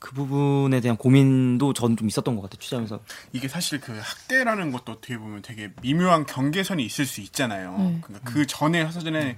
그 0.00 0.12
부분에 0.14 0.80
대한 0.80 0.96
고민도 0.96 1.72
전 1.72 1.96
좀 1.96 2.08
있었던 2.08 2.34
것 2.36 2.42
같아요. 2.42 2.58
취재하면서. 2.58 3.00
이게 3.32 3.48
사실 3.48 3.80
그 3.80 3.96
학대라는 3.98 4.72
것도 4.72 4.92
어떻게 4.92 5.16
보면 5.18 5.42
되게 5.42 5.70
미묘한 5.82 6.26
경계선이 6.26 6.84
있을 6.84 7.06
수 7.06 7.20
있잖아요. 7.20 7.76
네. 7.78 7.98
그러니까 8.02 8.30
그 8.30 8.46
전에 8.46 8.90
사전에 8.90 9.36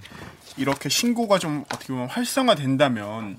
이렇게 0.57 0.89
신고가 0.89 1.37
좀 1.39 1.63
어떻게 1.71 1.87
보면 1.93 2.09
활성화된다면 2.09 3.37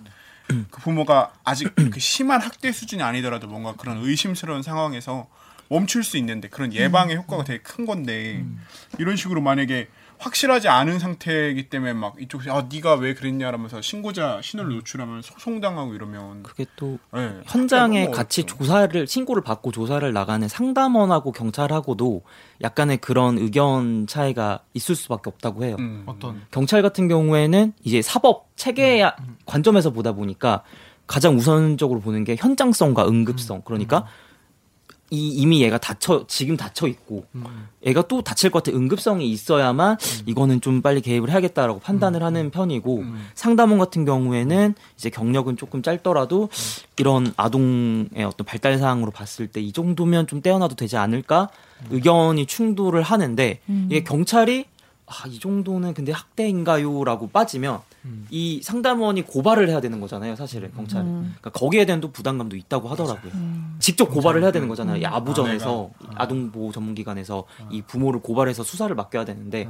그 0.70 0.80
부모가 0.80 1.32
아직 1.44 1.74
그 1.92 2.00
심한 2.00 2.40
학대 2.40 2.72
수준이 2.72 3.02
아니더라도 3.02 3.46
뭔가 3.48 3.74
그런 3.74 3.98
의심스러운 3.98 4.62
상황에서 4.62 5.28
멈출 5.68 6.02
수 6.02 6.16
있는데 6.16 6.48
그런 6.48 6.72
예방의 6.72 7.16
효과가 7.16 7.44
되게 7.44 7.62
큰 7.62 7.86
건데 7.86 8.44
이런 8.98 9.14
식으로 9.16 9.40
만약에 9.40 9.88
확실하지 10.20 10.68
않은 10.68 10.98
상태이기 10.98 11.70
때문에 11.70 11.94
막 11.94 12.20
이쪽에서 12.20 12.54
아 12.54 12.68
네가 12.70 12.96
왜 12.96 13.14
그랬냐라면서 13.14 13.80
신고자 13.80 14.40
신원을 14.42 14.76
노출하면 14.76 15.22
소송당하고 15.22 15.94
이러면 15.94 16.42
그게 16.42 16.66
또 16.76 16.98
네, 17.12 17.40
현장에 17.46 18.10
같이 18.10 18.42
어렵죠. 18.42 18.58
조사를 18.58 19.06
신고를 19.06 19.42
받고 19.42 19.72
조사를 19.72 20.12
나가는 20.12 20.46
상담원하고 20.46 21.32
경찰하고도 21.32 22.22
약간의 22.62 22.98
그런 22.98 23.38
의견 23.38 24.06
차이가 24.06 24.60
있을 24.74 24.94
수밖에 24.94 25.30
없다고 25.30 25.64
해요. 25.64 25.76
음. 25.78 26.02
어떤? 26.04 26.42
경찰 26.50 26.82
같은 26.82 27.08
경우에는 27.08 27.72
이제 27.82 28.02
사법 28.02 28.50
체계 28.56 29.02
음, 29.02 29.36
관점에서 29.46 29.90
보다 29.90 30.12
보니까 30.12 30.62
가장 31.06 31.36
우선적으로 31.36 32.00
보는 32.00 32.24
게 32.24 32.36
현장성과 32.38 33.08
응급성. 33.08 33.62
그러니까 33.64 34.06
이 35.12 35.28
이미 35.30 35.62
얘가 35.62 35.76
다쳐 35.78 36.24
지금 36.28 36.56
다쳐 36.56 36.86
있고 36.86 37.24
얘가 37.84 38.02
또 38.02 38.22
다칠 38.22 38.50
것 38.50 38.62
같은 38.62 38.78
응급성이 38.78 39.28
있어야만 39.30 39.96
이거는 40.26 40.60
좀 40.60 40.82
빨리 40.82 41.00
개입을 41.00 41.30
해야겠다라고 41.30 41.80
판단을 41.80 42.22
하는 42.22 42.50
편이고 42.50 43.02
상담원 43.34 43.78
같은 43.78 44.04
경우에는 44.04 44.74
이제 44.96 45.10
경력은 45.10 45.56
조금 45.56 45.82
짧더라도 45.82 46.48
이런 46.98 47.32
아동의 47.36 48.24
어떤 48.24 48.44
발달 48.46 48.78
사항으로 48.78 49.10
봤을 49.10 49.46
때 49.48 49.60
이 49.60 49.72
정도면 49.72 50.26
좀 50.26 50.40
떼어놔도 50.42 50.76
되지 50.76 50.96
않을까? 50.96 51.48
의견이 51.90 52.46
충돌을 52.46 53.02
하는데 53.02 53.58
이게 53.88 54.04
경찰이 54.04 54.64
아, 55.10 55.26
이 55.26 55.40
정도는 55.40 55.92
근데 55.92 56.12
학대인가요라고 56.12 57.30
빠지면 57.30 57.80
이 58.30 58.60
상담원이 58.62 59.22
고발을 59.22 59.68
해야 59.68 59.80
되는 59.80 60.00
거잖아요, 60.00 60.36
사실은 60.36 60.70
경찰은. 60.74 61.04
그러니까 61.22 61.50
거기에 61.50 61.84
대한 61.84 62.00
또 62.00 62.12
부담감도 62.12 62.56
있다고 62.56 62.88
하더라고요. 62.88 63.32
직접 63.80 64.04
고발을 64.06 64.42
해야 64.42 64.52
되는 64.52 64.68
거잖아요. 64.68 64.96
이 64.98 65.04
아부전에서 65.04 65.90
아 66.14 66.26
동 66.28 66.52
보호 66.52 66.70
전문 66.70 66.94
기관에서 66.94 67.44
이 67.70 67.82
부모를 67.82 68.20
고발해서 68.20 68.62
수사를 68.62 68.94
맡겨야 68.94 69.24
되는데 69.24 69.68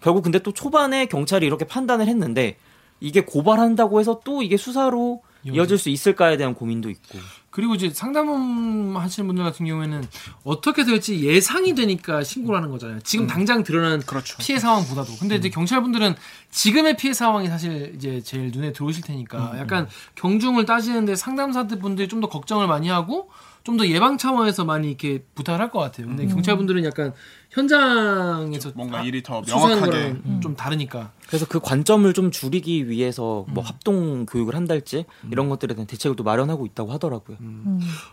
결국 0.00 0.22
근데 0.22 0.40
또 0.40 0.52
초반에 0.52 1.06
경찰이 1.06 1.46
이렇게 1.46 1.64
판단을 1.64 2.08
했는데 2.08 2.56
이게 2.98 3.20
고발한다고 3.24 4.00
해서 4.00 4.20
또 4.24 4.42
이게 4.42 4.56
수사로 4.56 5.22
이어질 5.44 5.78
수 5.78 5.88
있을까에 5.88 6.36
대한 6.36 6.54
고민도 6.54 6.90
있고. 6.90 7.18
그리고 7.50 7.74
이제 7.74 7.90
상담 7.90 8.96
하시는 8.96 9.26
분들 9.26 9.42
같은 9.42 9.66
경우에는 9.66 10.04
어떻게 10.44 10.84
될지 10.84 11.20
예상이 11.24 11.74
되니까 11.74 12.22
신고를 12.22 12.56
하는 12.58 12.70
거잖아요. 12.70 13.00
지금 13.00 13.26
당장 13.26 13.64
드러난 13.64 14.00
그렇죠. 14.00 14.36
피해 14.38 14.58
상황보다도. 14.58 15.16
근데 15.18 15.34
이제 15.34 15.48
경찰분들은 15.50 16.14
지금의 16.50 16.96
피해 16.96 17.12
상황이 17.12 17.48
사실 17.48 17.92
이제 17.96 18.20
제일 18.20 18.52
눈에 18.52 18.72
들어오실 18.72 19.02
테니까 19.02 19.54
약간 19.58 19.88
경중을 20.14 20.64
따지는데 20.64 21.16
상담사들 21.16 21.78
분들이 21.80 22.06
좀 22.08 22.20
더 22.20 22.28
걱정을 22.28 22.66
많이 22.66 22.88
하고 22.90 23.30
좀 23.70 23.76
더 23.78 23.86
예방 23.86 24.18
차원에서 24.18 24.64
많이 24.64 24.88
이렇게 24.88 25.22
부탁을 25.34 25.60
할 25.60 25.70
것 25.70 25.78
같아요. 25.78 26.06
근데 26.08 26.26
경찰분들은 26.26 26.84
약간 26.84 27.12
현장에서 27.50 28.72
뭔가 28.74 28.98
아, 28.98 29.02
일이 29.02 29.22
더 29.22 29.40
명확하게 29.46 29.90
거랑 29.90 30.40
좀 30.42 30.56
다르니까. 30.56 31.12
그래서 31.28 31.46
그 31.48 31.60
관점을 31.60 32.12
좀 32.12 32.30
줄이기 32.32 32.88
위해서 32.88 33.44
뭐 33.48 33.62
합동 33.62 34.26
교육을 34.26 34.54
한달지 34.56 35.04
이런 35.30 35.48
것들에 35.48 35.74
대한 35.74 35.86
대책을 35.86 36.16
또 36.16 36.24
마련하고 36.24 36.66
있다고 36.66 36.92
하더라고요. 36.92 37.36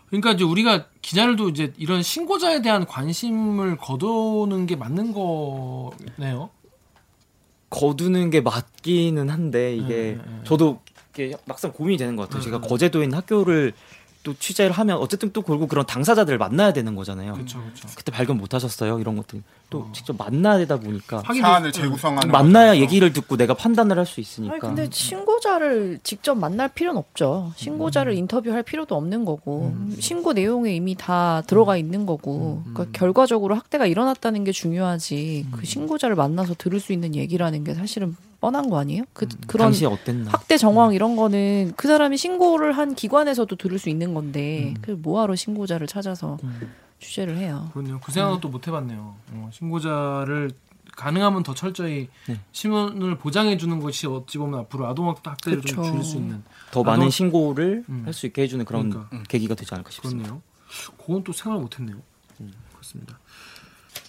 그러니까 0.08 0.32
이제 0.32 0.44
우리가 0.44 0.86
기자들도 1.02 1.48
이제 1.48 1.72
이런 1.76 2.02
신고자에 2.02 2.62
대한 2.62 2.86
관심을 2.86 3.76
거두는 3.76 4.66
게 4.66 4.76
맞는 4.76 5.12
거네요. 5.12 6.50
거두는 7.70 8.30
게 8.30 8.40
맞기는 8.40 9.28
한데 9.28 9.74
이게 9.76 9.88
네, 9.88 10.12
네, 10.12 10.22
네. 10.24 10.40
저도 10.44 10.80
이게 11.12 11.36
막상 11.46 11.72
고민이 11.72 11.98
되는 11.98 12.16
것 12.16 12.22
같아요. 12.28 12.42
제가 12.42 12.60
거제도에 12.60 13.04
있는 13.04 13.18
학교를 13.18 13.72
또 14.28 14.34
취재를 14.38 14.72
하면 14.72 14.98
어쨌든 14.98 15.32
또 15.32 15.40
결국 15.40 15.70
그런 15.70 15.86
당사자들을 15.86 16.36
만나야 16.36 16.74
되는 16.74 16.94
거잖아요. 16.94 17.32
그렇죠, 17.32 17.62
그렇죠. 17.62 17.88
그때 17.96 18.12
발견 18.12 18.36
못 18.36 18.52
하셨어요? 18.52 19.00
이런 19.00 19.16
것들 19.16 19.42
또 19.70 19.86
직접 19.92 20.16
만나야 20.16 20.56
되다 20.58 20.78
보니까 20.80 21.22
사안을 21.22 21.70
또- 21.72 21.80
재구성하는 21.82 22.30
만나야 22.30 22.68
과정에서 22.68 22.82
얘기를 22.82 23.12
듣고 23.12 23.36
내가 23.36 23.52
판단을 23.52 23.98
할 23.98 24.06
수 24.06 24.20
있으니까. 24.20 24.54
아니 24.54 24.60
근데 24.60 24.88
신고자를 24.90 25.98
직접 26.02 26.34
만날 26.36 26.68
필요는 26.70 26.98
없죠. 26.98 27.52
신고자를 27.56 28.14
인터뷰할 28.14 28.62
필요도 28.62 28.94
없는 28.96 29.26
거고 29.26 29.74
신고 30.00 30.32
내용에 30.32 30.74
이미 30.74 30.94
다 30.94 31.42
들어가 31.46 31.76
있는 31.76 32.06
거고 32.06 32.62
그러니까 32.72 32.98
결과적으로 32.98 33.54
학대가 33.54 33.84
일어났다는 33.84 34.44
게 34.44 34.52
중요하지 34.52 35.46
그 35.52 35.66
신고자를 35.66 36.16
만나서 36.16 36.54
들을 36.54 36.80
수 36.80 36.94
있는 36.94 37.14
얘기라는 37.14 37.64
게 37.64 37.74
사실은 37.74 38.16
뻔한 38.40 38.70
거 38.70 38.78
아니에요? 38.78 39.02
그 39.12 39.26
그런 39.48 39.66
당시 39.66 39.84
어땠나? 39.84 40.30
학대 40.30 40.56
정황 40.56 40.94
이런 40.94 41.16
거는 41.16 41.72
그 41.76 41.88
사람이 41.88 42.16
신고를 42.16 42.72
한 42.72 42.94
기관에서도 42.94 43.54
들을 43.56 43.78
수 43.78 43.90
있는 43.90 44.14
건데 44.14 44.72
그 44.80 44.92
뭐하러 44.92 45.34
신고자를 45.34 45.86
찾아서 45.88 46.38
취재를 47.00 47.36
해요. 47.36 47.68
그렇네요. 47.72 48.00
그 48.00 48.10
생각은 48.12 48.40
또못 48.40 48.66
해봤네요. 48.66 49.16
어, 49.32 49.50
신고자를 49.52 50.50
가능하면 50.96 51.44
더 51.44 51.54
철저히 51.54 52.08
네. 52.26 52.40
신원을 52.50 53.18
보장해 53.18 53.56
주는 53.56 53.78
것이 53.78 54.06
어찌 54.08 54.36
보면 54.38 54.60
앞으로 54.60 54.86
아동 54.88 55.08
학대를 55.08 55.62
좀 55.62 55.76
그쵸. 55.76 55.90
줄일 55.90 56.02
수 56.04 56.16
있는 56.16 56.42
더 56.72 56.82
나도- 56.82 56.86
많은 56.86 57.10
신고를 57.10 57.84
음. 57.88 58.02
할수 58.04 58.26
있게 58.26 58.42
해주는 58.42 58.64
그런 58.64 58.90
그러니까. 58.90 59.22
계기가 59.28 59.54
되지 59.54 59.72
않을까 59.74 59.90
싶습니다. 59.90 60.24
그렇네요. 60.24 60.42
그건 60.98 61.22
또 61.24 61.32
생각을 61.32 61.62
못했네요. 61.62 61.96
그렇습니다. 62.72 63.18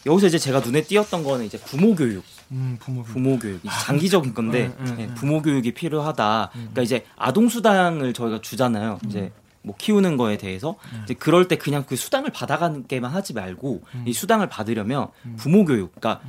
여기서 0.06 0.28
이제 0.28 0.38
제가 0.40 0.62
눈에 0.62 0.82
띄었던 0.82 1.24
거는 1.24 1.46
이제 1.46 1.60
부모 1.60 1.94
교육. 1.96 2.24
음, 2.52 2.78
부모 2.80 3.04
교육. 3.04 3.14
부모 3.14 3.38
교육 3.40 3.62
장기적인 3.64 4.34
건데 4.34 4.74
음, 4.80 4.86
음, 4.88 4.96
예, 5.00 5.06
음. 5.06 5.14
부모 5.16 5.42
교육이 5.42 5.74
필요하다. 5.74 6.50
그러니까 6.54 6.82
이제 6.82 7.06
아동 7.18 7.50
수당을 7.50 8.14
저희가 8.14 8.42
주잖아요. 8.42 9.00
이제 9.06 9.32
뭐 9.62 9.76
키우는 9.78 10.18
거에 10.18 10.38
대해서 10.38 10.76
이제 11.04 11.14
그럴 11.14 11.48
때 11.48 11.58
그냥 11.58 11.84
그 11.88 11.96
수당을 11.96 12.32
받아가게만 12.32 13.12
하지 13.12 13.34
말고 13.34 13.82
이 14.06 14.14
수당을 14.14 14.48
받으려면 14.50 15.08
부모 15.38 15.66
교육, 15.66 15.94
그러니까 15.96 16.24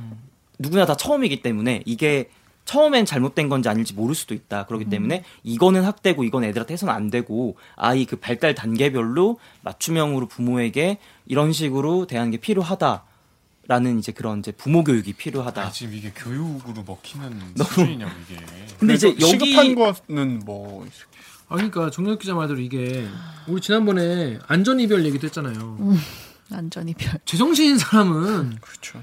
누구나 0.59 0.85
다 0.85 0.95
처음이기 0.95 1.41
때문에 1.41 1.83
이게 1.85 2.29
처음엔 2.65 3.05
잘못된 3.05 3.49
건지 3.49 3.69
아닐지 3.69 3.93
모를 3.93 4.15
수도 4.15 4.33
있다. 4.33 4.65
그렇기 4.65 4.85
때문에 4.85 5.23
이거는 5.43 5.83
학대고 5.83 6.23
이건 6.23 6.43
애들한테 6.43 6.73
해서는 6.73 6.93
안 6.93 7.09
되고 7.09 7.57
아이 7.75 8.05
그 8.05 8.17
발달 8.17 8.53
단계별로 8.53 9.39
맞춤형으로 9.61 10.27
부모에게 10.27 10.99
이런 11.25 11.53
식으로 11.53 12.05
대하는 12.07 12.31
게 12.31 12.37
필요하다. 12.37 13.03
라는 13.67 13.99
이제 13.99 14.11
그런 14.11 14.39
이제 14.39 14.51
부모 14.51 14.83
교육이 14.83 15.13
필요하다. 15.13 15.61
아, 15.61 15.71
지금 15.71 15.93
이게 15.93 16.11
교육으로 16.13 16.83
먹히는 16.83 17.53
수준이냐고 17.55 18.11
이게. 18.25 18.41
근데 18.79 18.95
이제 18.95 19.09
여기 19.09 19.25
시급한 19.25 19.75
거는 19.75 20.39
뭐 20.45 20.85
아 21.51 21.55
그러니까 21.55 21.89
정혁 21.91 22.19
기자 22.19 22.33
말대로 22.33 22.61
이게 22.61 23.05
우리 23.45 23.59
지난번에 23.59 24.39
안전 24.47 24.79
이별 24.79 25.03
얘기도 25.05 25.27
했잖아요. 25.27 25.77
안전 26.49 26.87
이 26.87 26.93
별. 26.93 27.19
제정신인 27.25 27.77
사람은 27.77 28.57
그렇죠. 28.61 29.01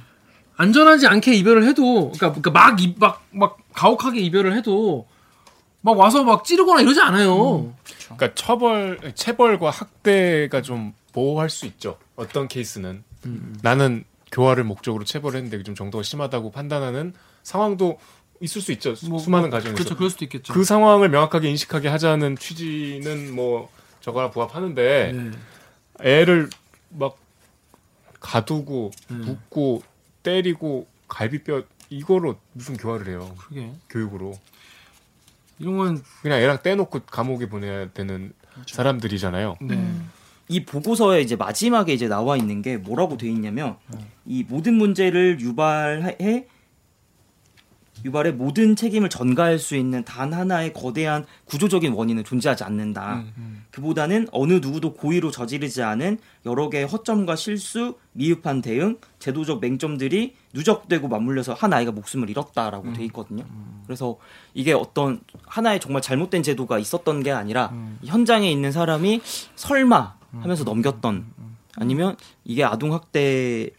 안전하지 0.56 1.06
않게 1.06 1.34
이별을 1.34 1.64
해도 1.66 2.10
그러니까, 2.10 2.28
그러니까 2.40 2.50
막, 2.50 2.80
이- 2.82 2.94
막, 2.98 3.22
막 3.32 3.58
가혹하게 3.74 4.20
이별을 4.22 4.56
해도 4.56 5.06
막 5.82 5.98
와서 5.98 6.24
막 6.24 6.42
찌르거나 6.44 6.80
이러지 6.80 7.00
않아요. 7.02 7.74
그러니까 8.16 8.34
처벌, 8.34 9.12
체벌과 9.14 9.68
학대가 9.70 10.62
좀 10.62 10.94
보호할 11.12 11.50
수 11.50 11.66
있죠. 11.66 11.98
어떤 12.16 12.48
케이스는 12.48 13.04
나는 13.62 14.04
교화를 14.32 14.64
목적으로 14.64 15.04
체벌했는데 15.04 15.62
좀 15.64 15.74
정도가 15.74 16.02
심하다고 16.02 16.50
판단하는 16.50 17.12
상황도 17.42 17.98
있을 18.40 18.60
수 18.62 18.72
있죠. 18.72 18.94
수- 18.94 19.08
뭐, 19.08 19.18
수많은 19.18 19.50
뭐, 19.50 19.58
가정에서. 19.58 19.76
그렇죠. 19.76 19.96
그럴 19.96 20.10
수도 20.10 20.24
있겠죠. 20.24 20.52
그 20.52 20.64
상황을 20.64 21.08
명확하게 21.08 21.48
인식하게 21.50 21.88
하자는 21.88 22.36
취지는 22.36 23.34
뭐 23.34 23.68
저거랑 24.00 24.30
부합하는데 24.30 25.12
네. 25.12 25.30
애를 26.00 26.48
막 26.90 27.16
가두고 28.20 28.90
음. 29.10 29.22
붓고 29.24 29.82
때리고 30.22 30.86
갈비뼈 31.08 31.62
이거로 31.90 32.36
무슨 32.52 32.76
교화를 32.76 33.08
해요 33.08 33.34
그게 33.38 33.72
교육으로 33.88 34.38
이런 35.58 35.76
건 35.78 36.02
그냥 36.22 36.38
애랑 36.40 36.58
떼놓고 36.62 37.00
감옥에 37.06 37.48
보내야 37.48 37.90
되는 37.92 38.32
사람들이잖아요. 38.66 39.56
네. 39.62 39.92
이 40.48 40.64
보고서에 40.64 41.20
이제 41.20 41.36
마지막에 41.36 41.92
이제 41.92 42.08
나와 42.08 42.36
있는 42.36 42.62
게 42.62 42.76
뭐라고 42.76 43.16
돼 43.16 43.28
있냐면 43.28 43.76
이 44.24 44.44
모든 44.48 44.74
문제를 44.74 45.40
유발해 45.40 46.46
유발의 48.04 48.34
모든 48.34 48.76
책임을 48.76 49.08
전가할 49.10 49.58
수 49.58 49.76
있는 49.76 50.04
단 50.04 50.32
하나의 50.32 50.72
거대한 50.72 51.26
구조적인 51.46 51.92
원인은 51.92 52.24
존재하지 52.24 52.64
않는다. 52.64 53.24
그보다는 53.70 54.28
어느 54.32 54.54
누구도 54.54 54.94
고의로 54.94 55.30
저지르지 55.30 55.82
않은 55.82 56.18
여러 56.46 56.68
개의 56.68 56.86
허점과 56.86 57.36
실수, 57.36 57.96
미흡한 58.12 58.62
대응, 58.62 58.98
제도적 59.18 59.60
맹점들이 59.60 60.34
누적되고 60.52 61.08
맞물려서 61.08 61.54
한 61.54 61.72
아이가 61.72 61.92
목숨을 61.92 62.30
잃었다라고 62.30 62.92
돼 62.92 63.04
있거든요. 63.06 63.44
그래서 63.84 64.16
이게 64.54 64.72
어떤 64.72 65.20
하나의 65.46 65.80
정말 65.80 66.02
잘못된 66.02 66.42
제도가 66.42 66.78
있었던 66.78 67.22
게 67.22 67.30
아니라 67.30 67.72
현장에 68.04 68.50
있는 68.50 68.72
사람이 68.72 69.20
설마 69.56 70.16
하면서 70.40 70.64
넘겼던 70.64 71.26
아니면 71.76 72.16
이게 72.44 72.64
아동 72.64 72.92
학대 72.92 73.70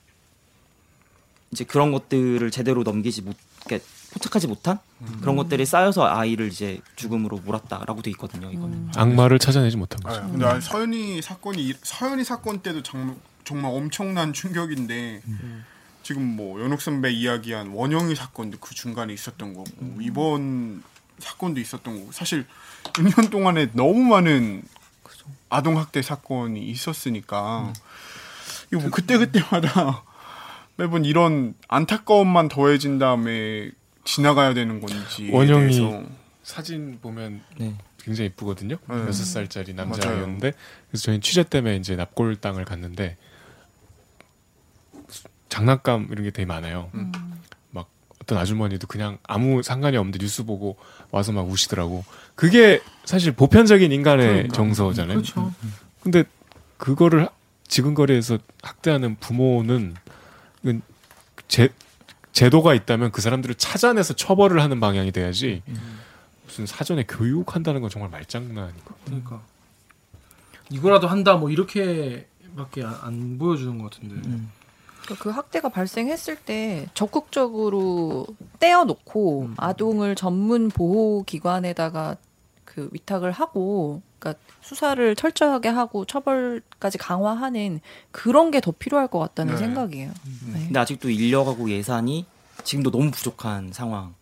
이제 1.52 1.64
그런 1.64 1.92
것들을 1.92 2.50
제대로 2.52 2.84
넘기지 2.84 3.24
못, 3.24 3.36
그러니까 3.66 3.88
포착하지 4.12 4.48
못한 4.48 4.80
그런 5.22 5.36
것들이 5.36 5.66
쌓여서 5.66 6.08
아이를 6.08 6.48
이제 6.48 6.80
죽음으로 6.96 7.38
몰았다라고 7.46 8.02
돼 8.02 8.10
있거든요. 8.12 8.50
이거는. 8.52 8.92
악마를 8.96 9.40
찾아내지 9.40 9.78
못한 9.78 10.02
거죠. 10.02 10.20
아, 10.20 10.28
근데 10.28 10.46
아니, 10.46 10.62
서현이 10.62 11.22
사건이 11.22 11.68
이- 11.70 11.74
서현이 11.84 12.24
사건 12.24 12.60
때도 12.62 12.82
정, 12.84 13.18
정말 13.44 13.72
엄청난 13.72 14.34
충격인데 14.34 15.22
지금 16.04 16.24
뭐 16.24 16.60
연옥 16.62 16.82
선배 16.82 17.12
이야기한 17.12 17.70
원영이 17.70 18.16
사건도 18.16 18.58
그 18.60 18.74
중간에 18.74 19.14
있었던 19.14 19.54
거고 19.54 19.68
이번 20.02 20.82
사건도 21.20 21.60
있었던 21.60 22.00
거고 22.00 22.12
사실 22.12 22.46
6년 22.94 23.30
동안에 23.30 23.70
너무 23.74 24.00
많은 24.04 24.64
아동 25.50 25.78
학대 25.78 26.02
사건이 26.02 26.62
있었으니까 26.70 27.74
이거 28.72 28.82
뭐 28.82 28.90
그때 28.92 29.18
그때마다 29.18 30.04
매번 30.78 31.06
이런 31.06 31.54
안타까움만 31.68 32.48
더해진 32.48 33.00
다음에 33.00 33.70
지나가야 34.14 34.56
되는 34.56 34.80
건지 34.82 35.30
원영이 35.32 36.08
사진 36.42 36.98
보면 37.00 37.42
네. 37.58 37.76
굉장히 38.00 38.30
이쁘거든요. 38.30 38.78
네. 38.90 38.96
여섯 38.96 39.24
살짜리 39.24 39.74
맞아요. 39.74 39.90
남자였는데 39.90 40.54
그래서 40.90 41.04
저희 41.04 41.20
취재 41.20 41.44
때문에 41.44 41.76
이제 41.76 41.96
납골당을 41.96 42.66
갔는데 42.66 43.18
장난감 45.48 46.08
이런 46.12 46.24
게 46.24 46.32
되게 46.32 46.46
많아요. 46.48 46.90
음. 46.96 47.12
막 47.70 47.88
어떤 48.22 48.40
아주머니도 48.40 48.88
그냥 48.88 49.20
아무 49.28 49.62
상관이 49.62 49.96
없는데 49.98 50.18
뉴스 50.18 50.44
보고 50.44 50.78
와서 51.12 51.32
막 51.32 51.48
우시더라고. 51.48 52.04
그게 52.34 52.82
사실 53.06 53.32
보편적인 53.32 53.92
인간의 53.92 54.28
그러니까. 54.28 54.56
정서잖아요. 54.56 55.22
그렇죠. 55.22 55.54
근데 56.02 56.24
그거를 56.78 57.30
지근거리에서 57.68 58.40
학대하는 58.64 59.18
부모는 59.20 59.96
제, 61.48 61.70
제도가 62.40 62.74
있다면 62.74 63.12
그 63.12 63.22
사람들을 63.22 63.56
찾아내서 63.56 64.14
처벌을 64.14 64.62
하는 64.62 64.80
방향이 64.80 65.12
돼야지 65.12 65.62
무슨 66.46 66.66
사전에 66.66 67.04
교육한다는 67.04 67.82
건 67.82 67.90
정말 67.90 68.10
말장난이고. 68.12 68.96
그러니까 69.04 69.42
이거라도 70.70 71.08
한다 71.08 71.36
뭐 71.36 71.50
이렇게밖에 71.50 72.84
안, 72.86 72.98
안 73.02 73.38
보여주는 73.38 73.78
것 73.78 73.92
같은데. 73.92 74.16
음. 74.30 74.50
그러니까 75.02 75.22
그 75.22 75.30
학대가 75.32 75.68
발생했을 75.68 76.38
때 76.38 76.88
적극적으로 76.94 78.26
떼어놓고 78.60 79.42
음. 79.42 79.56
아동을 79.58 80.16
전문 80.16 80.70
보호 80.70 81.24
기관에다가 81.24 82.16
그 82.64 82.90
위탁을 82.94 83.32
하고, 83.32 84.02
그러니까 84.20 84.42
수사를 84.62 85.16
철저하게 85.16 85.70
하고 85.70 86.06
처벌까지 86.06 86.98
강화하는 86.98 87.80
그런 88.12 88.52
게 88.52 88.60
더 88.60 88.72
필요할 88.72 89.08
것 89.08 89.20
같다는 89.20 89.54
네. 89.54 89.60
생각이에요. 89.60 90.12
네. 90.54 90.66
근데 90.66 90.80
아직도 90.80 91.10
인력하고 91.10 91.70
예산이 91.70 92.26
지금도 92.64 92.92
너무 92.92 93.10
부족한 93.10 93.72
상황인 93.72 94.14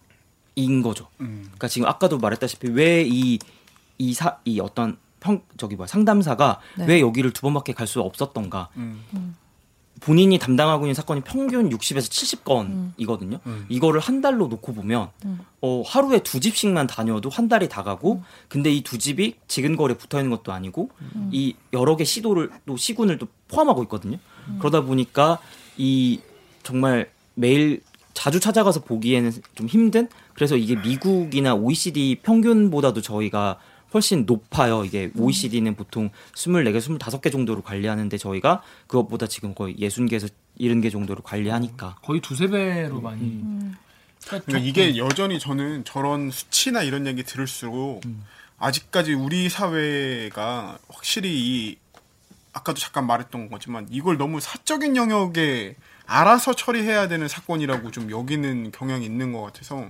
거죠. 0.84 1.08
음. 1.22 1.42
그러니까 1.46 1.68
지금 1.68 1.88
아까도 1.88 2.18
말했다시피 2.20 2.70
왜 2.70 3.04
이 3.08 3.40
이사이 4.00 4.60
어떤 4.62 4.98
평 5.20 5.42
저기 5.58 5.76
뭐야 5.76 5.88
상담사가 5.88 6.60
네. 6.78 6.86
왜 6.86 7.00
여기를 7.02 7.34
두 7.34 7.42
번밖에 7.42 7.74
갈 7.74 7.88
수 7.88 8.00
없었던가 8.02 8.70
음. 8.78 9.04
본인이 10.00 10.38
담당하고 10.38 10.86
있는 10.86 10.94
사건이 10.94 11.22
평균 11.22 11.70
60에서 11.70 12.10
70건이거든요. 12.98 13.40
음. 13.46 13.66
이거를 13.70 14.00
한 14.00 14.22
달로 14.22 14.48
놓고 14.48 14.74
보면 14.74 15.10
음. 15.26 15.40
어, 15.62 15.84
하루에 15.86 16.20
두 16.20 16.40
집씩만 16.40 16.88
다녀도 16.88 17.30
한 17.30 17.48
달이 17.48 17.68
다 17.70 17.84
가고 17.84 18.22
근데 18.48 18.72
이 18.72 18.82
두 18.84 18.98
집이 18.98 19.36
지근거리에 19.48 19.98
붙어 19.98 20.20
있는 20.20 20.30
것도 20.36 20.54
아니고 20.54 20.90
음. 21.16 21.30
이 21.34 21.56
여러 21.74 21.96
개 21.98 22.04
시도를 22.04 22.50
또 22.66 22.78
시군을 22.78 23.18
또 23.18 23.28
포함하고 23.50 23.84
있거든요. 23.84 24.18
그러다 24.60 24.82
보니까 24.82 25.40
이 25.78 26.22
정말 26.64 27.10
매일 27.34 27.82
자주 28.14 28.40
찾아가서 28.40 28.82
보기에는 28.82 29.32
좀 29.56 29.68
힘든 29.68 30.08
그래서 30.34 30.56
이게 30.56 30.76
미국이나 30.76 31.54
OECD 31.54 32.20
평균보다도 32.24 33.02
저희가 33.02 33.58
훨씬 33.94 34.26
높아요. 34.26 34.84
이게 34.84 35.12
OECD는 35.16 35.76
보통 35.76 36.10
24개, 36.34 36.78
25개 36.78 37.32
정도로 37.32 37.62
관리하는데 37.62 38.18
저희가 38.18 38.62
그것보다 38.88 39.28
지금 39.28 39.54
거의 39.54 39.76
60개에서 39.78 40.30
70개 40.60 40.92
정도로 40.92 41.22
관리하니까. 41.24 41.98
거의 42.02 42.22
두세 42.22 42.48
배로 42.48 43.02
많이. 43.02 43.22
음. 43.22 43.76
그러니까 44.26 44.58
이게 44.58 44.98
여전히 44.98 45.40
저는 45.40 45.86
저런 45.86 46.32
수치나 46.32 46.84
이런 46.84 47.08
얘기 47.08 47.24
들을수록 47.24 48.02
아직까지 48.58 49.14
우리 49.14 49.48
사회가 49.48 50.80
확실히 50.90 51.30
이 51.32 51.78
아까도 52.52 52.80
잠깐 52.80 53.06
말했던 53.06 53.50
거지만 53.50 53.88
이걸 53.90 54.18
너무 54.18 54.40
사적인 54.40 54.96
영역에 54.96 55.76
알아서 56.06 56.54
처리해야 56.54 57.08
되는 57.08 57.28
사건이라고 57.28 57.92
좀 57.92 58.10
여기는 58.10 58.72
경향이 58.72 59.06
있는 59.06 59.32
것 59.32 59.42
같아서 59.42 59.90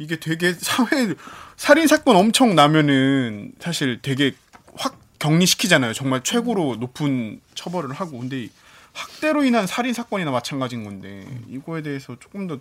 이게 0.00 0.18
되게 0.18 0.54
사회 0.54 1.14
살인 1.56 1.86
사건 1.86 2.16
엄청 2.16 2.54
나면은 2.54 3.52
사실 3.60 4.00
되게 4.00 4.34
확 4.74 4.98
격리시키잖아요. 5.18 5.92
정말 5.92 6.22
최고로 6.22 6.76
높은 6.76 7.42
처벌을 7.54 7.92
하고 7.92 8.18
근데 8.18 8.44
이 8.44 8.50
학대로 8.94 9.44
인한 9.44 9.66
살인 9.66 9.92
사건이나 9.92 10.30
마찬가지인 10.30 10.84
건데 10.84 11.26
이거에 11.48 11.82
대해서 11.82 12.16
조금 12.18 12.46
더 12.46 12.58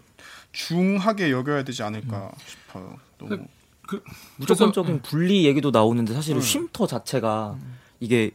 중하게 0.52 1.32
여겨야 1.32 1.64
되지 1.64 1.82
않을까 1.82 2.30
싶어요. 2.46 3.00
너무 3.18 3.48
그, 3.88 4.04
무조건적인 4.36 5.02
분리 5.02 5.46
얘기도 5.46 5.72
나오는데 5.72 6.14
사실은 6.14 6.40
음. 6.40 6.42
쉼터 6.42 6.88
자체가 6.88 7.58
이게 8.02 8.32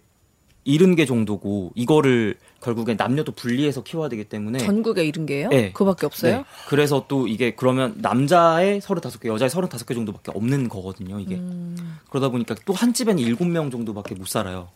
이른 0.65 0.97
개 0.97 1.05
정도고 1.05 1.73
이거를 1.75 2.37
결국엔 2.61 2.97
남녀도 2.97 3.33
분리해서 3.33 3.83
키워야 3.83 4.09
되기 4.09 4.25
때문에 4.25 4.59
전국에 4.59 5.05
이런 5.05 5.27
게요? 5.27 5.49
네. 5.51 5.73
그밖에 5.73 6.07
없어요? 6.07 6.39
네. 6.39 6.45
그래서 6.69 7.05
또 7.09 7.27
이게 7.29 7.55
그러면 7.55 7.95
남자의 7.99 8.81
35개, 8.81 9.27
여자의 9.29 9.51
35개 9.51 9.95
정도밖에 9.95 10.33
없는 10.35 10.69
거거든요, 10.69 11.21
이게. 11.21 11.37
음, 11.37 11.99
그러다 12.09 12.31
보니까 12.31 12.55
또 12.65 12.73
한 12.73 12.93
집에는 12.95 13.23
7명 13.23 13.71
정도밖에 13.71 14.15
못 14.15 14.27
살아요. 14.29 14.69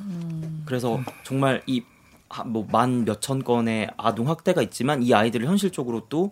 음. 0.00 0.62
그래서 0.66 1.00
정말 1.24 1.62
이 1.66 1.82
뭐 2.46 2.64
만 2.70 3.04
몇천 3.04 3.42
건의 3.42 3.88
아동 3.96 4.28
학대가 4.28 4.62
있지만 4.62 5.02
이 5.02 5.12
아이들을 5.12 5.48
현실적으로 5.48 6.06
또 6.08 6.30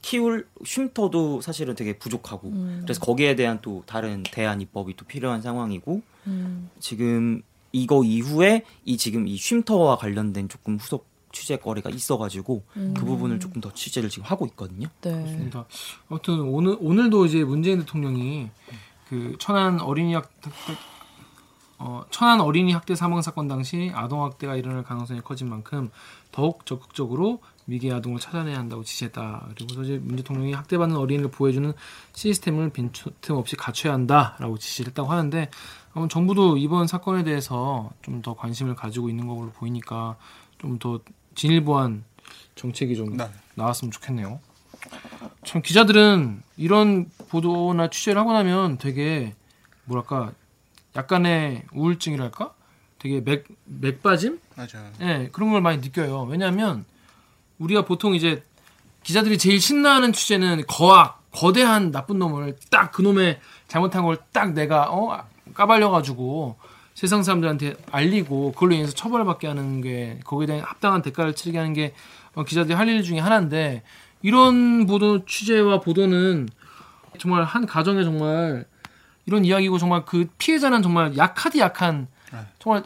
키울 0.00 0.46
쉼터도 0.64 1.40
사실은 1.40 1.74
되게 1.74 1.98
부족하고 1.98 2.48
음. 2.50 2.80
그래서 2.84 3.00
거기에 3.00 3.34
대한 3.34 3.58
또 3.60 3.82
다른 3.84 4.22
대안 4.22 4.60
입법이 4.60 4.94
또 4.96 5.04
필요한 5.04 5.42
상황이고 5.42 6.02
음. 6.28 6.70
지금 6.78 7.42
이거 7.74 8.04
이후에 8.04 8.64
이 8.84 8.96
지금 8.96 9.26
이 9.26 9.36
쉼터와 9.36 9.96
관련된 9.96 10.48
조금 10.48 10.76
후속 10.76 11.08
취재거리가 11.32 11.90
있어가지고 11.90 12.62
음. 12.76 12.94
그 12.96 13.04
부분을 13.04 13.40
조금 13.40 13.60
더 13.60 13.72
취재를 13.72 14.08
지금 14.08 14.24
하고 14.28 14.46
있거든요. 14.46 14.88
네. 15.00 15.10
그렇습니다. 15.10 15.66
아무튼 16.08 16.40
오늘 16.40 16.76
오늘도 16.78 17.26
이제 17.26 17.42
문재인 17.42 17.80
대통령이 17.80 18.50
그 19.08 19.34
천안 19.40 19.80
어린이 19.80 20.14
학 20.14 20.30
어, 21.78 22.04
천안 22.10 22.40
어린이 22.40 22.72
학대 22.72 22.94
사망 22.94 23.20
사건 23.20 23.48
당시 23.48 23.90
아동 23.92 24.22
학대가 24.22 24.54
일어날 24.54 24.84
가능성이 24.84 25.20
커진 25.20 25.48
만큼 25.48 25.90
더욱 26.30 26.64
적극적으로 26.66 27.40
미개 27.66 27.90
아동을 27.92 28.20
찾아내야 28.20 28.58
한다고 28.58 28.84
지시했다. 28.84 29.48
그리고 29.56 29.82
이제 29.82 29.98
문 30.02 30.16
대통령이 30.16 30.52
학대받는 30.52 30.96
어린이를 30.96 31.30
보호해주는 31.30 31.72
시스템을 32.12 32.70
빈틈없이 32.70 33.56
갖춰야 33.56 33.92
한다라고 33.94 34.58
지시를 34.58 34.90
했다고 34.90 35.10
하는데 35.10 35.48
아무 35.94 36.08
정부도 36.08 36.56
이번 36.58 36.86
사건에 36.86 37.22
대해서 37.24 37.90
좀 38.02 38.20
더 38.22 38.34
관심을 38.34 38.74
가지고 38.74 39.08
있는 39.08 39.26
걸로 39.26 39.50
보이니까 39.52 40.16
좀 40.58 40.78
더 40.78 41.00
진일보한 41.34 42.04
정책이 42.54 42.94
좀 42.96 43.16
네. 43.16 43.28
나왔으면 43.54 43.90
좋겠네요. 43.90 44.40
참 45.44 45.62
기자들은 45.62 46.42
이런 46.56 47.10
보도나 47.28 47.90
취재를 47.90 48.20
하고 48.20 48.32
나면 48.32 48.78
되게 48.78 49.34
뭐랄까 49.84 50.32
약간의 50.96 51.64
우울증이랄까 51.72 52.54
되게 52.98 53.20
맥 53.20 53.44
맥빠짐 53.64 54.40
맞아요. 54.56 54.90
예 55.00 55.28
그런 55.32 55.50
걸 55.50 55.60
많이 55.60 55.78
느껴요 55.78 56.22
왜냐하면 56.22 56.84
우리가 57.58 57.84
보통 57.84 58.14
이제 58.14 58.42
기자들이 59.02 59.38
제일 59.38 59.60
신나는 59.60 60.12
취재는 60.12 60.62
거악 60.66 61.22
거대한 61.30 61.90
나쁜 61.90 62.18
놈을 62.18 62.56
딱 62.70 62.92
그놈의 62.92 63.40
잘못한 63.68 64.02
걸 64.02 64.16
딱 64.32 64.52
내가 64.52 64.88
어 64.90 65.24
까발려가지고 65.54 66.56
세상 66.94 67.22
사람들한테 67.22 67.74
알리고 67.90 68.52
그걸로 68.52 68.74
인해서 68.74 68.92
처벌받게 68.92 69.46
하는 69.48 69.80
게 69.80 70.20
거기에 70.24 70.46
대한 70.46 70.62
합당한 70.62 71.02
대가를 71.02 71.34
치르게 71.34 71.58
하는 71.58 71.72
게 71.72 71.92
어, 72.34 72.44
기자들이 72.44 72.74
할 72.74 72.88
일 72.88 73.02
중에 73.02 73.18
하나인데 73.18 73.82
이런 74.22 74.86
보도 74.86 75.24
취재와 75.24 75.80
보도는 75.80 76.48
정말 77.18 77.44
한 77.44 77.66
가정에 77.66 78.04
정말 78.04 78.64
이런 79.26 79.44
이야기고 79.44 79.78
정말 79.78 80.04
그 80.04 80.26
피해자는 80.38 80.82
정말 80.82 81.16
약하디 81.16 81.58
약한 81.60 82.06
네. 82.32 82.38
정말 82.58 82.84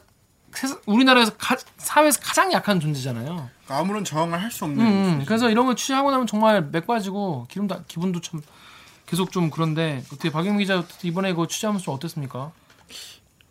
우리나라에서 0.87 1.33
가, 1.37 1.57
사회에서 1.77 2.21
가장 2.23 2.53
약한 2.53 2.81
존재잖아요. 2.81 3.25
그러니까 3.27 3.79
아무런 3.79 4.05
저항을 4.05 4.41
할 4.41 4.51
수 4.51 4.65
없는. 4.65 4.85
음, 4.85 4.87
음. 5.21 5.25
그래서 5.27 5.51
이런 5.51 5.67
걸 5.67 5.77
취재하고 5.77 6.11
나면 6.11 6.27
정말 6.27 6.63
맥 6.71 6.87
빠지고 6.87 7.47
기분도 7.49 7.83
기분도 7.87 8.21
참 8.21 8.41
계속 9.07 9.31
좀 9.31 9.51
그런데 9.51 10.03
어떻게 10.07 10.31
박영 10.31 10.59
기자 10.59 10.85
이번에 11.03 11.33
그 11.35 11.47
취재하면서 11.47 11.85
좀 11.85 11.95
어땠습니까? 11.95 12.53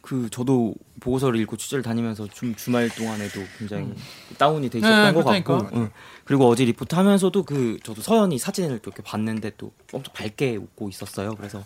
그 0.02 0.30
저도 0.30 0.74
보고서를 1.02 1.40
읽고 1.42 1.58
취재를 1.58 1.84
다니면서 1.84 2.28
좀 2.28 2.56
주말 2.56 2.88
동안에도 2.90 3.42
굉장히 3.58 3.94
다운이 4.38 4.70
돼 4.70 4.80
네, 4.80 4.88
있었던 4.88 5.14
것 5.14 5.20
그렇다니까. 5.24 5.58
같고 5.58 5.78
응. 5.78 5.92
그리고 6.24 6.48
어제 6.48 6.64
리포트 6.64 6.96
하면서도 6.96 7.44
그 7.44 7.78
저도 7.84 8.02
서연이 8.02 8.38
사진을 8.40 8.80
또 8.80 8.90
이렇게 8.90 9.04
봤는데 9.04 9.52
또 9.58 9.72
엄청 9.92 10.14
밝게 10.14 10.56
웃고 10.56 10.88
있었어요. 10.90 11.36
그래서 11.36 11.64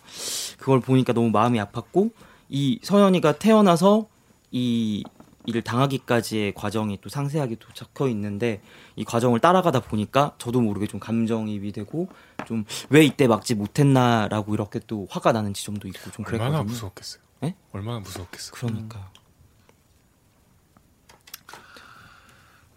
그걸 0.57 0.79
보니까 0.79 1.13
너무 1.13 1.29
마음이 1.29 1.59
아팠고 1.59 2.11
이 2.49 2.79
서연이가 2.81 3.33
태어나서 3.37 4.07
이 4.51 5.03
일을 5.45 5.61
당하기까지의 5.61 6.53
과정이 6.53 6.99
또 7.01 7.09
상세하게 7.09 7.55
또 7.55 7.67
적혀 7.73 8.07
있는데 8.09 8.61
이 8.95 9.03
과정을 9.03 9.39
따라가다 9.39 9.81
보니까 9.81 10.35
저도 10.37 10.61
모르게 10.61 10.87
좀 10.87 10.99
감정이입이 10.99 11.71
되고 11.71 12.09
좀 12.47 12.65
왜 12.89 13.03
이때 13.05 13.27
막지 13.27 13.55
못했나라고 13.55 14.53
이렇게 14.53 14.79
또 14.87 15.07
화가 15.09 15.31
나는 15.31 15.53
지점도 15.53 15.87
있고 15.87 16.11
좀 16.11 16.25
그랬거든요. 16.25 16.45
얼마나 16.57 16.63
무서웠겠어요. 16.63 17.21
네? 17.41 17.55
얼마나 17.71 17.99
무서웠겠어요. 17.99 18.51
그러니까. 18.53 19.11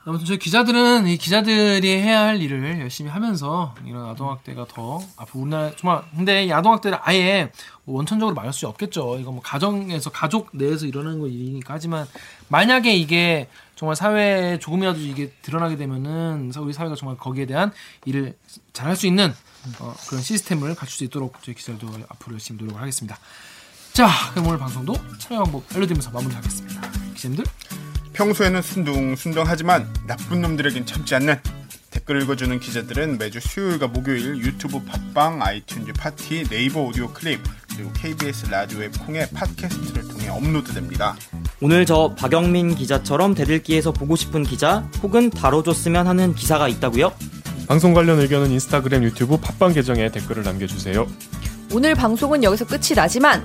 아무튼 0.07 0.27
저희 0.27 0.39
기자들은 0.39 1.07
이 1.07 1.17
기자들이 1.17 1.89
해야 1.89 2.25
할 2.25 2.41
일을 2.43 2.81
열심히 2.81 3.11
하면서 3.11 3.75
이런 3.87 4.07
아동학대가 4.07 4.67
더 4.69 5.01
앞으로 5.17 5.43
우리나라 5.43 5.75
정말 5.77 6.03
근데 6.15 6.45
이 6.45 6.53
아동학대를 6.53 6.99
아예 7.01 7.51
뭐 7.85 7.97
원천적으로 7.97 8.35
막을 8.35 8.53
수 8.53 8.69
없겠죠. 8.69 9.19
이거 9.19 9.33
뭐 9.33 9.41
가정에서 9.43 10.11
가족 10.11 10.51
내에서 10.53 10.85
일어나는 10.85 11.21
거 11.21 11.27
일이니까 11.27 11.73
하지만 11.73 12.07
만약에 12.49 12.95
이게 12.95 13.49
정말 13.77 13.97
사회에 13.97 14.59
조금이라도 14.59 15.01
이게 15.01 15.33
드러나게 15.41 15.77
되면은 15.77 16.53
우리 16.59 16.75
사회가 16.75 16.97
정말 16.97 17.17
거기에 17.17 17.47
대한 17.47 17.73
일을 18.05 18.37
잘할 18.75 18.97
수 18.97 19.07
있는 19.07 19.33
어, 19.81 19.95
그런 20.09 20.23
시스템을 20.23 20.75
갖출 20.75 20.99
수 20.99 21.05
있도록 21.05 21.43
저희 21.43 21.55
기자들도 21.55 22.05
앞으로 22.09 22.35
열심히 22.35 22.61
노력을 22.61 22.79
하겠습니다. 22.81 23.19
자, 23.95 24.09
그럼 24.33 24.49
오늘 24.49 24.59
방송도 24.59 24.95
참여 25.19 25.45
방법 25.45 25.65
알려드리면서 25.75 26.11
마무리하겠습니다. 26.11 26.91
기자님들 27.15 27.45
평소에는 28.15 28.63
순둥순둥하지만 28.63 29.93
나쁜 30.07 30.41
놈들에겐 30.41 30.87
참지 30.87 31.15
않는 31.17 31.37
댓글 31.91 32.23
읽어주는 32.23 32.59
기자들은 32.59 33.19
매주 33.19 33.41
수요일과 33.41 33.89
목요일 33.89 34.37
유튜브 34.39 34.81
팟빵, 34.85 35.41
아이튠즈 35.41 35.97
팟티, 35.97 36.45
네이버 36.49 36.81
오디오 36.81 37.13
클립 37.13 37.41
그리고 37.75 37.93
KBS 37.93 38.51
라디오 38.51 38.83
앱 38.83 38.93
콩의 39.05 39.29
팟캐스트를 39.31 40.09
통해 40.09 40.29
업로드됩니다. 40.29 41.17
오늘 41.61 41.87
저 41.87 42.15
박영민 42.17 42.75
기자처럼 42.75 43.35
댓읽기에서 43.35 43.93
보고 43.93 44.17
싶은 44.17 44.43
기자 44.43 44.89
혹은 45.03 45.31
다뤄줬으면 45.31 46.07
하는 46.07 46.35
기사가 46.35 46.69
있다고요? 46.69 47.13
방송 47.69 47.95
관련 47.95 48.21
의견은 48.21 48.51
인스타그램, 48.51 49.03
유튜브, 49.05 49.39
팟빵 49.39 49.73
계정에 49.73 50.11
댓글을 50.11 50.43
남겨주세요. 50.43 51.07
오늘 51.73 51.95
방송은 51.95 52.43
여기서 52.43 52.67
끝이 52.67 52.95
나지만 52.95 53.43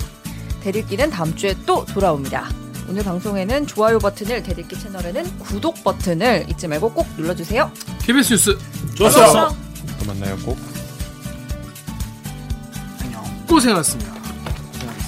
대들기는 0.61 1.09
다음 1.09 1.35
주에 1.35 1.55
또 1.65 1.85
돌아옵니다. 1.85 2.68
오늘 2.89 3.03
방송에는 3.03 3.67
좋아요 3.67 3.99
버튼을 3.99 4.41
대들기 4.41 4.79
채널에는 4.79 5.37
구독 5.37 5.83
버튼을 5.83 6.47
잊지 6.49 6.67
말고 6.67 6.91
꼭 6.91 7.07
눌러주세요. 7.17 7.71
KBS 8.01 8.33
뉴스 8.33 8.57
좋았어. 8.95 9.55
또 9.99 10.05
만나요 10.07 10.35
꼭. 10.37 10.57
고생하셨습니다. 13.47 14.11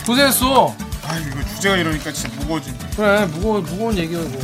고생했어. 0.06 0.76
아 1.08 1.18
이거 1.18 1.44
주제가 1.56 1.78
이러니까 1.78 2.12
진짜 2.12 2.36
무거워지. 2.40 2.72
그래 2.96 3.26
무거워 3.26 3.62
무거운 3.62 3.98
얘기야 3.98 4.20
이거. 4.22 4.40